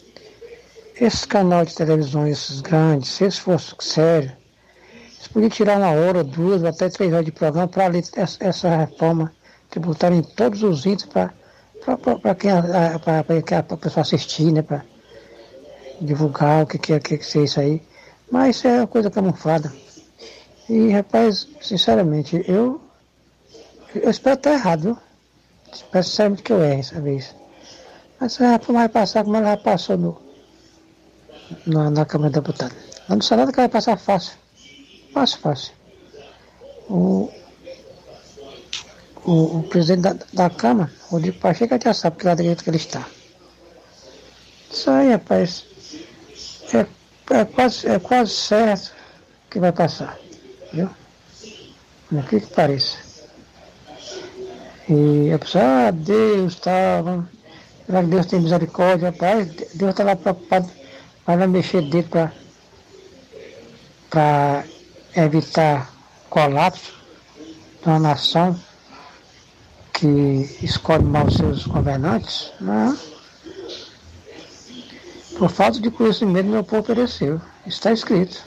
[1.00, 4.32] Esses canais de televisão, esses grandes, se eles fossem sérios,
[5.14, 8.76] eles podiam tirar uma hora, duas, até três horas de programa para ler essa, essa
[8.76, 9.32] reforma
[9.70, 12.50] tributária em todos os itens para quem
[13.00, 13.20] para
[13.60, 14.60] a pessoa assistir, né?
[14.60, 14.84] Para
[16.02, 17.87] divulgar o que, que, que, que é isso aí.
[18.30, 19.72] Mas isso é uma coisa camuflada.
[20.68, 22.80] E, rapaz, sinceramente, eu,
[23.94, 24.98] eu espero estar errado?
[25.72, 27.34] Espero sinceramente que eu erre essa vez.
[28.20, 30.20] Mas reforma vai passar como ela passou no,
[31.66, 32.76] na, na Câmara de Deputados.
[33.08, 34.36] Lá no Senado que vai passar fácil.
[35.12, 35.72] Fácil, fácil.
[36.90, 37.30] O,
[39.24, 42.70] o, o presidente da, da Câmara, o Rodrigo Pacheco, já sabe que lado direito que
[42.70, 43.06] ele está.
[44.70, 45.64] Isso aí, rapaz,
[46.74, 46.86] é,
[47.30, 48.92] é, quase, é quase certo
[49.50, 50.18] que vai passar.
[50.72, 50.90] Viu?
[52.08, 52.98] Por que que pareça.
[54.88, 57.28] E a pessoa, ah, Deus estava.
[57.84, 59.10] Será que Deus tem misericórdia?
[59.10, 60.70] Rapaz, Deus está lá preocupado,
[61.26, 62.08] vai lá mexer dele
[64.10, 64.64] para
[65.14, 65.92] evitar
[66.30, 66.94] colapso
[67.82, 68.58] de uma nação
[69.92, 72.52] que escolhe mal seus governantes.
[72.60, 72.96] Não.
[75.38, 77.40] Por falta de conhecimento, meu povo pereceu.
[77.64, 78.42] Está escrito.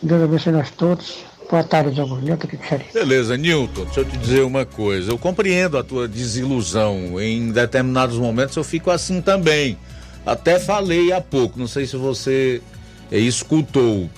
[0.00, 1.24] Deus abençoe nós todos.
[1.50, 2.16] Boa tarde, Diogo.
[2.16, 2.48] Nilton
[2.94, 5.10] Beleza, Nilton, deixa eu te dizer uma coisa.
[5.10, 7.20] Eu compreendo a tua desilusão.
[7.20, 9.76] Em determinados momentos eu fico assim também.
[10.24, 12.62] Até falei há pouco, não sei se você
[13.10, 14.08] escutou,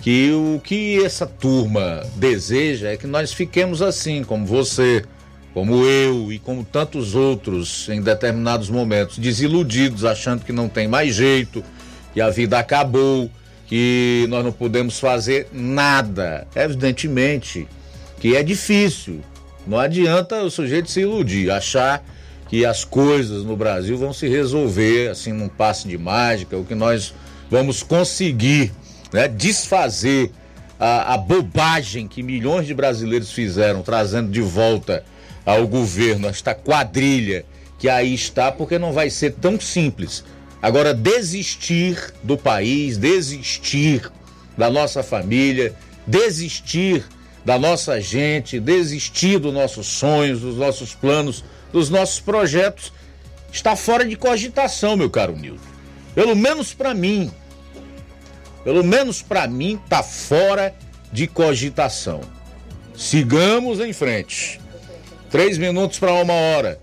[0.00, 5.04] que o que essa turma deseja é que nós fiquemos assim, como você,
[5.54, 11.14] como eu e como tantos outros em determinados momentos, desiludidos, achando que não tem mais
[11.14, 11.64] jeito,
[12.12, 13.30] que a vida acabou
[13.66, 16.46] que nós não podemos fazer nada.
[16.54, 17.68] Evidentemente
[18.20, 19.20] que é difícil.
[19.66, 22.02] Não adianta o sujeito se iludir, achar
[22.48, 26.74] que as coisas no Brasil vão se resolver assim num passe de mágica, o que
[26.74, 27.14] nós
[27.50, 28.72] vamos conseguir
[29.12, 30.30] né, desfazer
[30.80, 35.04] a, a bobagem que milhões de brasileiros fizeram, trazendo de volta
[35.48, 37.42] ao governo esta quadrilha
[37.78, 40.22] que aí está, porque não vai ser tão simples.
[40.60, 44.12] Agora, desistir do país, desistir
[44.58, 45.74] da nossa família,
[46.06, 47.02] desistir
[47.46, 51.42] da nossa gente, desistir dos nossos sonhos, dos nossos planos,
[51.72, 52.92] dos nossos projetos,
[53.50, 55.62] está fora de cogitação, meu caro Nilton.
[56.14, 57.30] Pelo menos para mim.
[58.64, 60.74] Pelo menos para mim está fora
[61.10, 62.20] de cogitação.
[62.94, 64.60] Sigamos em frente.
[65.30, 66.80] Três minutos para uma hora.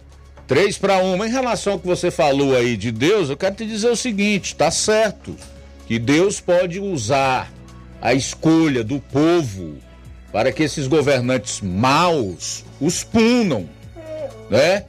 [0.47, 1.27] Três para uma.
[1.27, 4.55] Em relação ao que você falou aí de Deus, eu quero te dizer o seguinte:
[4.55, 5.35] tá certo
[5.88, 7.51] que Deus pode usar
[7.99, 9.77] a escolha do povo
[10.31, 13.67] para que esses governantes maus os punam,
[14.49, 14.85] né?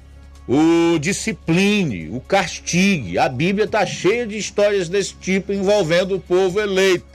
[0.47, 3.19] O discipline, o castigue.
[3.19, 7.07] A Bíblia está cheia de histórias desse tipo envolvendo o povo eleito,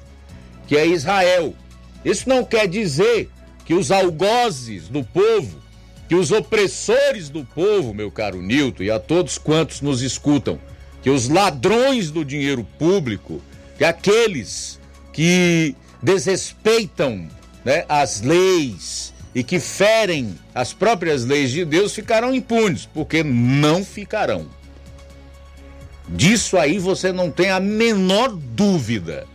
[0.68, 1.54] que é Israel.
[2.04, 3.30] Isso não quer dizer
[3.64, 5.61] que os algozes do povo
[6.12, 10.60] que os opressores do povo, meu caro Nilton, e a todos quantos nos escutam,
[11.02, 13.42] que os ladrões do dinheiro público,
[13.78, 14.78] que aqueles
[15.14, 15.74] que
[16.04, 17.30] desrespeitam
[17.64, 23.82] né, as leis e que ferem as próprias leis de Deus ficarão impunes, porque não
[23.86, 24.50] ficarão.
[26.10, 29.26] Disso aí você não tem a menor dúvida.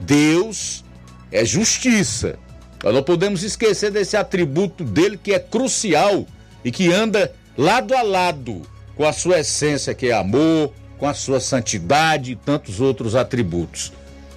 [0.00, 0.84] Deus
[1.30, 2.40] é justiça.
[2.82, 6.26] Nós não podemos esquecer desse atributo dele que é crucial
[6.64, 8.62] e que anda lado a lado
[8.96, 13.92] com a sua essência, que é amor, com a sua santidade e tantos outros atributos.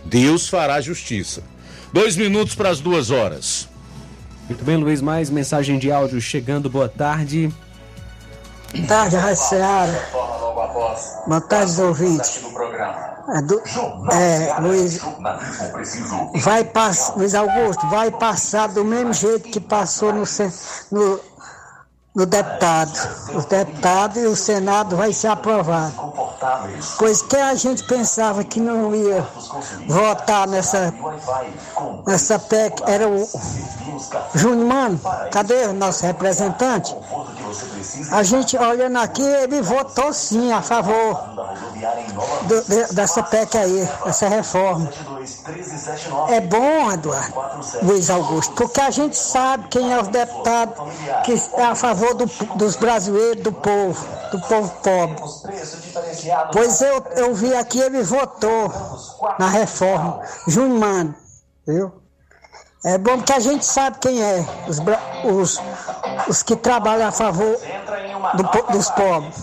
[0.06, 1.44] Deus fará justiça.
[1.92, 3.68] Dois minutos para as duas horas.
[4.48, 6.70] Muito bem, Luiz, mais mensagem de áudio chegando.
[6.70, 7.52] Boa tarde.
[8.74, 10.10] Boa tarde, Rádio Seara.
[11.28, 12.42] Boa tarde, ouvintes.
[13.44, 13.62] Do,
[14.12, 15.00] é, Luiz,
[16.42, 20.24] vai passar, Luiz Augusto, vai passar do mesmo jeito que passou no,
[20.92, 21.20] no,
[22.14, 22.92] no deputado.
[23.34, 26.12] Os deputados e o Senado vai ser aprovado.
[26.98, 29.26] Pois que a gente pensava que não ia
[29.88, 30.94] votar nessa,
[32.06, 33.28] nessa PEC era o
[34.34, 35.02] Júnior Mano,
[35.32, 36.96] cadê o nosso representante?
[38.12, 41.22] A gente olhando aqui, ele votou sim a favor
[42.44, 44.90] do, de, dessa PEC aí, essa reforma.
[46.30, 47.12] É bom, Eduardo,
[47.84, 50.74] Luiz Augusto, porque a gente sabe quem é o deputado
[51.24, 52.26] que é a favor do,
[52.56, 55.24] dos brasileiros, do povo, do povo pobre.
[56.52, 58.72] Pois eu, eu vi aqui, ele votou
[59.40, 60.22] na reforma.
[60.48, 61.16] Júnior Mano,
[61.66, 61.92] viu?
[62.84, 64.80] É bom que a gente sabe quem é, os,
[65.24, 65.62] os,
[66.28, 67.56] os que trabalham a favor
[68.34, 69.36] do, dos pobres.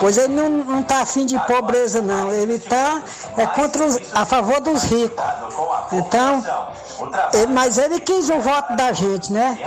[0.00, 2.32] Pois ele não está afim de pobreza, não.
[2.32, 3.02] Ele está
[3.36, 5.22] é contra os, a favor dos ricos.
[5.92, 6.42] Então,
[7.50, 9.58] mas ele quis o voto da gente, né?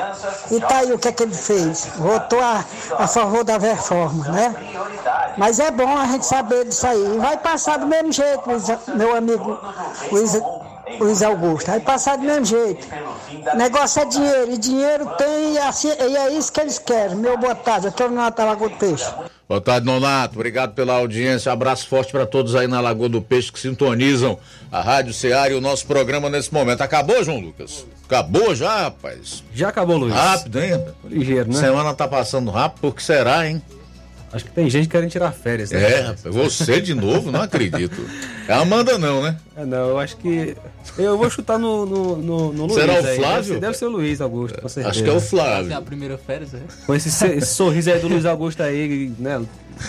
[0.52, 1.88] E tá aí o que é que ele fez.
[1.98, 2.64] Votou a,
[2.98, 4.56] a favor da reforma, né?
[5.38, 7.16] Mas é bom a gente saber disso aí.
[7.16, 8.44] E vai passar do mesmo jeito,
[8.96, 9.60] meu amigo
[10.12, 10.34] Luiz,
[11.00, 11.68] Luiz Augusto.
[11.68, 12.88] Vai passar do mesmo jeito.
[13.56, 17.16] Negócio é dinheiro, e dinheiro tem, e, assim, e é isso que eles querem.
[17.16, 19.10] Meu boa tarde, eu estou no Natal Lagoa do Peixe.
[19.48, 20.36] Boa tarde, Nonato.
[20.36, 21.52] Obrigado pela audiência.
[21.52, 24.38] Abraço forte para todos aí na Lagoa do Peixe que sintonizam
[24.72, 26.82] a Rádio Ceará e o nosso programa nesse momento.
[26.82, 27.86] Acabou, João Lucas?
[28.06, 29.44] Acabou já, rapaz?
[29.54, 30.14] Já acabou, Luiz.
[30.14, 30.86] Rápido, hein?
[31.06, 31.60] Ligeiro, né?
[31.60, 33.62] Semana tá passando rápido, por que será, hein?
[34.34, 35.70] Acho que tem gente querendo tirar férias.
[35.70, 35.84] Né?
[35.84, 38.04] É, rapaz, você de novo, não acredito.
[38.48, 39.38] É a Amanda não, né?
[39.56, 40.58] É, não, eu acho que.
[40.98, 42.74] Eu vou chutar no, no, no, no Luiz.
[42.74, 43.16] Será o aí.
[43.18, 43.34] Flávio?
[43.36, 44.90] Deve ser, deve ser o Luiz Augusto, com certeza.
[44.90, 45.72] Acho que é o Flávio.
[45.72, 46.62] É a primeira férias, é?
[46.86, 49.40] Com esse, esse sorriso aí do Luiz Augusto aí, né?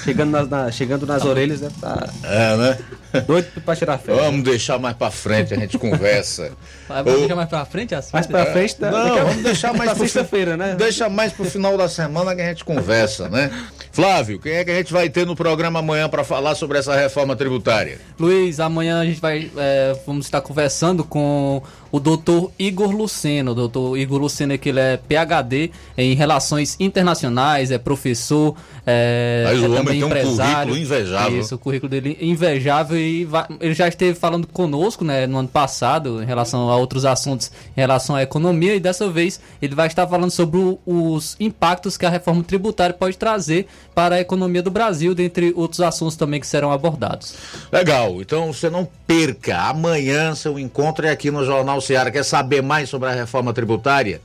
[0.02, 2.08] Chegando nas, na, chegando nas orelhas, deve tá.
[2.22, 2.78] É, né?
[3.26, 4.24] Doido pra tirar férias.
[4.24, 6.52] Vamos deixar mais pra frente, a gente conversa.
[6.88, 7.18] Vamos Ou...
[7.20, 8.90] deixar mais pra frente as Mais pra frente, tá?
[8.90, 10.74] Não, vamos deixar mais pra sexta-feira, né?
[10.76, 13.50] Deixa mais pro final da semana que a gente conversa, né?
[13.94, 16.96] Flávio, quem é que a gente vai ter no programa amanhã para falar sobre essa
[16.96, 18.00] reforma tributária?
[18.18, 19.48] Luiz, amanhã a gente vai.
[19.56, 21.62] É, vamos estar conversando com
[21.94, 23.52] o doutor Igor Luceno.
[23.52, 29.58] O doutor Igor Luceno, que ele é PhD em Relações Internacionais, é professor, é, Mas
[29.58, 30.72] é o homem também tem um empresário.
[30.72, 31.38] currículo invejável.
[31.40, 35.38] Isso, o currículo dele é invejável e vai- ele já esteve falando conosco, né, no
[35.38, 39.76] ano passado, em relação a outros assuntos em relação à economia, e dessa vez ele
[39.76, 44.20] vai estar falando sobre o- os impactos que a reforma tributária pode trazer para a
[44.20, 47.34] economia do Brasil, dentre outros assuntos também que serão abordados.
[47.70, 49.56] Legal, então você não perca.
[49.58, 52.10] Amanhã seu encontro é aqui no Jornal Ceará.
[52.10, 54.20] Quer saber mais sobre a reforma tributária?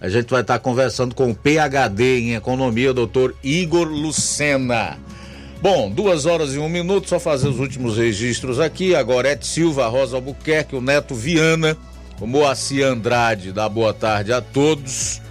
[0.00, 4.98] A gente vai estar conversando com o PhD em economia, doutor Igor Lucena.
[5.60, 8.96] Bom, duas horas e um minuto, só fazer os últimos registros aqui.
[8.96, 11.76] Agora Ed Silva, Rosa Albuquerque, o Neto Viana,
[12.20, 15.22] o Moacir Andrade, dá boa tarde a todos.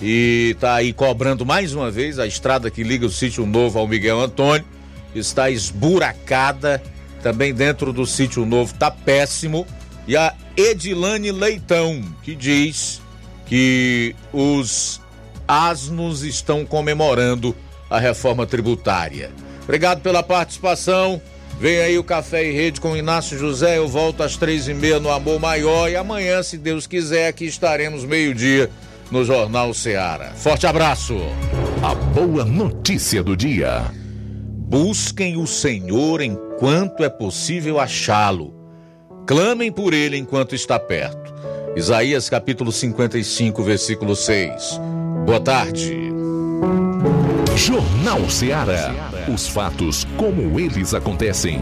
[0.00, 3.88] E tá aí cobrando mais uma vez a estrada que liga o sítio novo ao
[3.88, 4.64] Miguel Antônio.
[5.12, 6.80] Está esburacada.
[7.20, 9.66] Também dentro do sítio novo tá péssimo.
[10.10, 13.00] E a Edilane Leitão, que diz
[13.46, 15.00] que os
[15.46, 17.54] asnos estão comemorando
[17.88, 19.30] a reforma tributária.
[19.62, 21.22] Obrigado pela participação.
[21.60, 23.78] Vem aí o Café e Rede com Inácio José.
[23.78, 25.88] Eu volto às três e meia no Amor Maior.
[25.88, 28.68] E amanhã, se Deus quiser, aqui estaremos meio-dia
[29.12, 30.32] no Jornal Seara.
[30.34, 31.18] Forte abraço.
[31.84, 33.84] A boa notícia do dia.
[34.56, 38.59] Busquem o Senhor enquanto é possível achá-lo.
[39.26, 41.32] Clamem por ele enquanto está perto.
[41.76, 44.80] Isaías capítulo 55, versículo 6.
[45.24, 46.10] Boa tarde.
[47.56, 48.92] Jornal Seara.
[49.32, 51.60] Os fatos como eles acontecem.